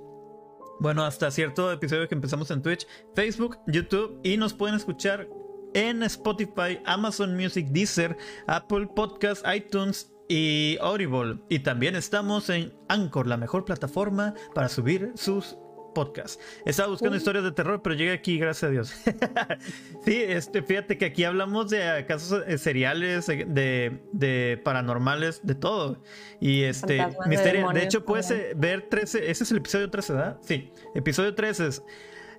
bueno, 0.80 1.03
hasta 1.03 1.32
cierto 1.32 1.71
episodio 1.71 2.07
que 2.07 2.15
empezamos 2.15 2.51
en 2.51 2.61
Twitch, 2.61 2.88
Facebook, 3.15 3.57
YouTube 3.67 4.19
y 4.23 4.38
nos 4.38 4.53
pueden 4.53 4.76
escuchar 4.76 5.28
en 5.73 6.03
Spotify, 6.03 6.80
Amazon 6.86 7.36
Music, 7.36 7.67
Deezer, 7.69 8.17
Apple 8.47 8.88
Podcast, 8.95 9.45
iTunes 9.53 10.13
y 10.28 10.78
Audible. 10.82 11.39
Y 11.49 11.59
también 11.59 11.95
estamos 11.95 12.49
en 12.49 12.73
Anchor, 12.89 13.28
la 13.28 13.38
mejor 13.38 13.65
plataforma 13.65 14.34
para 14.53 14.69
subir 14.69 15.11
sus 15.15 15.57
podcast. 15.95 16.39
Estaba 16.63 16.89
buscando 16.89 17.17
historias 17.17 17.43
de 17.43 17.51
terror, 17.51 17.81
pero 17.81 17.95
llegué 17.95 18.11
aquí, 18.11 18.37
gracias 18.37 18.69
a 18.69 18.71
Dios. 18.71 18.93
sí, 20.05 20.21
este, 20.21 20.61
fíjate 20.61 20.99
que 20.99 21.05
aquí 21.05 21.23
hablamos 21.23 21.71
de 21.71 22.05
casos 22.07 22.43
eh, 22.45 22.59
seriales, 22.59 23.27
eh, 23.29 23.45
de, 23.47 24.03
de 24.11 24.61
paranormales, 24.63 25.39
de 25.43 25.55
todo. 25.55 26.03
Y 26.39 26.61
este, 26.61 27.03
misterio. 27.27 27.69
De, 27.69 27.83
hecho, 27.83 28.05
puedes 28.05 28.29
eh, 28.29 28.51
ver 28.55 28.87
13, 28.87 29.31
ese 29.31 29.43
es 29.43 29.51
el 29.51 29.57
episodio 29.57 29.89
13, 29.89 30.13
¿verdad? 30.13 30.37
Sí, 30.41 30.71
episodio 30.93 31.33
13 31.33 31.67
es. 31.67 31.83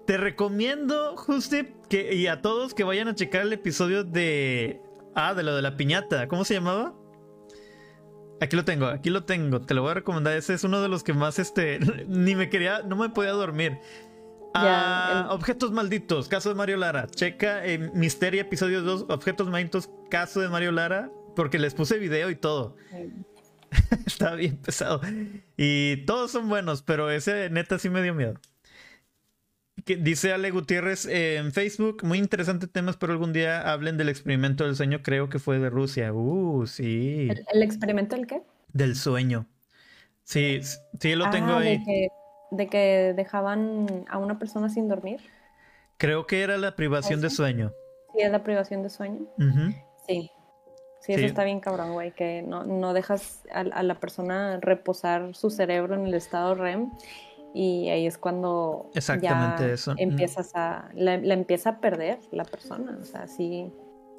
Te 0.04 0.18
recomiendo, 0.18 1.16
Justi, 1.16 1.74
que, 1.88 2.14
y 2.14 2.28
a 2.28 2.40
todos 2.40 2.74
que 2.74 2.84
vayan 2.84 3.08
a 3.08 3.16
checar 3.16 3.42
el 3.42 3.52
episodio 3.52 4.04
de. 4.04 4.80
Ah, 5.16 5.34
de 5.34 5.42
lo 5.42 5.56
de 5.56 5.62
la 5.62 5.76
piñata. 5.76 6.28
¿Cómo 6.28 6.44
se 6.44 6.54
llamaba? 6.54 6.94
Aquí 8.40 8.56
lo 8.56 8.64
tengo, 8.64 8.86
aquí 8.86 9.10
lo 9.10 9.24
tengo. 9.24 9.60
Te 9.62 9.74
lo 9.74 9.82
voy 9.82 9.92
a 9.92 9.94
recomendar. 9.94 10.36
Ese 10.36 10.54
es 10.54 10.64
uno 10.64 10.82
de 10.82 10.88
los 10.88 11.02
que 11.02 11.12
más, 11.12 11.38
este, 11.38 11.78
ni 12.08 12.34
me 12.34 12.50
quería, 12.50 12.82
no 12.82 12.96
me 12.96 13.08
podía 13.08 13.32
dormir. 13.32 13.78
Ah, 14.54 15.28
objetos 15.30 15.70
malditos, 15.70 16.28
caso 16.28 16.48
de 16.48 16.54
Mario 16.54 16.78
Lara. 16.78 17.06
Checa 17.08 17.66
en 17.66 17.90
Misteria, 17.94 18.40
episodio 18.42 18.80
2, 18.82 19.06
Objetos 19.08 19.50
malditos, 19.50 19.90
caso 20.08 20.40
de 20.40 20.48
Mario 20.48 20.72
Lara, 20.72 21.10
porque 21.34 21.58
les 21.58 21.74
puse 21.74 21.98
video 21.98 22.30
y 22.30 22.36
todo. 22.36 22.74
Estaba 24.06 24.34
bien 24.36 24.56
pesado. 24.56 25.02
Y 25.58 26.06
todos 26.06 26.30
son 26.30 26.48
buenos, 26.48 26.80
pero 26.80 27.10
ese 27.10 27.50
neta 27.50 27.78
sí 27.78 27.90
me 27.90 28.02
dio 28.02 28.14
miedo 28.14 28.40
dice 29.84 30.32
Ale 30.32 30.50
Gutiérrez 30.50 31.06
en 31.06 31.52
Facebook, 31.52 32.02
muy 32.02 32.18
interesante 32.18 32.66
tema, 32.66 32.94
pero 32.98 33.12
algún 33.12 33.32
día 33.32 33.72
hablen 33.72 33.96
del 33.96 34.08
experimento 34.08 34.64
del 34.64 34.76
sueño, 34.76 35.02
creo 35.02 35.28
que 35.28 35.38
fue 35.38 35.58
de 35.58 35.70
Rusia. 35.70 36.12
Uh, 36.12 36.66
sí. 36.66 37.28
¿El, 37.52 37.62
experimento 37.62 38.16
del 38.16 38.26
qué? 38.26 38.42
Del 38.72 38.96
sueño. 38.96 39.46
Sí, 40.24 40.60
sí 41.00 41.14
lo 41.14 41.30
tengo 41.30 41.52
ah, 41.52 41.58
ahí. 41.58 42.08
De 42.50 42.68
que, 42.68 43.12
dejaban 43.14 44.04
a 44.08 44.18
una 44.18 44.38
persona 44.38 44.68
sin 44.68 44.88
dormir. 44.88 45.20
Creo 45.98 46.26
que 46.26 46.42
era 46.42 46.56
la 46.56 46.74
privación 46.74 47.20
de 47.20 47.30
sueño. 47.30 47.72
Sí, 48.12 48.22
es 48.22 48.30
la 48.30 48.42
privación 48.42 48.82
de 48.82 48.90
sueño. 48.90 49.26
Sí. 50.06 50.30
Sí, 51.00 51.12
eso 51.12 51.26
está 51.26 51.44
bien 51.44 51.60
cabrón, 51.60 51.92
güey, 51.92 52.10
que 52.10 52.42
no, 52.42 52.64
no 52.64 52.92
dejas 52.92 53.44
a, 53.52 53.60
a, 53.60 53.82
la 53.84 53.94
persona 54.00 54.58
reposar 54.60 55.36
su 55.36 55.50
cerebro 55.50 55.94
en 55.94 56.06
el 56.06 56.14
estado 56.14 56.56
REM 56.56 56.90
y 57.56 57.88
ahí 57.88 58.06
es 58.06 58.18
cuando 58.18 58.90
Exactamente 58.94 59.72
eso. 59.72 59.94
empiezas 59.96 60.54
a 60.54 60.90
la, 60.94 61.14
empieza 61.14 61.70
a 61.70 61.80
perder 61.80 62.18
la 62.30 62.44
persona, 62.44 62.98
o 63.00 63.04
sea, 63.04 63.26
sí 63.26 63.72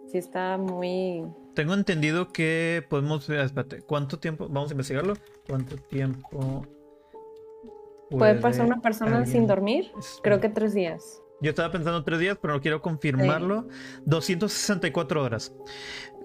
sí 0.07 0.17
está 0.17 0.57
muy 0.57 1.23
Tengo 1.53 1.73
entendido 1.75 2.29
que 2.29 2.83
podemos 2.89 3.29
espérate, 3.29 3.81
¿cuánto 3.81 4.17
tiempo 4.19 4.47
vamos 4.49 4.71
a 4.71 4.73
investigarlo? 4.73 5.13
¿Cuánto 5.47 5.75
tiempo 5.77 6.65
puede, 8.09 8.35
pasar 8.35 8.65
una 8.65 8.81
persona 8.81 9.25
sin 9.25 9.45
dormir? 9.45 9.91
Creo 10.23 10.39
que 10.39 10.49
tres 10.49 10.73
días. 10.73 11.21
Yo 11.39 11.51
estaba 11.51 11.71
pensando 11.71 12.03
tres 12.03 12.19
días, 12.19 12.38
pero 12.41 12.55
no 12.55 12.61
quiero 12.61 12.81
confirmarlo. 12.81 13.67
264 14.05 15.21
horas. 15.21 15.53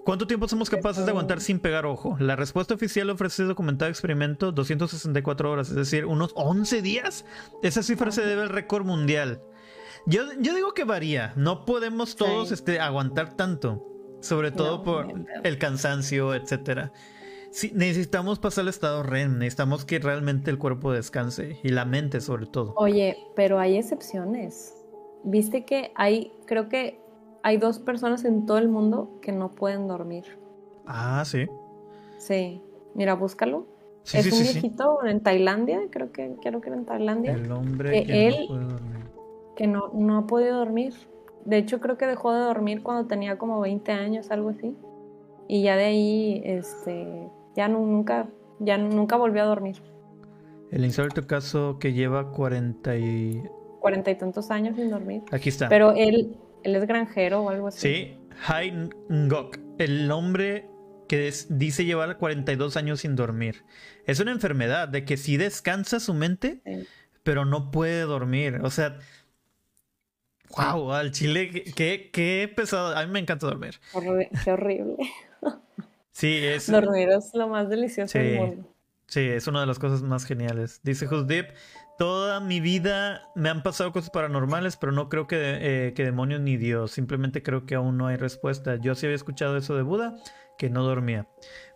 ¿Cuánto 0.03 0.27
tiempo 0.27 0.47
somos 0.49 0.69
capaces 0.69 1.05
de 1.05 1.11
aguantar 1.11 1.39
sin 1.39 1.59
pegar 1.59 1.85
ojo? 1.85 2.17
La 2.19 2.35
respuesta 2.35 2.73
oficial 2.73 3.09
ofrece 3.09 3.43
documentado 3.43 3.89
experimento 3.89 4.51
264 4.51 5.49
horas, 5.49 5.69
es 5.69 5.75
decir, 5.75 6.05
unos 6.05 6.31
11 6.35 6.81
días. 6.81 7.25
Esa 7.61 7.83
cifra 7.83 8.11
se 8.11 8.25
debe 8.25 8.41
al 8.41 8.49
récord 8.49 8.85
mundial. 8.85 9.41
Yo, 10.05 10.23
yo 10.39 10.53
digo 10.53 10.73
que 10.73 10.83
varía. 10.83 11.31
No 11.37 11.63
podemos 11.63 12.17
todos 12.17 12.51
este, 12.51 12.81
aguantar 12.81 13.35
tanto. 13.35 13.87
Sobre 14.19 14.51
todo 14.51 14.83
por 14.83 15.07
el 15.43 15.57
cansancio, 15.57 16.33
etcétera. 16.33 16.91
necesitamos 17.73 18.39
pasar 18.39 18.63
al 18.63 18.69
estado 18.69 19.03
REM, 19.03 19.37
necesitamos 19.37 19.83
que 19.83 19.99
realmente 19.99 20.49
el 20.49 20.57
cuerpo 20.57 20.93
descanse 20.93 21.59
y 21.61 21.69
la 21.69 21.83
mente 21.83 22.21
sobre 22.21 22.45
todo. 22.45 22.73
Oye, 22.77 23.17
pero 23.35 23.59
hay 23.59 23.77
excepciones. 23.77 24.73
Viste 25.25 25.65
que 25.65 25.91
hay, 25.95 26.31
creo 26.45 26.69
que 26.69 27.02
hay 27.43 27.57
dos 27.57 27.77
personas 27.79 28.23
en 28.23 28.45
todo 28.45 28.57
el 28.57 28.69
mundo 28.69 29.19
que 29.21 29.33
no 29.33 29.51
pueden 29.51 29.87
dormir. 29.87 30.23
Ah, 30.85 31.23
sí. 31.25 31.47
Sí. 32.17 32.61
Mira, 32.95 33.15
búscalo. 33.15 33.67
es 34.11 34.31
un 34.31 34.39
viejito 34.39 35.05
en 35.05 35.19
Tailandia, 35.19 35.81
creo 35.89 36.11
que, 36.11 36.35
creo 36.41 36.61
que 36.61 36.69
era 36.69 36.77
en 36.77 36.85
Tailandia. 36.85 37.33
El 37.33 37.51
hombre 37.51 38.05
que, 38.05 38.27
él, 38.27 38.35
no 38.39 38.47
puede 38.47 38.65
dormir. 38.65 39.05
Que 39.55 39.67
no, 39.67 39.91
no 39.93 40.17
ha 40.17 40.27
podido 40.27 40.57
dormir. 40.57 40.93
De 41.43 41.57
hecho, 41.57 41.81
creo 41.81 41.97
que 41.97 42.07
dejó 42.07 42.33
de 42.33 42.39
dormir 42.39 42.81
cuando 42.81 43.07
tenía 43.07 43.37
como 43.37 43.59
20 43.59 43.91
años, 43.91 44.31
algo 44.31 44.49
así. 44.49 44.75
Y 45.49 45.63
ya 45.63 45.75
de 45.75 45.83
ahí, 45.83 46.41
este, 46.45 47.29
ya 47.57 47.67
nunca, 47.67 48.29
ya 48.59 48.77
nunca 48.77 49.17
volvió 49.17 49.43
a 49.43 49.45
dormir. 49.45 49.75
El 50.71 50.85
insólito 50.85 51.27
caso 51.27 51.77
que 51.77 51.91
lleva 51.91 52.31
40 52.31 52.97
y... 52.97 53.43
40 53.81 54.11
y 54.11 54.15
tantos 54.15 54.49
años 54.49 54.77
sin 54.77 54.89
dormir. 54.89 55.23
Aquí 55.31 55.49
está. 55.49 55.67
Pero 55.67 55.91
él, 55.91 56.37
él 56.63 56.75
es 56.75 56.85
granjero 56.85 57.43
o 57.43 57.49
algo 57.49 57.67
así. 57.67 57.79
Sí, 57.79 58.17
Hai 58.47 58.71
Ngok, 59.09 59.57
el 59.77 60.11
hombre 60.11 60.67
que 61.07 61.31
dice 61.49 61.85
llevar 61.85 62.17
42 62.17 62.77
años 62.77 63.01
sin 63.01 63.15
dormir. 63.15 63.63
Es 64.05 64.19
una 64.19 64.31
enfermedad 64.31 64.87
de 64.87 65.05
que 65.05 65.17
sí 65.17 65.37
descansa 65.37 65.99
su 65.99 66.13
mente, 66.13 66.61
pero 67.23 67.45
no 67.45 67.71
puede 67.71 68.01
dormir. 68.01 68.59
O 68.63 68.69
sea, 68.69 68.97
wow, 70.57 70.93
al 70.93 71.11
chile, 71.11 71.63
qué, 71.75 72.09
qué 72.11 72.51
pesado. 72.55 72.97
A 72.97 73.05
mí 73.05 73.11
me 73.11 73.19
encanta 73.19 73.47
dormir. 73.47 73.79
qué 74.43 74.51
horrible. 74.51 74.97
Sí, 76.11 76.37
es. 76.43 76.71
Dormir 76.71 77.09
es 77.09 77.33
lo 77.33 77.47
más 77.47 77.69
delicioso 77.69 78.17
del 78.17 78.35
mundo. 78.35 78.73
Sí, 79.07 79.21
es 79.21 79.47
una 79.47 79.61
de 79.61 79.67
las 79.67 79.79
cosas 79.79 80.01
más 80.01 80.25
geniales. 80.25 80.79
Dice 80.83 81.07
Deep, 81.07 81.53
toda 81.97 82.39
mi 82.39 82.59
vida 82.59 83.29
me 83.35 83.49
han 83.49 83.63
pasado 83.63 83.91
cosas 83.91 84.09
paranormales, 84.09 84.77
pero 84.77 84.91
no 84.91 85.09
creo 85.09 85.27
que, 85.27 85.37
eh, 85.39 85.93
que 85.93 86.03
demonios 86.03 86.41
ni 86.41 86.57
Dios. 86.57 86.91
Simplemente 86.91 87.43
creo 87.43 87.65
que 87.65 87.75
aún 87.75 87.97
no 87.97 88.07
hay 88.07 88.17
respuesta. 88.17 88.77
Yo 88.77 88.95
sí 88.95 89.05
había 89.05 89.15
escuchado 89.15 89.57
eso 89.57 89.75
de 89.75 89.83
Buda, 89.83 90.15
que 90.57 90.69
no 90.69 90.83
dormía. 90.83 91.27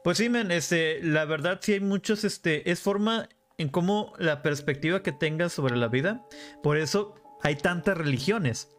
Pues 0.04 0.18
sí, 0.18 0.30
men, 0.30 0.52
este, 0.52 1.02
la 1.04 1.26
verdad 1.26 1.60
sí 1.62 1.74
hay 1.74 1.80
muchos, 1.80 2.24
este, 2.24 2.70
es 2.70 2.80
forma 2.80 3.30
en 3.58 3.70
cómo 3.70 4.14
la 4.18 4.42
perspectiva 4.42 5.04
que 5.04 5.12
tengas 5.12 5.54
sobre 5.54 5.76
la 5.76 5.88
vida. 5.88 6.26
Por 6.64 6.78
eso 6.78 7.16
hay 7.42 7.56
tantas 7.56 7.98
religiones. 7.98 8.70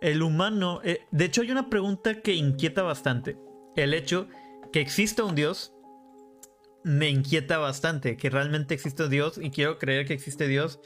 El 0.00 0.22
humano, 0.22 0.80
eh, 0.84 1.00
de 1.10 1.24
hecho 1.26 1.42
hay 1.42 1.50
una 1.50 1.68
pregunta 1.68 2.22
que 2.22 2.34
inquieta 2.34 2.82
bastante. 2.82 3.36
El 3.76 3.92
hecho 3.92 4.28
que 4.72 4.80
exista 4.80 5.24
un 5.24 5.34
Dios 5.34 5.74
me 6.84 7.08
inquieta 7.08 7.58
bastante 7.58 8.16
que 8.16 8.30
realmente 8.30 8.74
existe 8.74 9.08
Dios 9.08 9.38
y 9.40 9.50
quiero 9.50 9.78
creer 9.78 10.06
que 10.06 10.14
existe 10.14 10.48
Dios. 10.48 10.80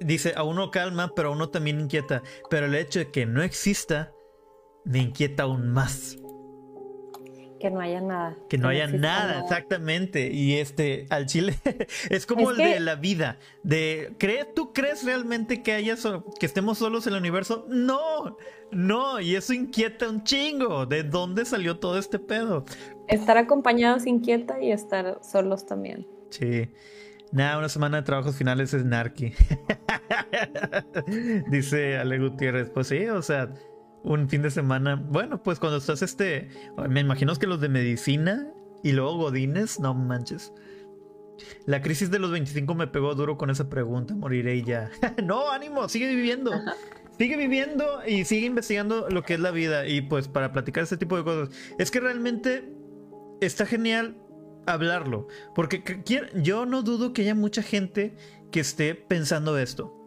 Dice, 0.00 0.34
a 0.36 0.44
uno 0.44 0.70
calma, 0.70 1.12
pero 1.14 1.30
a 1.30 1.32
uno 1.32 1.50
también 1.50 1.80
inquieta. 1.80 2.22
Pero 2.50 2.66
el 2.66 2.74
hecho 2.74 3.00
de 3.00 3.10
que 3.10 3.26
no 3.26 3.42
exista 3.42 4.12
me 4.84 4.98
inquieta 4.98 5.44
aún 5.44 5.68
más. 5.70 6.16
Que 7.60 7.70
no 7.70 7.80
haya 7.80 8.00
nada. 8.00 8.36
Que 8.48 8.58
no 8.58 8.68
haya 8.68 8.86
nada, 8.86 9.40
exactamente. 9.40 10.30
Y 10.32 10.54
este, 10.54 11.06
al 11.10 11.26
chile, 11.26 11.56
es 12.10 12.26
como 12.26 12.50
el 12.50 12.56
de 12.56 12.80
la 12.80 12.94
vida. 12.94 13.38
De, 13.62 14.14
¿tú 14.54 14.72
crees 14.72 15.04
realmente 15.04 15.62
que 15.62 15.72
haya 15.72 15.96
que 16.38 16.46
estemos 16.46 16.78
solos 16.78 17.06
en 17.06 17.14
el 17.14 17.20
universo? 17.20 17.66
No, 17.68 18.36
no, 18.70 19.20
y 19.20 19.34
eso 19.34 19.52
inquieta 19.52 20.08
un 20.08 20.24
chingo. 20.24 20.86
¿De 20.86 21.02
dónde 21.02 21.44
salió 21.44 21.78
todo 21.78 21.98
este 21.98 22.18
pedo? 22.18 22.64
Estar 23.08 23.38
acompañados 23.38 24.06
inquieta 24.06 24.62
y 24.62 24.72
estar 24.72 25.18
solos 25.22 25.66
también. 25.66 26.06
Sí. 26.30 26.68
Nada, 27.30 27.58
una 27.58 27.68
semana 27.68 27.98
de 27.98 28.02
trabajos 28.04 28.36
finales 28.36 28.72
es 28.72 28.84
narqui. 28.84 29.34
Dice 31.50 31.98
Ale 31.98 32.18
Gutiérrez. 32.18 32.70
Pues 32.70 32.86
sí, 32.86 33.06
o 33.06 33.20
sea, 33.20 33.52
un 34.08 34.28
fin 34.28 34.42
de 34.42 34.50
semana. 34.50 34.96
Bueno, 34.96 35.42
pues 35.42 35.58
cuando 35.58 35.78
estás 35.78 36.02
este. 36.02 36.48
Me 36.88 37.00
imagino 37.00 37.34
que 37.36 37.46
los 37.46 37.60
de 37.60 37.68
medicina 37.68 38.50
y 38.82 38.92
luego 38.92 39.16
Godines, 39.16 39.78
no 39.80 39.94
manches. 39.94 40.52
La 41.66 41.82
crisis 41.82 42.10
de 42.10 42.18
los 42.18 42.32
25 42.32 42.74
me 42.74 42.88
pegó 42.88 43.14
duro 43.14 43.36
con 43.36 43.50
esa 43.50 43.68
pregunta. 43.68 44.14
Moriré 44.14 44.62
ya. 44.62 44.90
no, 45.24 45.50
ánimo, 45.50 45.88
sigue 45.88 46.08
viviendo. 46.08 46.50
Sigue 47.18 47.36
viviendo 47.36 48.00
y 48.06 48.24
sigue 48.24 48.46
investigando 48.46 49.08
lo 49.10 49.22
que 49.22 49.34
es 49.34 49.40
la 49.40 49.50
vida. 49.50 49.86
Y 49.86 50.00
pues 50.00 50.26
para 50.26 50.52
platicar 50.52 50.82
este 50.82 50.96
tipo 50.96 51.16
de 51.16 51.24
cosas. 51.24 51.54
Es 51.78 51.90
que 51.90 52.00
realmente 52.00 52.72
está 53.40 53.66
genial 53.66 54.16
hablarlo. 54.66 55.28
Porque 55.54 56.02
yo 56.34 56.66
no 56.66 56.82
dudo 56.82 57.12
que 57.12 57.22
haya 57.22 57.34
mucha 57.34 57.62
gente 57.62 58.16
que 58.50 58.60
esté 58.60 58.94
pensando 58.94 59.58
esto. 59.58 59.97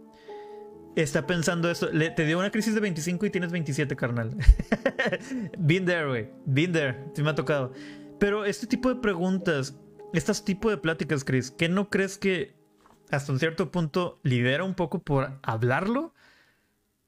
Está 0.96 1.26
pensando 1.26 1.70
esto. 1.70 1.89
te 1.89 2.26
dio 2.26 2.38
una 2.38 2.52
crisis 2.52 2.74
de 2.74 2.82
25 2.82 3.26
y 3.26 3.30
tienes 3.30 3.52
27, 3.52 3.96
carnal. 3.96 4.36
been 5.58 5.86
there, 5.86 6.08
güey. 6.08 6.30
Been 6.46 6.74
there. 6.74 6.98
Sí 7.14 7.24
me 7.24 7.30
ha 7.30 7.36
tocado. 7.36 7.72
Pero 8.20 8.46
este 8.46 8.68
tipo 8.68 8.89
de 8.89 8.96
preguntas, 9.02 9.76
este 10.14 10.34
tipo 10.44 10.70
de 10.70 10.78
pláticas, 10.78 11.24
Chris, 11.24 11.52
¿qué 11.52 11.70
no 11.70 11.89
crees 11.89 12.18
que 12.18 12.56
hasta 13.10 13.32
un 13.32 13.39
cierto 13.39 13.72
punto 13.72 14.20
libera 14.24 14.64
un 14.64 14.76
poco 14.76 15.00
por 15.00 15.39
hablarlo? 15.44 16.14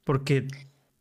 Porque 0.04 0.48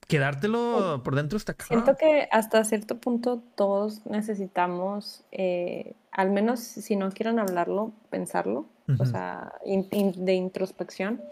quedártelo 0.07 1.01
por 1.03 1.15
dentro 1.15 1.39
está 1.39 1.55
claro. 1.55 1.83
Siento 1.83 1.99
que 1.99 2.29
hasta 2.31 2.63
cierto 2.65 2.99
punto 2.99 3.43
todos 3.55 4.05
necesitamos, 4.05 5.25
eh, 5.33 5.95
al 6.11 6.31
menos 6.31 6.61
si 6.61 6.97
no 6.97 7.11
quieren 7.11 7.39
hablarlo, 7.39 7.93
pensarlo, 8.11 8.67
o 8.99 9.07
sea, 9.07 9.55
de 9.65 10.35
introspección, 10.35 11.23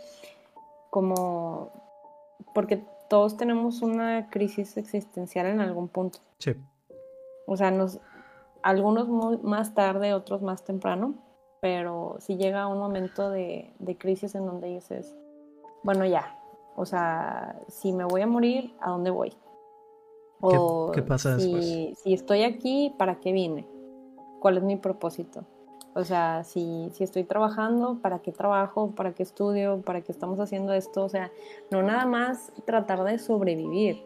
como 0.91 1.70
porque 2.55 2.84
todos 3.09 3.36
tenemos 3.36 3.82
una 3.82 4.28
crisis 4.30 4.76
existencial 4.76 5.47
en 5.47 5.61
algún 5.61 5.88
punto. 5.88 6.20
Sí. 6.38 6.55
O 7.47 7.57
sea, 7.57 7.70
nos, 7.70 7.99
algunos 8.62 9.09
más 9.43 9.74
tarde, 9.74 10.14
otros 10.14 10.43
más 10.43 10.64
temprano, 10.64 11.14
pero 11.61 12.16
si 12.20 12.36
llega 12.36 12.66
un 12.66 12.78
momento 12.78 13.30
de, 13.30 13.72
de 13.78 13.99
crisis 13.99 14.34
en 14.34 14.47
donde 14.47 14.68
dices, 14.68 15.16
bueno, 15.82 16.05
ya, 16.05 16.38
o 16.76 16.86
sea, 16.86 17.61
si 17.68 17.93
me 17.93 18.05
voy 18.05 18.22
a 18.22 18.26
morir, 18.26 18.74
¿a 18.80 18.91
dónde 18.91 19.11
voy? 19.11 19.32
O 20.41 20.91
¿Qué, 20.93 21.03
pasa 21.03 21.38
si, 21.38 21.53
después? 21.53 21.99
Si 21.99 22.14
estoy 22.14 22.45
aquí, 22.45 22.95
¿para 22.97 23.20
qué 23.20 23.32
vine? 23.32 23.66
¿Cuál 24.41 24.57
es 24.57 24.62
mi 24.62 24.76
propósito? 24.76 25.45
O 25.95 26.05
sea, 26.05 26.45
si, 26.45 26.91
si 26.93 27.03
estoy 27.03 27.24
trabajando, 27.24 27.99
¿para 28.01 28.20
qué 28.20 28.30
trabajo? 28.30 28.93
¿Para 28.95 29.12
qué 29.12 29.22
estudio? 29.22 29.82
¿Para 29.82 30.03
qué 30.03 30.12
estamos 30.12 30.38
haciendo 30.38 30.72
esto? 30.72 31.05
O 31.05 31.09
sea, 31.09 31.32
no 31.70 31.82
nada 31.82 32.07
más 32.07 32.53
tratar 32.64 33.03
de 33.03 33.18
sobrevivir, 33.18 34.05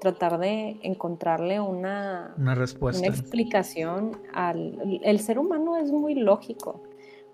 tratar 0.00 0.38
de 0.38 0.78
encontrarle 0.82 1.60
una, 1.60 2.34
una 2.38 2.54
respuesta. 2.54 3.06
Una 3.06 3.14
explicación 3.14 4.18
al... 4.32 5.00
El 5.02 5.20
ser 5.20 5.38
humano 5.38 5.76
es 5.76 5.92
muy 5.92 6.14
lógico. 6.14 6.82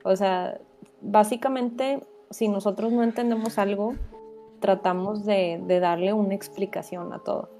O 0.02 0.16
sea, 0.16 0.60
básicamente, 1.00 2.00
si 2.30 2.48
nosotros 2.48 2.92
no 2.92 3.04
entendemos 3.04 3.58
algo, 3.58 3.94
tratamos 4.60 5.24
de, 5.24 5.62
darle 5.80 6.12
una 6.12 6.34
explicación 6.34 7.12
a 7.12 7.18
todo. 7.18 7.50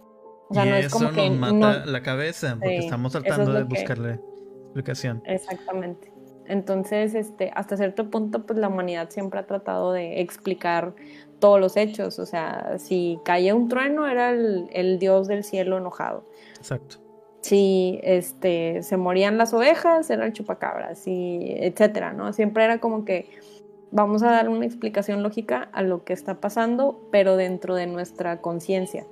O 0.49 0.55
sea, 0.55 0.65
no 0.65 0.77
es 0.77 0.91
como 0.91 1.11
que 1.13 1.31
nos 1.31 1.53
mata 1.53 1.87
la 1.87 2.03
cabeza 2.03 2.57
porque 2.59 2.79
estamos 2.79 3.13
tratando 3.13 3.53
de 3.53 3.65
buscarle 3.65 4.21
explicación. 4.65 5.23
Exactamente. 5.27 6.12
Entonces, 6.47 7.15
este, 7.15 7.51
hasta 7.55 7.77
cierto 7.77 8.11
punto, 8.11 8.45
pues 8.45 8.59
la 8.59 8.69
humanidad 8.69 9.11
siempre 9.11 9.41
ha 9.41 9.47
tratado 9.47 9.93
de 9.93 10.21
explicar 10.21 10.95
todos 11.39 11.61
los 11.61 11.77
hechos. 11.77 12.19
O 12.19 12.27
sea, 12.27 12.79
si 12.79 13.19
caía 13.25 13.55
un 13.55 13.69
trueno, 13.69 14.07
era 14.07 14.31
el, 14.31 14.99
dios 14.99 15.29
del 15.29 15.45
cielo 15.45 15.79
enojado. 15.79 16.25
Exacto. 16.57 16.97
Si 17.41 17.99
este, 18.03 18.83
se 18.83 18.97
morían 18.97 19.39
las 19.39 19.53
ovejas, 19.53 20.09
era 20.11 20.27
el 20.27 20.33
chupacabras, 20.33 21.07
y 21.07 21.55
etcétera, 21.59 22.13
¿no? 22.13 22.33
Siempre 22.33 22.65
era 22.65 22.79
como 22.79 23.05
que 23.05 23.29
vamos 23.91 24.23
a 24.23 24.31
dar 24.31 24.49
una 24.49 24.65
explicación 24.65 25.23
lógica 25.23 25.69
a 25.73 25.83
lo 25.83 26.05
que 26.05 26.13
está 26.13 26.41
pasando, 26.41 27.09
pero 27.11 27.37
dentro 27.37 27.75
de 27.75 27.87
nuestra 27.87 28.41
conciencia. 28.41 29.07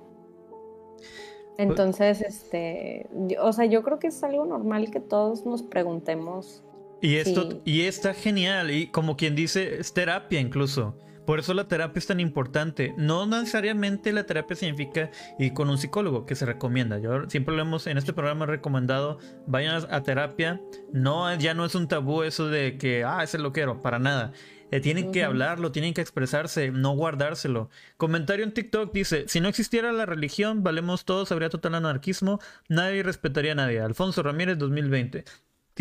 Entonces, 1.58 2.22
este, 2.22 3.10
o 3.38 3.52
sea, 3.52 3.66
yo 3.66 3.82
creo 3.82 3.98
que 3.98 4.06
es 4.06 4.22
algo 4.22 4.46
normal 4.46 4.90
que 4.90 5.00
todos 5.00 5.44
nos 5.44 5.62
preguntemos. 5.62 6.64
Y 7.02 7.16
esto, 7.16 7.62
y 7.64 7.82
está 7.82 8.14
genial, 8.14 8.70
y 8.70 8.88
como 8.88 9.16
quien 9.16 9.34
dice, 9.34 9.80
es 9.80 9.94
terapia 9.94 10.40
incluso. 10.40 10.96
Por 11.26 11.38
eso 11.38 11.54
la 11.54 11.68
terapia 11.68 11.98
es 11.98 12.06
tan 12.06 12.18
importante. 12.18 12.92
No 12.96 13.24
necesariamente 13.24 14.12
la 14.12 14.24
terapia 14.24 14.56
significa 14.56 15.10
ir 15.38 15.52
con 15.54 15.70
un 15.70 15.78
psicólogo, 15.78 16.26
que 16.26 16.34
se 16.34 16.44
recomienda. 16.44 16.98
Yo 16.98 17.28
siempre 17.28 17.54
lo 17.54 17.62
hemos 17.62 17.86
en 17.86 17.98
este 17.98 18.12
programa 18.12 18.46
recomendado, 18.46 19.18
vayan 19.46 19.84
a 19.90 20.02
terapia. 20.02 20.60
No, 20.92 21.32
ya 21.38 21.54
no 21.54 21.64
es 21.64 21.74
un 21.74 21.88
tabú 21.88 22.24
eso 22.24 22.48
de 22.48 22.76
que, 22.78 23.04
ah, 23.04 23.22
ese 23.22 23.38
lo 23.38 23.52
quiero, 23.52 23.80
para 23.80 23.98
nada. 23.98 24.32
Eh, 24.72 24.80
tienen 24.80 25.10
que 25.10 25.24
hablarlo, 25.24 25.72
tienen 25.72 25.94
que 25.94 26.00
expresarse, 26.00 26.70
no 26.70 26.92
guardárselo. 26.92 27.70
Comentario 27.96 28.44
en 28.44 28.52
TikTok 28.52 28.92
dice, 28.92 29.24
si 29.26 29.40
no 29.40 29.48
existiera 29.48 29.92
la 29.92 30.06
religión, 30.06 30.62
valemos 30.62 31.04
todos, 31.04 31.32
habría 31.32 31.48
total 31.48 31.74
anarquismo, 31.74 32.40
nadie 32.68 33.02
respetaría 33.02 33.52
a 33.52 33.56
nadie. 33.56 33.80
Alfonso 33.80 34.22
Ramírez 34.22 34.58
2020. 34.58 35.24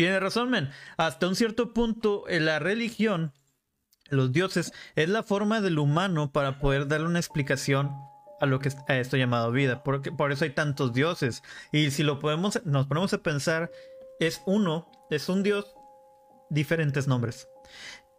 Tiene 0.00 0.18
razón, 0.18 0.48
men. 0.48 0.70
Hasta 0.96 1.28
un 1.28 1.36
cierto 1.36 1.74
punto, 1.74 2.26
eh, 2.26 2.40
la 2.40 2.58
religión, 2.58 3.34
los 4.08 4.32
dioses, 4.32 4.72
es 4.96 5.10
la 5.10 5.22
forma 5.22 5.60
del 5.60 5.78
humano 5.78 6.32
para 6.32 6.58
poder 6.58 6.88
darle 6.88 7.06
una 7.06 7.18
explicación 7.18 7.92
a 8.40 8.46
lo 8.46 8.60
que 8.60 8.70
es 8.70 8.78
a 8.88 8.96
esto 8.96 9.18
llamado 9.18 9.52
vida. 9.52 9.82
Porque, 9.82 10.10
por 10.10 10.32
eso 10.32 10.44
hay 10.44 10.52
tantos 10.52 10.94
dioses. 10.94 11.42
Y 11.70 11.90
si 11.90 12.02
lo 12.02 12.18
podemos, 12.18 12.64
nos 12.64 12.86
ponemos 12.86 13.12
a 13.12 13.22
pensar, 13.22 13.70
es 14.20 14.40
uno, 14.46 14.90
es 15.10 15.28
un 15.28 15.42
dios, 15.42 15.66
diferentes 16.48 17.06
nombres. 17.06 17.46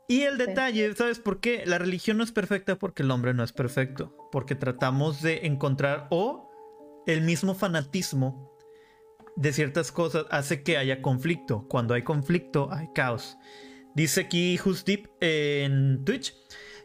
Y 0.08 0.22
el 0.22 0.38
detalle, 0.38 0.94
¿sabes 0.94 1.18
por 1.18 1.40
qué? 1.40 1.64
La 1.66 1.80
religión 1.80 2.16
no 2.16 2.24
es 2.24 2.32
perfecta 2.32 2.76
porque 2.76 3.02
el 3.02 3.10
hombre 3.10 3.34
no 3.34 3.44
es 3.44 3.54
perfecto. 3.54 4.16
Porque 4.32 4.54
tratamos 4.54 5.24
de 5.24 5.48
encontrar 5.48 6.06
o 6.12 6.48
el 7.08 7.22
mismo 7.22 7.56
fanatismo 7.56 8.51
de 9.36 9.54
ciertas 9.54 9.92
cosas 9.92 10.26
hace 10.30 10.64
que 10.64 10.78
haya 10.78 11.02
conflicto. 11.02 11.66
Cuando 11.68 11.94
hay 11.94 12.04
conflicto, 12.04 12.70
hay 12.72 12.90
caos. 12.94 13.38
Dice 13.96 14.22
aquí 14.22 14.58
Justip 14.58 15.08
en 15.20 16.04
Twitch. 16.06 16.34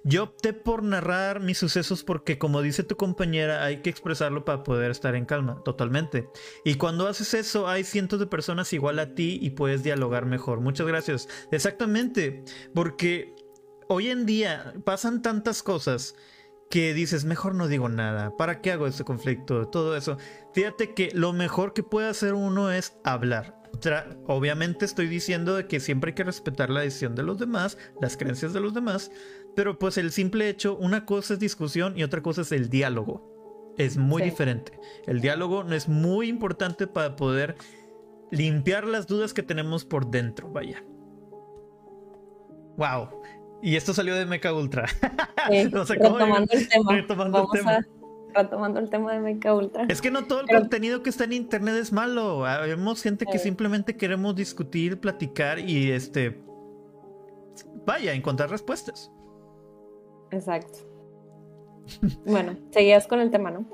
Yo 0.09 0.23
opté 0.23 0.53
por 0.53 0.85
narrar 0.85 1.41
mis 1.41 1.59
sucesos 1.59 2.05
porque, 2.05 2.39
como 2.39 2.63
dice 2.63 2.85
tu 2.85 2.97
compañera, 2.97 3.65
hay 3.65 3.83
que 3.83 3.91
expresarlo 3.91 4.45
para 4.45 4.63
poder 4.63 4.93
estar 4.93 5.17
en 5.17 5.25
calma, 5.25 5.61
totalmente. 5.65 6.29
Y 6.65 6.77
cuando 6.77 7.09
haces 7.09 7.35
eso, 7.35 7.67
hay 7.67 7.83
cientos 7.83 8.21
de 8.21 8.29
personas 8.29 8.73
igual 8.73 9.01
a 9.01 9.17
ti 9.17 9.41
y 9.43 9.51
puedes 9.51 9.83
dialogar 9.83 10.25
mejor. 10.25 10.61
Muchas 10.61 10.87
gracias. 10.87 11.29
Exactamente, 11.51 12.45
porque 12.73 13.35
hoy 13.89 14.11
en 14.11 14.27
día 14.27 14.75
pasan 14.85 15.23
tantas 15.23 15.65
cosas 15.65 16.15
que 16.71 16.95
dices, 16.95 17.25
mejor 17.25 17.55
no 17.55 17.69
digo 17.69 17.89
nada, 17.89 18.37
¿para 18.37 18.61
qué 18.61 18.73
hago 18.73 18.87
este 18.87 19.05
conflicto? 19.05 19.69
Todo 19.69 19.97
eso. 19.97 20.19
Fíjate 20.53 20.95
que 20.95 21.11
lo 21.13 21.33
mejor 21.33 21.73
que 21.73 21.83
puede 21.83 22.09
hacer 22.09 22.35
uno 22.35 22.71
es 22.71 22.97
hablar. 23.05 23.55
obviamente 24.27 24.85
estoy 24.85 25.07
diciendo 25.07 25.55
de 25.55 25.67
que 25.67 25.81
siempre 25.81 26.11
hay 26.11 26.15
que 26.15 26.25
respetar 26.25 26.71
la 26.71 26.81
decisión 26.81 27.15
de 27.15 27.23
los 27.23 27.39
demás, 27.39 27.79
las 28.01 28.17
creencias 28.17 28.53
de 28.53 28.61
los 28.61 28.75
demás, 28.75 29.11
pero 29.55 29.79
pues 29.79 29.99
el 29.99 30.13
simple 30.13 30.49
hecho, 30.49 30.77
una 30.77 31.07
cosa 31.07 31.35
es 31.35 31.41
discusión 31.41 31.97
y 31.97 32.03
otra 32.03 32.23
cosa 32.23 32.43
es 32.43 32.53
el 32.53 32.69
diálogo. 32.69 33.75
Es 33.79 33.99
muy 33.99 34.23
diferente. 34.23 34.79
El 35.07 35.21
diálogo 35.21 35.63
no 35.63 35.75
es 35.75 35.87
muy 35.89 36.29
importante 36.29 36.87
para 36.87 37.15
poder 37.15 37.57
limpiar 38.31 38.87
las 38.87 39.07
dudas 39.07 39.35
que 39.35 39.43
tenemos 39.43 39.85
por 39.85 40.11
dentro, 40.11 40.51
vaya. 40.51 40.83
Wow. 42.77 43.23
Y 43.63 43.77
esto 43.77 43.95
salió 43.95 44.15
de 44.15 44.27
Mecha 44.27 44.53
Ultra. 44.53 44.87
retomando 45.49 46.53
el 46.53 46.69
tema. 46.69 46.93
Retomando 46.93 47.49
el 47.53 47.61
tema. 47.61 47.87
retomando 48.35 48.81
el 48.81 48.91
tema 48.91 49.13
de 49.13 49.21
Mecha 49.21 49.55
Ultra. 49.55 49.87
Es 49.89 50.01
que 50.01 50.11
no 50.11 50.25
todo 50.27 50.41
el 50.41 50.47
contenido 50.47 51.03
que 51.03 51.11
está 51.11 51.25
en 51.25 51.33
internet 51.33 51.77
es 51.77 51.93
malo. 51.93 52.41
Vemos 52.41 53.03
gente 53.03 53.27
que 53.27 53.39
simplemente 53.39 53.97
queremos 53.97 54.35
discutir, 54.37 55.01
platicar 55.01 55.59
y 55.59 55.91
este. 55.91 56.43
Vaya, 57.87 58.13
encontrar 58.13 58.51
respuestas. 58.51 59.11
Exacto. 60.31 60.79
Bueno, 62.27 62.57
seguías 62.73 63.07
con 63.07 63.21
el 63.21 63.31
tema, 63.31 63.51
¿no? 63.51 63.65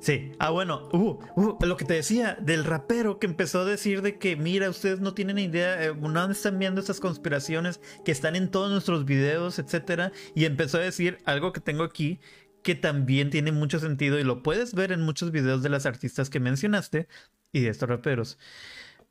Sí. 0.00 0.32
Ah, 0.38 0.50
bueno, 0.50 0.88
uh, 0.92 1.64
lo 1.64 1.76
que 1.76 1.84
te 1.84 1.94
decía 1.94 2.36
del 2.40 2.64
rapero 2.64 3.18
que 3.18 3.26
empezó 3.26 3.60
a 3.60 3.64
decir 3.64 4.02
de 4.02 4.18
que, 4.18 4.36
mira, 4.36 4.68
ustedes 4.68 5.00
no 5.00 5.14
tienen 5.14 5.38
idea, 5.38 5.82
eh, 5.82 5.94
no 5.94 6.30
están 6.30 6.58
viendo 6.58 6.80
estas 6.80 7.00
conspiraciones 7.00 7.80
que 8.04 8.12
están 8.12 8.36
en 8.36 8.50
todos 8.50 8.70
nuestros 8.70 9.04
videos, 9.04 9.58
etcétera. 9.58 10.12
Y 10.34 10.44
empezó 10.44 10.78
a 10.78 10.82
decir 10.82 11.18
algo 11.24 11.52
que 11.52 11.60
tengo 11.60 11.82
aquí 11.82 12.20
que 12.62 12.74
también 12.74 13.30
tiene 13.30 13.52
mucho 13.52 13.78
sentido 13.78 14.18
y 14.18 14.24
lo 14.24 14.42
puedes 14.42 14.74
ver 14.74 14.90
en 14.90 15.00
muchos 15.00 15.30
videos 15.30 15.62
de 15.62 15.68
las 15.68 15.86
artistas 15.86 16.30
que 16.30 16.40
mencionaste 16.40 17.06
y 17.52 17.60
de 17.60 17.68
estos 17.68 17.88
raperos. 17.88 18.38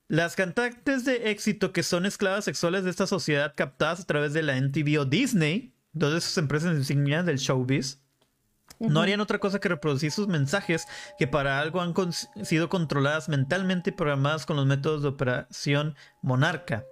Las 0.10 0.36
cantantes 0.36 1.06
de 1.06 1.32
éxito 1.32 1.72
que 1.72 1.82
son 1.82 2.06
esclavas 2.06 2.46
sexuales 2.46 2.84
de 2.84 2.90
esta 2.90 3.08
sociedad 3.08 3.54
captadas 3.56 4.02
a 4.02 4.06
través 4.06 4.34
de 4.34 4.44
la 4.44 4.58
NTV 4.58 5.00
o 5.00 5.06
Disney, 5.06 5.74
dos 5.94 6.14
de 6.14 6.22
sus 6.22 6.38
empresas 6.38 6.76
insignias 6.76 7.26
del 7.26 7.38
showbiz, 7.38 8.02
no 8.80 9.02
harían 9.02 9.22
otra 9.22 9.40
cosa 9.40 9.60
que 9.60 9.70
reproducir 9.70 10.12
sus 10.12 10.28
mensajes 10.28 10.88
que 11.18 11.28
para 11.28 11.60
algo 11.60 11.82
han 11.82 11.94
sido 12.44 12.70
controladas 12.70 13.30
mentalmente 13.30 13.90
y 13.90 13.94
programadas 13.94 14.46
con 14.46 14.56
los 14.58 14.66
métodos 14.66 15.02
de 15.02 15.10
operación 15.10 15.96
monarca. 16.22 16.86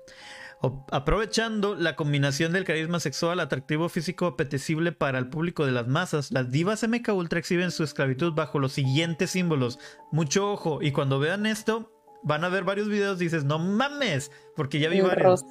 aprovechando 0.92 1.76
la 1.76 1.98
combinación 1.98 2.54
del 2.54 2.64
carisma 2.64 3.02
sexual, 3.02 3.42
atractivo 3.42 3.90
físico 3.90 4.28
apetecible 4.28 4.94
para 4.94 5.20
el 5.20 5.28
público 5.28 5.66
de 5.66 5.74
las 5.74 5.88
masas, 5.88 6.32
las 6.32 6.52
divas 6.52 6.88
MK 6.88 7.10
Ultra 7.10 7.40
exhiben 7.40 7.72
su 7.72 7.84
esclavitud 7.84 8.34
bajo 8.34 8.60
los 8.60 8.72
siguientes 8.72 9.32
símbolos. 9.32 9.78
Mucho 10.12 10.50
ojo, 10.52 10.82
y 10.82 10.94
cuando 10.94 11.20
vean 11.20 11.46
esto, 11.46 11.93
van 12.24 12.44
a 12.44 12.50
ver 12.50 12.64
varios 12.64 12.90
videos 12.90 13.20
dices, 13.20 13.44
no 13.44 13.60
mames, 13.60 14.32
porque 14.56 14.80
ya 14.80 14.90
vi 14.90 15.02
varios. 15.02 15.46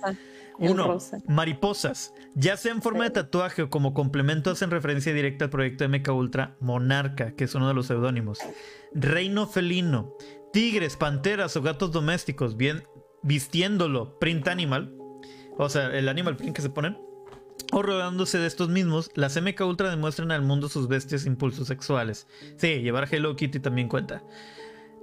Uno, 0.59 0.99
mariposas. 1.27 2.15
Ya 2.35 2.57
sea 2.57 2.73
en 2.73 2.83
forma 2.83 3.05
de 3.05 3.11
tatuaje 3.11 3.63
o 3.63 3.71
como 3.71 3.95
complemento, 3.95 4.51
hacen 4.51 4.71
referencia 4.71 5.13
directa 5.13 5.47
al 5.47 5.51
proyecto 5.51 5.89
MK 5.89 6.09
Ultra 6.11 6.57
Monarca, 6.61 7.35
que 7.35 7.45
es 7.45 7.55
uno 7.55 7.69
de 7.69 7.75
los 7.75 7.87
seudónimos. 7.87 8.39
Reino 8.93 9.47
felino. 9.47 10.15
Tigres, 10.53 10.97
panteras 10.97 11.57
o 11.57 11.63
gatos 11.63 11.93
domésticos, 11.93 12.57
bien 12.57 12.85
vistiéndolo, 13.23 14.19
print 14.19 14.49
animal. 14.49 14.95
O 15.57 15.69
sea, 15.69 15.87
el 15.97 16.09
animal 16.09 16.37
print 16.37 16.57
que 16.57 16.63
se 16.63 16.71
ponen. 16.71 16.99
O 17.73 17.83
rodeándose 17.83 18.39
de 18.39 18.47
estos 18.47 18.69
mismos, 18.69 19.11
las 19.15 19.41
MK 19.41 19.61
Ultra 19.63 19.89
demuestran 19.89 20.31
al 20.31 20.43
mundo 20.43 20.69
sus 20.69 20.89
bestias 20.89 21.25
impulsos 21.25 21.69
sexuales. 21.69 22.27
Sí, 22.57 22.83
llevar 22.83 23.09
Hello 23.11 23.35
Kitty 23.35 23.61
también 23.61 23.89
cuenta. 23.89 24.23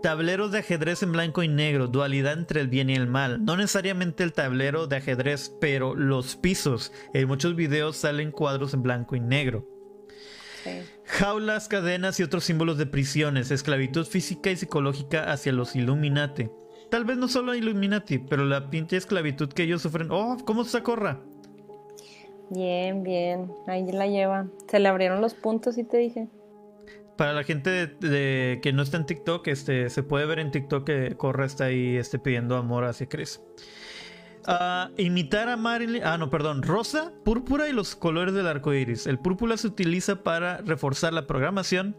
Tableros 0.01 0.53
de 0.53 0.59
ajedrez 0.59 1.03
en 1.03 1.11
blanco 1.11 1.43
y 1.43 1.49
negro, 1.49 1.87
dualidad 1.87 2.33
entre 2.33 2.61
el 2.61 2.69
bien 2.69 2.89
y 2.89 2.95
el 2.95 3.05
mal. 3.05 3.43
No 3.43 3.57
necesariamente 3.57 4.23
el 4.23 4.31
tablero 4.31 4.87
de 4.87 4.95
ajedrez, 4.95 5.53
pero 5.59 5.93
los 5.93 6.37
pisos. 6.37 6.93
En 7.13 7.27
muchos 7.27 7.55
videos 7.55 7.97
salen 7.97 8.31
cuadros 8.31 8.73
en 8.73 8.81
blanco 8.81 9.17
y 9.17 9.19
negro. 9.19 9.67
Jaulas, 11.03 11.67
cadenas 11.67 12.17
y 12.19 12.23
otros 12.23 12.45
símbolos 12.45 12.77
de 12.77 12.85
prisiones, 12.85 13.51
esclavitud 13.51 14.05
física 14.05 14.51
y 14.51 14.55
psicológica 14.55 15.31
hacia 15.31 15.51
los 15.51 15.75
Illuminati. 15.75 16.49
Tal 16.89 17.03
vez 17.03 17.17
no 17.17 17.27
solo 17.27 17.53
Illuminati, 17.53 18.19
pero 18.19 18.45
la 18.45 18.69
pinche 18.69 18.95
esclavitud 18.95 19.49
que 19.49 19.63
ellos 19.63 19.81
sufren. 19.81 20.11
¡Oh! 20.11 20.37
¿Cómo 20.45 20.63
se 20.63 20.81
corra? 20.81 21.19
Bien, 22.49 23.03
bien. 23.03 23.51
Ahí 23.67 23.91
la 23.91 24.07
lleva. 24.07 24.47
Se 24.69 24.79
le 24.79 24.87
abrieron 24.87 25.19
los 25.19 25.33
puntos 25.33 25.77
y 25.77 25.83
te 25.83 25.97
dije 25.97 26.29
para 27.19 27.33
la 27.33 27.43
gente 27.43 27.87
de, 27.87 28.61
que 28.63 28.71
no 28.71 28.81
está 28.81 28.95
en 28.95 29.05
TikTok, 29.05 29.45
este, 29.49 29.89
se 29.89 30.03
puede 30.03 30.25
ver 30.25 30.39
en 30.39 30.51
TikTok 30.51 30.85
que 30.85 31.17
Corra 31.17 31.45
está 31.45 31.65
ahí 31.65 31.97
este, 31.97 32.17
pidiendo 32.17 32.55
amor 32.55 32.85
hacia 32.85 33.09
Chris. 33.09 33.41
Ah, 34.47 34.89
imitar 34.95 35.49
a 35.49 35.57
Marilyn. 35.57 36.01
Ah, 36.05 36.17
no, 36.17 36.29
perdón. 36.29 36.63
Rosa, 36.63 37.11
púrpura 37.25 37.67
y 37.67 37.73
los 37.73 37.97
colores 37.97 38.33
del 38.33 38.47
arco 38.47 38.73
iris. 38.73 39.05
El 39.05 39.19
púrpura 39.19 39.57
se 39.57 39.67
utiliza 39.67 40.23
para 40.23 40.59
reforzar 40.59 41.11
la 41.11 41.27
programación. 41.27 41.97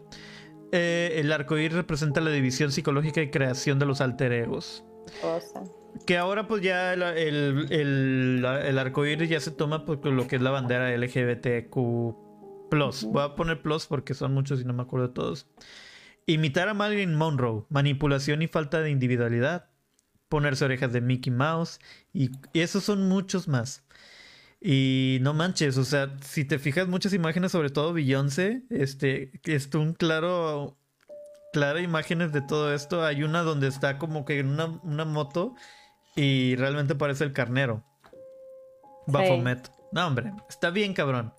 Eh, 0.71 1.13
el 1.17 1.31
arco 1.31 1.55
iris 1.55 1.73
representa 1.73 2.19
la 2.19 2.31
división 2.31 2.71
psicológica 2.71 3.21
y 3.21 3.29
creación 3.29 3.77
de 3.77 3.85
los 3.85 4.01
alter 4.01 4.33
egos. 4.33 4.83
Rosa. 5.21 5.61
Que 6.07 6.17
ahora, 6.17 6.47
pues 6.47 6.63
ya 6.63 6.93
el, 6.93 7.03
el, 7.03 8.43
el, 8.43 8.79
arco 8.79 9.05
iris 9.05 9.29
ya 9.29 9.39
se 9.39 9.51
toma 9.51 9.85
por 9.85 10.03
lo 10.03 10.27
que 10.27 10.37
es 10.37 10.41
la 10.41 10.49
bandera 10.49 10.97
LGBTQ 10.97 12.30
Plus. 12.71 13.03
Voy 13.03 13.21
a 13.21 13.35
poner 13.35 13.61
plus 13.61 13.85
porque 13.85 14.13
son 14.13 14.33
muchos 14.33 14.61
y 14.61 14.63
no 14.63 14.71
me 14.71 14.83
acuerdo 14.83 15.09
de 15.09 15.13
todos. 15.13 15.45
Imitar 16.25 16.69
a 16.69 16.73
Marilyn 16.73 17.15
Monroe. 17.15 17.65
Manipulación 17.67 18.41
y 18.41 18.47
falta 18.47 18.79
de 18.79 18.89
individualidad. 18.89 19.69
Ponerse 20.29 20.63
orejas 20.63 20.93
de 20.93 21.01
Mickey 21.01 21.33
Mouse. 21.33 21.81
Y, 22.13 22.31
esos 22.53 22.85
son 22.85 23.09
muchos 23.09 23.49
más. 23.49 23.83
Y 24.61 25.17
no 25.21 25.33
manches, 25.33 25.77
o 25.77 25.83
sea, 25.83 26.15
si 26.21 26.45
te 26.45 26.59
fijas 26.59 26.87
muchas 26.87 27.13
imágenes, 27.13 27.51
sobre 27.51 27.71
todo 27.71 27.91
Beyoncé, 27.91 28.61
este, 28.69 29.31
es 29.43 29.73
un 29.73 29.93
claro, 29.93 30.77
clara 31.51 31.81
imágenes 31.81 32.31
de 32.31 32.41
todo 32.41 32.73
esto. 32.73 33.03
Hay 33.03 33.23
una 33.23 33.41
donde 33.41 33.67
está 33.67 33.97
como 33.97 34.23
que 34.23 34.39
en 34.39 34.47
una, 34.47 34.79
una 34.83 35.03
moto 35.03 35.55
y 36.15 36.55
realmente 36.55 36.95
parece 36.95 37.25
el 37.25 37.33
carnero. 37.33 37.83
Baphomet. 39.07 39.69
No, 39.91 40.07
hombre, 40.07 40.31
está 40.47 40.69
bien 40.69 40.93
cabrón. 40.93 41.33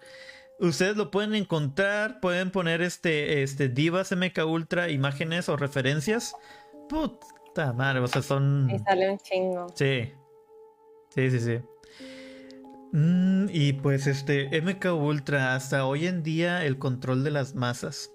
Ustedes 0.62 0.96
lo 0.96 1.10
pueden 1.10 1.34
encontrar, 1.34 2.20
pueden 2.20 2.52
poner 2.52 2.82
este, 2.82 3.42
este 3.42 3.68
Divas 3.68 4.12
MK 4.12 4.46
Ultra 4.46 4.90
imágenes 4.90 5.48
o 5.48 5.56
referencias. 5.56 6.36
Puta 6.88 7.72
madre, 7.72 7.98
o 7.98 8.06
sea, 8.06 8.22
son. 8.22 8.70
Y 8.70 8.78
sale 8.78 9.10
un 9.10 9.18
chingo. 9.18 9.66
Sí. 9.74 10.12
Sí, 11.12 11.30
sí, 11.32 11.40
sí. 11.40 11.58
Mm, 12.92 13.46
y 13.50 13.72
pues 13.72 14.06
este, 14.06 14.62
MK 14.62 14.94
Ultra, 14.94 15.56
hasta 15.56 15.84
hoy 15.84 16.06
en 16.06 16.22
día 16.22 16.64
el 16.64 16.78
control 16.78 17.24
de 17.24 17.32
las 17.32 17.56
masas. 17.56 18.12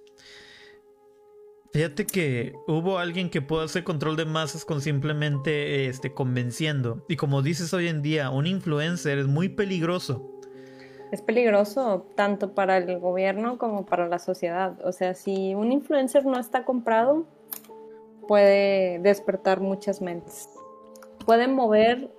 Fíjate 1.74 2.06
que 2.06 2.54
hubo 2.66 2.98
alguien 2.98 3.30
que 3.30 3.42
pudo 3.42 3.64
hacer 3.64 3.84
control 3.84 4.16
de 4.16 4.24
masas 4.24 4.64
con 4.64 4.80
simplemente 4.80 5.88
este, 5.88 6.14
convenciendo. 6.14 7.06
Y 7.10 7.18
como 7.18 7.42
dices 7.42 7.74
hoy 7.74 7.90
en 7.90 8.02
día, 8.02 8.30
un 8.30 8.48
influencer 8.48 9.18
es 9.18 9.28
muy 9.28 9.50
peligroso 9.50 10.37
es 11.12 11.22
peligroso 11.22 12.06
tanto 12.16 12.54
para 12.54 12.78
el 12.78 13.00
gobierno 13.00 13.58
como 13.58 13.86
para 13.86 14.08
la 14.08 14.20
sociedad. 14.20 14.78
O 14.86 14.92
sea, 14.92 15.14
si 15.14 15.56
un 15.56 15.72
influencer 15.72 16.26
no 16.26 16.40
está 16.40 16.66
comprado, 16.66 17.26
puede 18.28 19.00
despertar 19.00 19.62
muchas 19.62 20.02
mentes. 20.02 20.50
Puede 21.26 21.48
mover, 21.48 22.12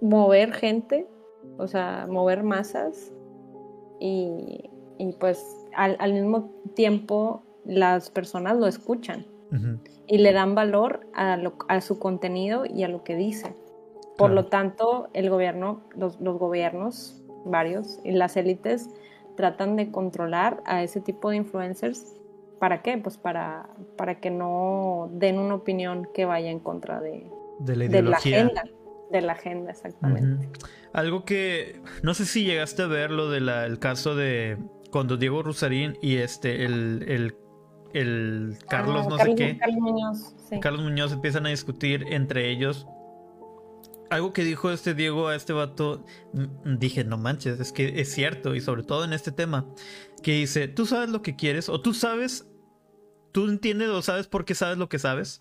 mover 0.00 0.52
gente, 0.52 1.06
o 1.58 1.66
sea, 1.66 2.06
mover 2.08 2.42
masas 2.42 3.12
y, 3.98 4.70
pues 5.18 5.44
al, 5.74 6.12
mismo 6.12 6.50
tiempo 6.74 7.42
las 7.64 8.10
personas 8.10 8.56
lo 8.56 8.66
escuchan 8.66 9.26
y 10.06 10.18
le 10.18 10.32
dan 10.32 10.54
valor 10.54 11.06
a, 11.14 11.38
a, 11.68 11.80
su 11.80 11.98
contenido 11.98 12.64
y 12.66 12.82
a 12.82 12.88
lo 12.88 13.02
que 13.02 13.16
dice. 13.16 13.54
Por 14.16 14.30
lo 14.30 14.46
tanto, 14.46 15.08
el 15.12 15.30
gobierno, 15.30 15.82
los, 15.94 16.20
los 16.20 16.38
gobiernos 16.38 17.25
varios, 17.50 18.00
y 18.04 18.12
las 18.12 18.36
élites 18.36 18.90
tratan 19.36 19.76
de 19.76 19.90
controlar 19.90 20.62
a 20.66 20.82
ese 20.82 21.00
tipo 21.00 21.30
de 21.30 21.36
influencers. 21.36 22.14
¿Para 22.58 22.82
qué? 22.82 22.96
Pues 22.98 23.18
para, 23.18 23.68
para 23.96 24.18
que 24.18 24.30
no 24.30 25.10
den 25.12 25.38
una 25.38 25.54
opinión 25.54 26.08
que 26.14 26.24
vaya 26.24 26.50
en 26.50 26.58
contra 26.58 27.00
de, 27.00 27.30
de 27.60 28.02
la, 28.02 28.16
agenda. 28.16 28.64
De 29.10 29.20
la 29.20 29.32
agenda, 29.32 29.70
exactamente. 29.70 30.48
Algo 30.92 31.24
que 31.24 31.80
no 32.02 32.14
sé 32.14 32.24
si 32.24 32.44
llegaste 32.44 32.82
a 32.82 32.86
ver 32.86 33.10
lo 33.10 33.30
del 33.30 33.78
caso 33.78 34.16
de 34.16 34.56
cuando 34.90 35.18
Diego 35.18 35.42
Rusarín 35.42 35.98
y 36.00 36.16
este, 36.16 36.64
el, 36.64 37.34
el, 37.92 38.56
Carlos, 38.68 39.06
ah, 39.06 39.10
no 39.10 39.18
sé 39.18 39.34
qué. 39.34 39.58
Carlos 39.58 39.78
Muñoz. 39.78 40.34
Carlos 40.62 40.82
Muñoz 40.82 41.12
empiezan 41.12 41.44
a 41.44 41.50
discutir 41.50 42.06
entre 42.08 42.50
ellos 42.50 42.86
algo 44.10 44.32
que 44.32 44.44
dijo 44.44 44.70
este 44.70 44.94
Diego 44.94 45.28
a 45.28 45.36
este 45.36 45.52
vato, 45.52 46.04
dije, 46.64 47.04
no 47.04 47.18
manches, 47.18 47.60
es 47.60 47.72
que 47.72 48.00
es 48.00 48.12
cierto, 48.12 48.54
y 48.54 48.60
sobre 48.60 48.82
todo 48.82 49.04
en 49.04 49.12
este 49.12 49.32
tema, 49.32 49.66
que 50.22 50.32
dice, 50.32 50.68
tú 50.68 50.86
sabes 50.86 51.10
lo 51.10 51.22
que 51.22 51.36
quieres, 51.36 51.68
o 51.68 51.80
tú 51.80 51.94
sabes, 51.94 52.46
tú 53.32 53.48
entiendes 53.48 53.88
o 53.88 54.02
sabes 54.02 54.26
por 54.26 54.44
qué 54.44 54.54
sabes 54.54 54.78
lo 54.78 54.88
que 54.88 54.98
sabes. 54.98 55.40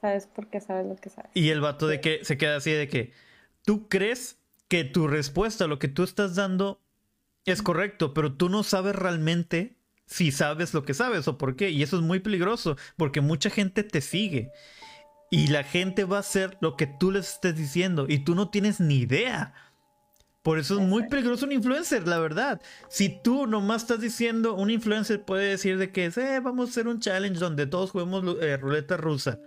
Sabes 0.00 0.26
por 0.26 0.48
qué 0.48 0.60
sabes 0.60 0.86
lo 0.86 0.96
que 0.96 1.10
sabes. 1.10 1.30
Y 1.34 1.50
el 1.50 1.60
vato 1.60 1.86
de 1.86 2.00
que 2.00 2.24
se 2.24 2.38
queda 2.38 2.56
así 2.56 2.70
de 2.70 2.88
que, 2.88 3.12
tú 3.64 3.88
crees 3.88 4.38
que 4.68 4.84
tu 4.84 5.08
respuesta, 5.08 5.66
lo 5.66 5.78
que 5.78 5.88
tú 5.88 6.02
estás 6.02 6.34
dando, 6.34 6.80
es 7.44 7.62
correcto, 7.62 8.14
pero 8.14 8.34
tú 8.34 8.48
no 8.48 8.62
sabes 8.62 8.94
realmente 8.94 9.76
si 10.06 10.32
sabes 10.32 10.74
lo 10.74 10.84
que 10.84 10.94
sabes 10.94 11.28
o 11.28 11.38
por 11.38 11.56
qué. 11.56 11.70
Y 11.70 11.82
eso 11.82 11.96
es 11.96 12.02
muy 12.02 12.20
peligroso, 12.20 12.76
porque 12.96 13.20
mucha 13.20 13.50
gente 13.50 13.84
te 13.84 14.00
sigue. 14.00 14.50
Y 15.30 15.46
la 15.46 15.62
gente 15.62 16.04
va 16.04 16.16
a 16.16 16.20
hacer 16.20 16.58
lo 16.60 16.76
que 16.76 16.86
tú 16.86 17.12
les 17.12 17.34
estés 17.34 17.54
diciendo 17.56 18.06
y 18.08 18.24
tú 18.24 18.34
no 18.34 18.50
tienes 18.50 18.80
ni 18.80 18.96
idea. 18.96 19.54
Por 20.42 20.58
eso 20.58 20.80
es 20.80 20.86
muy 20.86 21.06
peligroso 21.08 21.44
un 21.44 21.52
influencer, 21.52 22.08
la 22.08 22.18
verdad. 22.18 22.60
Si 22.88 23.20
tú 23.22 23.46
nomás 23.46 23.82
estás 23.82 24.00
diciendo, 24.00 24.54
un 24.54 24.70
influencer 24.70 25.24
puede 25.24 25.50
decir 25.50 25.78
de 25.78 25.92
que 25.92 26.06
eh, 26.06 26.40
vamos 26.42 26.68
a 26.68 26.70
hacer 26.70 26.88
un 26.88 26.98
challenge 26.98 27.38
donde 27.38 27.66
todos 27.66 27.90
juguemos 27.90 28.24
eh, 28.40 28.56
ruleta 28.56 28.96
rusa. 28.96 29.38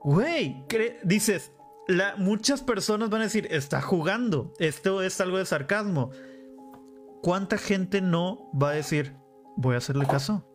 Güey, 0.00 0.64
dices, 1.04 1.52
la, 1.86 2.16
muchas 2.16 2.62
personas 2.62 3.10
van 3.10 3.20
a 3.20 3.24
decir, 3.24 3.46
está 3.50 3.80
jugando, 3.82 4.52
esto 4.58 5.02
es 5.02 5.20
algo 5.20 5.38
de 5.38 5.46
sarcasmo. 5.46 6.10
¿Cuánta 7.22 7.58
gente 7.58 8.00
no 8.00 8.50
va 8.60 8.70
a 8.70 8.74
decir, 8.74 9.14
voy 9.56 9.74
a 9.74 9.78
hacerle 9.78 10.06
caso? 10.06 10.48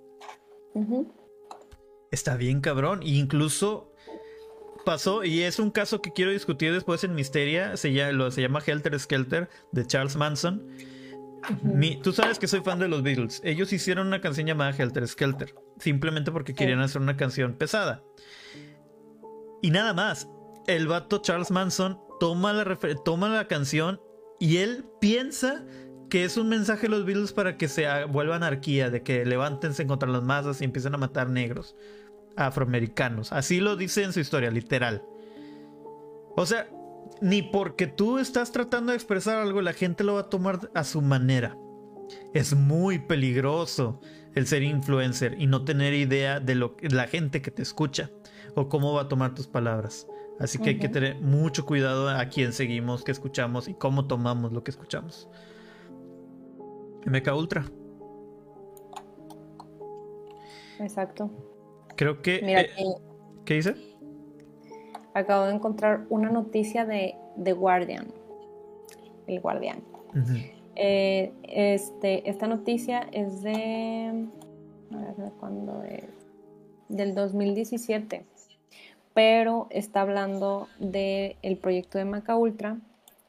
está 2.11 2.35
bien 2.35 2.61
cabrón. 2.61 3.01
E 3.03 3.09
incluso 3.09 3.86
pasó, 4.87 5.25
y 5.25 5.41
es 5.41 5.59
un 5.59 5.69
caso 5.69 6.01
que 6.01 6.13
quiero 6.13 6.31
discutir 6.31 6.71
después 6.71 7.03
en 7.03 7.13
Misteria, 7.13 7.75
se 7.75 7.91
llama, 7.91 8.31
se 8.31 8.41
llama 8.41 8.61
Helter 8.65 8.97
Skelter 8.97 9.49
de 9.73 9.85
Charles 9.85 10.15
Manson. 10.15 10.65
tú 12.01 12.13
sabes 12.13 12.39
que 12.39 12.47
soy 12.47 12.61
fan 12.61 12.79
de 12.79 12.87
los 12.87 13.03
Beatles. 13.03 13.41
Ellos 13.43 13.73
hicieron 13.73 14.07
una 14.07 14.21
canción 14.21 14.47
llamada 14.47 14.71
Helter 14.71 15.05
Skelter, 15.05 15.53
simplemente 15.77 16.31
porque 16.31 16.53
querían 16.53 16.79
hacer 16.79 17.01
una 17.01 17.17
canción 17.17 17.55
pesada. 17.55 18.01
Y 19.61 19.71
nada 19.71 19.93
más, 19.93 20.29
el 20.67 20.87
vato 20.87 21.17
Charles 21.17 21.51
Manson 21.51 21.99
toma 22.21 22.53
la, 22.53 22.79
toma 23.03 23.27
la 23.27 23.45
canción 23.49 23.99
y 24.39 24.57
él 24.57 24.85
piensa 25.01 25.65
que 26.09 26.23
es 26.23 26.37
un 26.37 26.47
mensaje 26.47 26.83
de 26.83 26.91
los 26.91 27.03
Beatles 27.03 27.33
para 27.33 27.57
que 27.57 27.67
se 27.67 28.05
vuelva 28.05 28.37
anarquía, 28.37 28.89
de 28.89 29.03
que 29.03 29.25
levántense 29.25 29.85
contra 29.85 30.07
las 30.07 30.23
masas 30.23 30.61
y 30.61 30.63
empiecen 30.63 30.95
a 30.95 30.97
matar 30.97 31.29
negros 31.29 31.75
afroamericanos. 32.37 33.33
Así 33.33 33.59
lo 33.59 33.75
dice 33.75 34.03
en 34.03 34.13
su 34.13 34.19
historia, 34.19 34.51
literal. 34.51 35.03
O 36.35 36.45
sea, 36.45 36.69
ni 37.21 37.41
porque 37.41 37.87
tú 37.87 38.19
estás 38.19 38.51
tratando 38.51 38.91
de 38.91 38.97
expresar 38.97 39.39
algo, 39.39 39.61
la 39.61 39.73
gente 39.73 40.03
lo 40.03 40.15
va 40.15 40.21
a 40.21 40.29
tomar 40.29 40.69
a 40.73 40.83
su 40.83 41.01
manera. 41.01 41.57
Es 42.33 42.55
muy 42.55 42.99
peligroso 42.99 43.99
el 44.35 44.47
ser 44.47 44.63
influencer 44.63 45.35
y 45.39 45.47
no 45.47 45.65
tener 45.65 45.93
idea 45.93 46.39
de 46.39 46.55
lo 46.55 46.77
la 46.81 47.07
gente 47.07 47.41
que 47.41 47.51
te 47.51 47.63
escucha 47.63 48.11
o 48.55 48.69
cómo 48.69 48.93
va 48.93 49.03
a 49.03 49.07
tomar 49.07 49.33
tus 49.33 49.47
palabras. 49.47 50.07
Así 50.39 50.59
que 50.59 50.69
hay 50.69 50.79
que 50.79 50.89
tener 50.89 51.19
mucho 51.19 51.65
cuidado 51.65 52.09
a 52.09 52.23
quién 52.25 52.53
seguimos, 52.53 53.03
qué 53.03 53.11
escuchamos 53.11 53.67
y 53.67 53.73
cómo 53.73 54.05
tomamos 54.05 54.53
lo 54.53 54.63
que 54.63 54.71
escuchamos. 54.71 55.27
MK 57.05 57.35
Ultra. 57.35 57.65
Exacto. 60.79 61.31
Creo 61.97 62.21
que... 62.21 62.35
Eh, 62.35 62.69
¿Qué 63.43 63.55
dice? 63.55 63.75
Acabo 65.15 65.45
de 65.45 65.55
encontrar 65.55 66.05
una 66.09 66.29
noticia 66.29 66.85
de 66.85 67.15
The 67.43 67.53
Guardian. 67.53 68.07
El 69.25 69.41
Guardian. 69.41 69.81
Eh, 70.75 71.33
este, 71.43 72.29
esta 72.29 72.47
noticia 72.47 73.07
es 73.11 73.41
de... 73.41 74.27
A 74.91 74.95
ver, 74.95 75.15
¿de 75.15 75.31
cuándo 75.39 75.83
es? 75.83 76.03
Del 76.87 77.15
2017. 77.15 78.23
Pero 79.15 79.65
está 79.71 80.01
hablando 80.01 80.67
del 80.79 81.35
el 81.41 81.57
proyecto 81.57 81.97
de 81.97 82.05
Maca 82.05 82.35
Ultra 82.35 82.77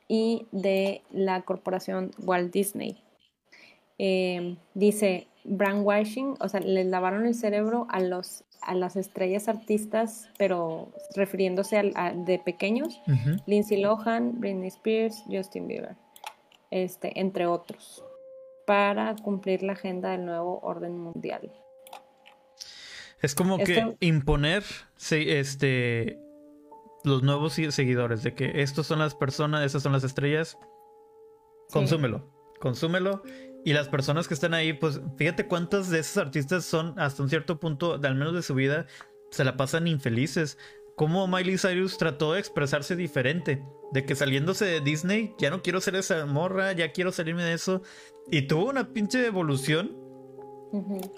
y 0.08 0.46
de 0.52 1.00
la 1.10 1.40
corporación 1.40 2.10
Walt 2.22 2.52
Disney. 2.52 3.02
Eh, 3.96 4.58
dice, 4.74 5.26
brainwashing, 5.44 6.34
o 6.38 6.48
sea, 6.48 6.60
les 6.60 6.86
lavaron 6.86 7.26
el 7.26 7.34
cerebro 7.34 7.86
a 7.88 8.00
los 8.00 8.44
a 8.62 8.74
las 8.74 8.96
estrellas 8.96 9.48
artistas, 9.48 10.28
pero 10.38 10.92
refiriéndose 11.14 11.92
a, 11.94 12.12
de 12.12 12.38
pequeños, 12.38 13.00
Lindsay 13.46 13.80
Lohan, 13.80 14.40
Britney 14.40 14.68
Spears, 14.68 15.22
Justin 15.30 15.68
Bieber, 15.68 15.96
este, 16.70 17.18
entre 17.18 17.46
otros, 17.46 18.04
para 18.66 19.16
cumplir 19.16 19.62
la 19.62 19.72
agenda 19.72 20.10
del 20.10 20.26
nuevo 20.26 20.60
orden 20.62 20.98
mundial. 20.98 21.52
Es 23.20 23.34
como 23.34 23.58
que 23.58 23.96
imponer 24.00 24.62
este, 25.10 26.18
los 27.04 27.22
nuevos 27.22 27.54
seguidores, 27.54 28.22
de 28.22 28.34
que 28.34 28.62
estos 28.62 28.86
son 28.86 29.00
las 29.00 29.14
personas, 29.14 29.64
estas 29.64 29.82
son 29.82 29.92
las 29.92 30.04
estrellas, 30.04 30.58
consúmelo, 31.70 32.30
consúmelo 32.60 33.22
y 33.64 33.72
las 33.72 33.88
personas 33.88 34.28
que 34.28 34.34
están 34.34 34.54
ahí, 34.54 34.72
pues 34.72 35.00
fíjate 35.16 35.46
cuántos 35.46 35.90
de 35.90 36.00
esos 36.00 36.16
artistas 36.18 36.64
son 36.64 36.98
hasta 36.98 37.22
un 37.22 37.28
cierto 37.28 37.58
punto, 37.58 37.94
al 38.02 38.14
menos 38.14 38.34
de 38.34 38.42
su 38.42 38.54
vida, 38.54 38.86
se 39.30 39.44
la 39.44 39.56
pasan 39.56 39.86
infelices. 39.86 40.58
Como 40.96 41.26
Miley 41.28 41.58
Cyrus 41.58 41.98
trató 41.98 42.32
de 42.32 42.40
expresarse 42.40 42.96
diferente, 42.96 43.62
de 43.92 44.04
que 44.04 44.14
saliéndose 44.14 44.64
de 44.64 44.80
Disney, 44.80 45.34
ya 45.38 45.50
no 45.50 45.62
quiero 45.62 45.80
ser 45.80 45.96
esa 45.96 46.26
morra, 46.26 46.72
ya 46.72 46.92
quiero 46.92 47.12
salirme 47.12 47.44
de 47.44 47.54
eso. 47.54 47.82
Y 48.30 48.42
tuvo 48.42 48.68
una 48.68 48.92
pinche 48.92 49.24
evolución 49.26 49.96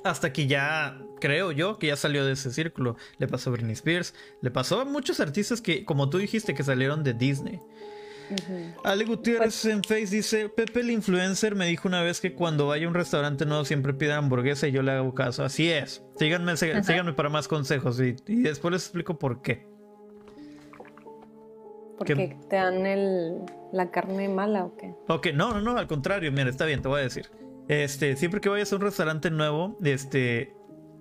hasta 0.04 0.32
que 0.32 0.46
ya, 0.46 1.00
creo 1.20 1.52
yo, 1.52 1.78
que 1.78 1.88
ya 1.88 1.96
salió 1.96 2.24
de 2.24 2.32
ese 2.32 2.52
círculo. 2.52 2.96
Le 3.18 3.26
pasó 3.26 3.50
a 3.50 3.52
Britney 3.54 3.72
Spears, 3.72 4.14
le 4.42 4.50
pasó 4.50 4.80
a 4.80 4.84
muchos 4.84 5.20
artistas 5.20 5.60
que, 5.60 5.84
como 5.84 6.10
tú 6.10 6.18
dijiste, 6.18 6.54
que 6.54 6.62
salieron 6.62 7.02
de 7.02 7.14
Disney. 7.14 7.60
Ale 8.84 9.04
Gutiérrez 9.04 9.62
pues 9.62 9.64
en 9.66 9.82
Face 9.82 10.06
dice: 10.06 10.48
Pepe 10.48 10.80
el 10.80 10.90
influencer 10.90 11.54
me 11.54 11.66
dijo 11.66 11.88
una 11.88 12.02
vez 12.02 12.20
que 12.20 12.34
cuando 12.34 12.68
vaya 12.68 12.86
a 12.86 12.88
un 12.88 12.94
restaurante 12.94 13.46
nuevo 13.46 13.64
siempre 13.64 13.94
pida 13.94 14.16
hamburguesa 14.16 14.68
y 14.68 14.72
yo 14.72 14.82
le 14.82 14.92
hago 14.92 15.14
caso. 15.14 15.44
Así 15.44 15.70
es. 15.70 16.02
Síganme, 16.16 16.56
síganme 16.56 17.12
para 17.12 17.28
más 17.28 17.48
consejos 17.48 18.00
y, 18.00 18.16
después 18.26 18.72
les 18.72 18.82
explico 18.82 19.18
por 19.18 19.42
qué. 19.42 19.66
Porque 21.98 22.36
te 22.48 22.56
dan 22.56 22.86
el, 22.86 23.42
la 23.72 23.90
carne 23.90 24.28
mala 24.28 24.64
o 24.64 24.76
qué? 24.76 24.94
Ok, 25.08 25.28
no, 25.34 25.52
no, 25.52 25.60
no, 25.60 25.76
al 25.76 25.86
contrario, 25.86 26.32
mira, 26.32 26.48
está 26.48 26.64
bien, 26.64 26.80
te 26.80 26.88
voy 26.88 27.00
a 27.00 27.04
decir. 27.04 27.30
Este, 27.68 28.16
siempre 28.16 28.40
que 28.40 28.48
vayas 28.48 28.72
a 28.72 28.76
un 28.76 28.82
restaurante 28.82 29.30
nuevo, 29.30 29.76
este, 29.84 30.54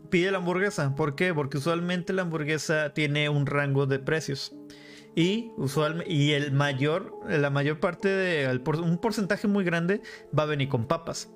pide 0.10 0.32
la 0.32 0.40
hamburguesa. 0.40 0.94
¿Por 0.96 1.16
qué? 1.16 1.34
Porque 1.34 1.58
usualmente 1.58 2.12
la 2.12 2.24
hamburguesa 2.24 2.94
tiene 2.94 3.30
un 3.30 3.46
rango 3.46 3.86
de 3.86 4.00
precios 4.00 4.54
y 5.16 5.51
usualmente 5.57 6.12
y 6.12 6.32
el 6.32 6.51
mayor 6.51 7.14
la 7.28 7.49
mayor 7.49 7.80
parte 7.80 8.10
de 8.10 8.62
un 8.82 8.97
porcentaje 8.97 9.47
muy 9.47 9.64
grande 9.64 10.01
va 10.38 10.43
a 10.43 10.47
venir 10.47 10.70
con 10.70 10.88
papas. 10.88 11.32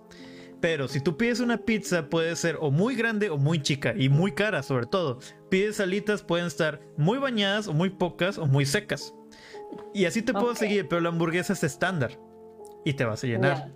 Pero 0.61 0.87
si 0.87 1.01
tú 1.01 1.17
pides 1.17 1.41
una 1.41 1.57
pizza 1.57 2.07
puede 2.07 2.35
ser 2.37 2.57
o 2.61 2.71
muy 2.71 2.95
grande 2.95 3.29
o 3.29 3.37
muy 3.37 3.61
chica 3.61 3.93
y 3.97 4.07
muy 4.07 4.31
cara 4.31 4.63
sobre 4.63 4.85
todo. 4.85 5.19
Pides 5.49 5.79
alitas 5.79 6.23
pueden 6.23 6.47
estar 6.47 6.79
muy 6.97 7.17
bañadas 7.17 7.67
o 7.67 7.73
muy 7.73 7.89
pocas 7.89 8.37
o 8.37 8.45
muy 8.45 8.65
secas. 8.65 9.13
Y 9.93 10.05
así 10.05 10.21
te 10.21 10.33
puedo 10.33 10.55
seguir, 10.55 10.87
pero 10.87 11.01
la 11.01 11.09
hamburguesa 11.09 11.53
es 11.53 11.63
estándar 11.63 12.17
y 12.85 12.93
te 12.93 13.05
vas 13.05 13.23
a 13.23 13.27
llenar. 13.27 13.71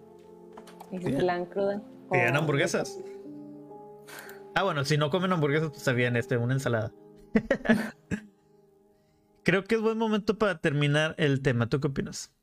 ¿Y 0.91 0.99
si 0.99 1.11
la 1.11 1.43
cruda? 1.45 1.81
Piden 2.11 2.35
hamburguesas. 2.35 2.99
Ah, 4.55 4.63
bueno, 4.63 4.85
si 4.85 4.97
no 4.97 5.09
comen 5.09 5.33
hamburguesas, 5.33 5.71
pues 5.71 5.95
bien, 5.95 6.15
este, 6.15 6.37
una 6.37 6.53
ensalada. 6.53 6.91
creo 9.47 9.63
que 9.63 9.75
es 9.75 9.81
buen 9.81 9.97
momento 9.97 10.37
para 10.37 10.59
terminar 10.59 11.15
el 11.17 11.41
tema. 11.41 11.69
¿Tú 11.69 11.79
qué 11.79 11.87
opinas? 11.87 12.33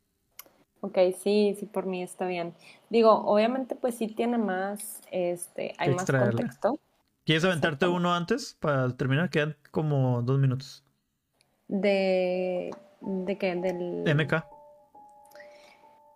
Ok, 0.81 0.97
sí, 1.23 1.55
sí, 1.61 1.67
por 1.67 1.85
mí 1.85 2.03
está 2.03 2.27
bien. 2.27 2.55
Digo, 2.89 3.11
obviamente, 3.27 3.75
pues 3.75 3.97
sí 3.97 4.09
tiene 4.09 4.39
más, 4.39 5.03
este, 5.11 5.75
hay 5.77 5.95
más 5.95 6.11
contexto. 6.11 6.79
¿Quieres 7.27 7.45
aventarte 7.45 7.87
uno 7.89 8.15
antes 8.15 8.57
para 8.59 8.89
terminar? 8.97 9.29
Quedan 9.29 9.55
como 9.71 10.23
dos 10.23 10.39
minutos. 10.39 10.83
¿De, 11.69 12.71
de 13.03 13.37
qué? 13.37 13.55
Del... 13.55 14.05
MK. 14.17 14.47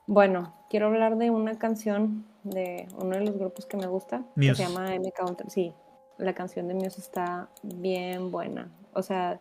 Bueno, 0.06 0.54
quiero 0.70 0.86
hablar 0.86 1.18
de 1.18 1.28
una 1.28 1.58
canción 1.58 2.24
de 2.44 2.88
uno 2.96 3.18
de 3.18 3.26
los 3.26 3.36
grupos 3.36 3.66
que 3.66 3.76
me 3.76 3.88
gusta, 3.88 4.22
que 4.40 4.54
se 4.54 4.64
llama 4.64 4.94
MK. 4.94 5.50
Sí, 5.50 5.74
la 6.16 6.32
canción 6.32 6.66
de 6.66 6.72
Muse 6.72 6.98
está 6.98 7.50
bien 7.62 8.30
buena. 8.30 8.70
O 8.94 9.02
sea, 9.02 9.38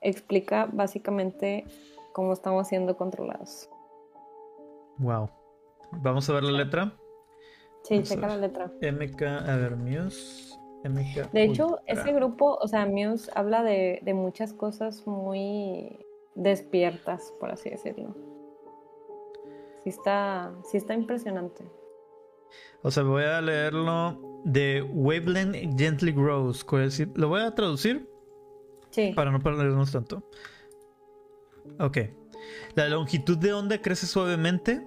explica 0.00 0.68
básicamente 0.72 1.64
cómo 2.12 2.32
estamos 2.32 2.68
siendo 2.68 2.96
controlados. 2.96 3.68
Wow. 4.98 5.30
Vamos 5.92 6.28
a 6.28 6.34
ver 6.34 6.44
la 6.44 6.52
letra. 6.52 6.92
Sí, 7.82 8.02
checa 8.02 8.28
la 8.28 8.36
letra. 8.36 8.66
MK, 8.80 9.22
a 9.22 9.56
ver, 9.56 9.76
Muse. 9.76 10.54
MK 10.84 11.30
de 11.32 11.44
hecho, 11.44 11.78
ese 11.86 12.12
grupo, 12.12 12.58
o 12.60 12.66
sea, 12.68 12.86
Muse 12.86 13.30
habla 13.34 13.62
de, 13.62 14.00
de 14.02 14.14
muchas 14.14 14.52
cosas 14.52 15.06
muy 15.06 15.98
despiertas, 16.34 17.34
por 17.38 17.50
así 17.50 17.70
decirlo. 17.70 18.14
Sí 19.82 19.90
está, 19.90 20.52
sí 20.64 20.76
está 20.76 20.94
impresionante. 20.94 21.64
O 22.82 22.90
sea, 22.90 23.02
voy 23.02 23.24
a 23.24 23.40
leerlo 23.40 24.18
de 24.44 24.82
Wavelength 24.82 25.78
Gently 25.78 26.12
Grows. 26.12 26.66
Lo 27.14 27.28
voy 27.28 27.42
a 27.42 27.54
traducir 27.54 28.09
para 29.14 29.30
no 29.30 29.40
perdernos 29.40 29.92
tanto. 29.92 30.28
Ok. 31.78 31.98
La 32.74 32.88
longitud 32.88 33.38
de 33.38 33.52
onda 33.52 33.80
crece 33.80 34.06
suavemente. 34.06 34.86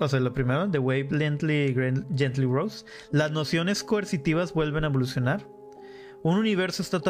O 0.00 0.08
sea, 0.08 0.20
lo 0.20 0.32
primero, 0.32 0.68
the 0.70 0.78
wave 0.78 1.08
gently, 1.10 1.72
grows. 2.46 2.84
Las 3.10 3.30
nociones 3.30 3.84
coercitivas 3.84 4.52
vuelven 4.52 4.84
a 4.84 4.88
evolucionar. 4.88 5.46
Un 6.22 6.38
universo 6.38 6.82
está 6.82 7.00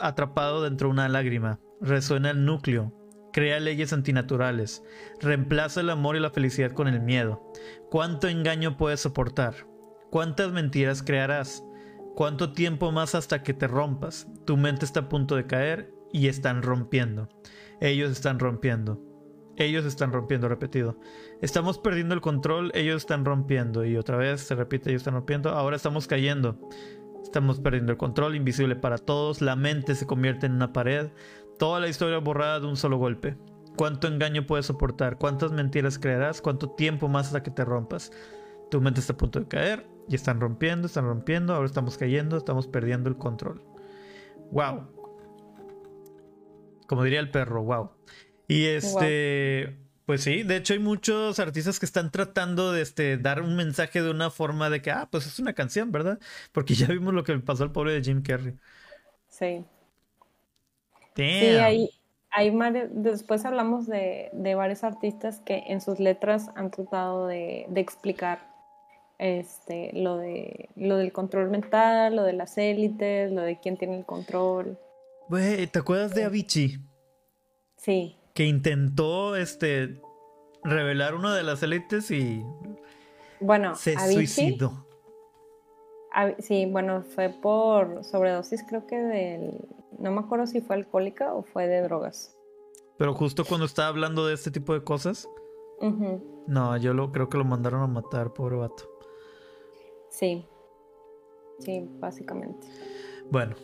atrapado 0.00 0.62
dentro 0.62 0.88
de 0.88 0.92
una 0.92 1.08
lágrima. 1.08 1.60
Resuena 1.80 2.30
el 2.30 2.44
núcleo. 2.44 2.92
Crea 3.32 3.58
leyes 3.60 3.92
antinaturales. 3.92 4.82
Reemplaza 5.20 5.80
el 5.80 5.90
amor 5.90 6.16
y 6.16 6.20
la 6.20 6.30
felicidad 6.30 6.72
con 6.72 6.88
el 6.88 7.00
miedo. 7.00 7.42
¿Cuánto 7.90 8.28
engaño 8.28 8.76
puedes 8.76 9.00
soportar? 9.00 9.66
¿Cuántas 10.10 10.52
mentiras 10.52 11.02
crearás? 11.02 11.64
¿Cuánto 12.14 12.52
tiempo 12.52 12.92
más 12.92 13.14
hasta 13.14 13.42
que 13.42 13.54
te 13.54 13.66
rompas? 13.66 14.26
Tu 14.44 14.56
mente 14.58 14.84
está 14.84 15.00
a 15.00 15.08
punto 15.08 15.34
de 15.34 15.46
caer 15.46 15.94
y 16.12 16.28
están 16.28 16.62
rompiendo. 16.62 17.28
Ellos 17.80 18.10
están 18.12 18.38
rompiendo. 18.38 19.00
Ellos 19.56 19.86
están 19.86 20.12
rompiendo, 20.12 20.48
repetido. 20.48 20.98
Estamos 21.40 21.78
perdiendo 21.78 22.14
el 22.14 22.20
control, 22.20 22.70
ellos 22.74 23.02
están 23.02 23.24
rompiendo. 23.24 23.86
Y 23.86 23.96
otra 23.96 24.18
vez 24.18 24.42
se 24.42 24.54
repite, 24.54 24.90
ellos 24.90 25.00
están 25.00 25.14
rompiendo. 25.14 25.50
Ahora 25.50 25.76
estamos 25.76 26.06
cayendo. 26.06 26.58
Estamos 27.22 27.60
perdiendo 27.60 27.92
el 27.92 27.98
control, 27.98 28.36
invisible 28.36 28.76
para 28.76 28.98
todos, 28.98 29.40
la 29.40 29.56
mente 29.56 29.94
se 29.94 30.06
convierte 30.06 30.44
en 30.44 30.52
una 30.52 30.72
pared, 30.72 31.10
toda 31.58 31.80
la 31.80 31.88
historia 31.88 32.18
borrada 32.18 32.60
de 32.60 32.66
un 32.66 32.76
solo 32.76 32.98
golpe. 32.98 33.38
¿Cuánto 33.76 34.06
engaño 34.06 34.46
puedes 34.46 34.66
soportar? 34.66 35.16
¿Cuántas 35.16 35.50
mentiras 35.50 35.98
creerás? 35.98 36.42
¿Cuánto 36.42 36.70
tiempo 36.72 37.08
más 37.08 37.28
hasta 37.28 37.42
que 37.42 37.50
te 37.50 37.64
rompas? 37.64 38.12
Tu 38.70 38.82
mente 38.82 39.00
está 39.00 39.14
a 39.14 39.16
punto 39.16 39.38
de 39.38 39.48
caer 39.48 39.91
y 40.08 40.14
están 40.14 40.40
rompiendo, 40.40 40.86
están 40.86 41.06
rompiendo, 41.06 41.54
ahora 41.54 41.66
estamos 41.66 41.96
cayendo, 41.96 42.36
estamos 42.36 42.66
perdiendo 42.66 43.08
el 43.08 43.16
control. 43.16 43.62
¡Wow! 44.50 44.88
Como 46.86 47.04
diría 47.04 47.20
el 47.20 47.30
perro, 47.30 47.62
wow. 47.62 47.90
Y 48.48 48.66
este, 48.66 49.78
pues 50.04 50.22
sí, 50.22 50.42
de 50.42 50.56
hecho 50.56 50.74
hay 50.74 50.78
muchos 50.78 51.38
artistas 51.38 51.78
que 51.78 51.86
están 51.86 52.10
tratando 52.10 52.72
de 52.72 52.82
este, 52.82 53.16
dar 53.16 53.40
un 53.40 53.56
mensaje 53.56 54.02
de 54.02 54.10
una 54.10 54.30
forma 54.30 54.68
de 54.68 54.82
que, 54.82 54.90
ah, 54.90 55.08
pues 55.10 55.26
es 55.26 55.38
una 55.38 55.54
canción, 55.54 55.90
¿verdad? 55.92 56.18
Porque 56.52 56.74
ya 56.74 56.88
vimos 56.88 57.14
lo 57.14 57.24
que 57.24 57.38
pasó 57.38 57.62
al 57.62 57.72
pobre 57.72 57.94
de 57.94 58.02
Jim 58.02 58.22
Carrey. 58.22 58.54
Sí. 59.28 59.64
Sí, 61.14 61.22
hay, 61.22 61.90
hay 62.30 62.50
después 62.90 63.44
hablamos 63.44 63.86
de, 63.86 64.30
de, 64.32 64.54
varios 64.54 64.82
artistas 64.82 65.40
que 65.40 65.64
en 65.66 65.80
sus 65.80 66.00
letras 66.00 66.50
han 66.56 66.70
tratado 66.70 67.26
de, 67.26 67.66
de 67.68 67.80
explicar 67.80 68.51
este, 69.22 69.92
lo, 69.94 70.16
de, 70.16 70.68
lo 70.74 70.96
del 70.96 71.12
control 71.12 71.48
mental, 71.48 72.16
lo 72.16 72.24
de 72.24 72.32
las 72.32 72.58
élites, 72.58 73.30
lo 73.30 73.42
de 73.42 73.60
quién 73.60 73.76
tiene 73.76 73.96
el 73.96 74.04
control. 74.04 74.76
¿te 75.30 75.78
acuerdas 75.78 76.12
de 76.12 76.24
Avicii? 76.24 76.80
Sí. 77.76 78.16
Que 78.34 78.46
intentó 78.46 79.36
este 79.36 80.00
revelar 80.64 81.14
una 81.14 81.36
de 81.36 81.44
las 81.44 81.62
élites 81.62 82.10
y 82.10 82.42
bueno, 83.40 83.76
se 83.76 83.96
suicidó. 84.12 84.86
sí, 86.40 86.66
bueno, 86.66 87.02
fue 87.02 87.28
por 87.28 88.02
sobredosis, 88.02 88.64
creo 88.68 88.86
que 88.88 88.96
del. 88.98 89.68
No 89.98 90.10
me 90.10 90.20
acuerdo 90.20 90.48
si 90.48 90.60
fue 90.60 90.74
alcohólica 90.74 91.32
o 91.32 91.44
fue 91.44 91.68
de 91.68 91.80
drogas. 91.82 92.36
Pero 92.98 93.14
justo 93.14 93.44
cuando 93.44 93.66
estaba 93.66 93.88
hablando 93.88 94.26
de 94.26 94.34
este 94.34 94.50
tipo 94.50 94.74
de 94.74 94.82
cosas. 94.82 95.28
No, 96.46 96.76
yo 96.76 96.92
lo 96.94 97.10
creo 97.10 97.28
que 97.28 97.38
lo 97.38 97.44
mandaron 97.44 97.82
a 97.82 97.86
matar, 97.86 98.32
pobre 98.32 98.56
vato. 98.56 98.91
Sí. 100.12 100.44
Sí, 101.58 101.82
básicamente. 101.98 102.66
Bueno, 103.30 103.54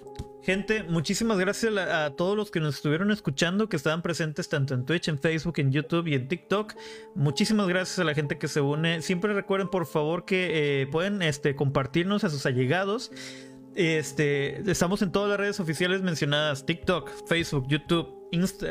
gente, 0.42 0.82
muchísimas 0.84 1.38
gracias 1.38 1.76
a, 1.76 2.10
todos 2.16 2.36
los 2.36 2.50
que 2.50 2.58
nos 2.60 2.76
estuvieron 2.76 3.10
escuchando, 3.10 3.68
que 3.68 3.76
estaban 3.76 4.02
presentes 4.02 4.48
tanto 4.48 4.72
en 4.72 4.86
Twitch, 4.86 5.08
en 5.08 5.18
Facebook, 5.18 5.54
en 5.58 5.72
YouTube 5.72 6.06
y 6.06 6.14
en 6.14 6.26
TikTok. 6.26 6.74
Muchísimas 7.14 7.68
gracias 7.68 7.98
a 7.98 8.04
la 8.04 8.14
gente 8.14 8.38
que 8.38 8.48
se 8.48 8.60
une. 8.60 9.02
Siempre 9.02 9.34
recuerden, 9.34 9.68
por 9.68 9.86
favor, 9.86 10.24
que 10.24 10.82
eh, 10.82 10.86
pueden 10.86 11.20
este, 11.22 11.54
compartirnos 11.54 12.24
a 12.24 12.30
sus 12.30 12.46
allegados. 12.46 13.10
Este, 13.74 14.70
estamos 14.70 15.02
en 15.02 15.12
todas 15.12 15.28
las 15.28 15.38
redes 15.38 15.60
oficiales 15.60 16.02
mencionadas: 16.02 16.64
TikTok, 16.64 17.10
Facebook, 17.26 17.66
YouTube, 17.68 18.08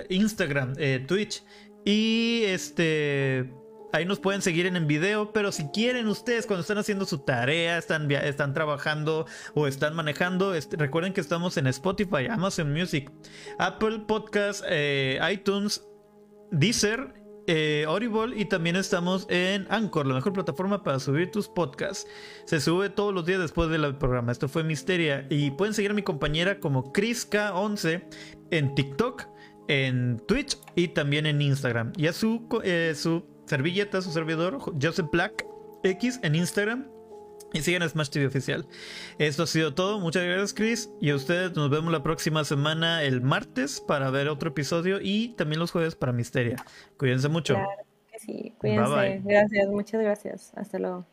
Instagram, 0.09 0.73
eh, 0.77 1.03
Twitch. 1.07 1.43
Y 1.85 2.41
este 2.45 3.49
Ahí 3.93 4.05
nos 4.05 4.19
pueden 4.19 4.41
seguir 4.41 4.65
en 4.65 4.75
el 4.75 4.85
video, 4.85 5.31
pero 5.31 5.51
si 5.51 5.67
quieren 5.69 6.07
ustedes 6.07 6.45
cuando 6.45 6.61
están 6.61 6.77
haciendo 6.77 7.05
su 7.05 7.19
tarea, 7.19 7.77
están, 7.77 8.11
están 8.11 8.53
trabajando 8.53 9.25
o 9.53 9.67
están 9.67 9.95
manejando, 9.95 10.53
este, 10.53 10.75
recuerden 10.75 11.13
que 11.13 11.21
estamos 11.21 11.57
en 11.57 11.67
Spotify, 11.67 12.27
Amazon 12.29 12.73
Music, 12.73 13.09
Apple 13.59 13.99
Podcast, 14.07 14.63
eh, 14.67 15.19
iTunes, 15.31 15.85
Deezer, 16.51 17.13
eh, 17.49 17.85
Audible 17.87 18.37
y 18.37 18.43
también 18.43 18.75
estamos 18.75 19.25
en 19.29 19.67
Anchor, 19.69 20.05
la 20.05 20.15
mejor 20.15 20.33
plataforma 20.33 20.83
para 20.83 20.99
subir 20.99 21.31
tus 21.31 21.47
podcasts. 21.47 22.05
Se 22.45 22.59
sube 22.59 22.89
todos 22.89 23.13
los 23.13 23.25
días 23.25 23.39
después 23.39 23.69
del 23.69 23.95
programa. 23.95 24.33
Esto 24.33 24.49
fue 24.49 24.65
Misteria 24.65 25.25
y 25.29 25.51
pueden 25.51 25.73
seguir 25.73 25.91
a 25.91 25.93
mi 25.93 26.03
compañera 26.03 26.59
como 26.59 26.91
ChrisK11 26.91 28.03
en 28.51 28.75
TikTok, 28.75 29.23
en 29.69 30.21
Twitch 30.27 30.57
y 30.75 30.89
también 30.89 31.25
en 31.25 31.41
Instagram. 31.41 31.93
Y 31.95 32.07
a 32.07 32.13
su, 32.13 32.49
eh, 32.65 32.93
su 32.97 33.36
Servilleta, 33.47 34.01
su 34.01 34.11
servidor, 34.11 34.59
Joseph 34.81 35.09
Black 35.11 35.45
X 35.83 36.19
en 36.23 36.35
Instagram. 36.35 36.87
Y 37.53 37.61
sigan 37.61 37.81
a 37.81 37.87
Smash 37.87 38.09
TV 38.09 38.27
Oficial. 38.27 38.67
Esto 39.19 39.43
ha 39.43 39.47
sido 39.47 39.73
todo. 39.73 39.99
Muchas 40.01 40.23
gracias, 40.25 40.53
Chris. 40.53 40.89
Y 40.99 41.11
a 41.11 41.15
ustedes 41.15 41.55
nos 41.55 41.69
vemos 41.69 41.93
la 41.93 42.03
próxima 42.03 42.43
semana, 42.43 43.03
el 43.03 43.21
martes, 43.21 43.79
para 43.79 44.09
ver 44.09 44.27
otro 44.27 44.49
episodio. 44.49 44.99
Y 45.01 45.29
también 45.29 45.59
los 45.59 45.71
jueves 45.71 45.95
para 45.95 46.11
Misteria. 46.11 46.57
Cuídense 46.97 47.29
mucho. 47.29 47.53
Claro 47.53 47.69
que 48.11 48.19
sí. 48.19 48.53
Cuídense. 48.57 49.21
Gracias, 49.23 49.67
muchas 49.69 50.01
gracias. 50.01 50.51
Hasta 50.55 50.77
luego. 50.77 51.05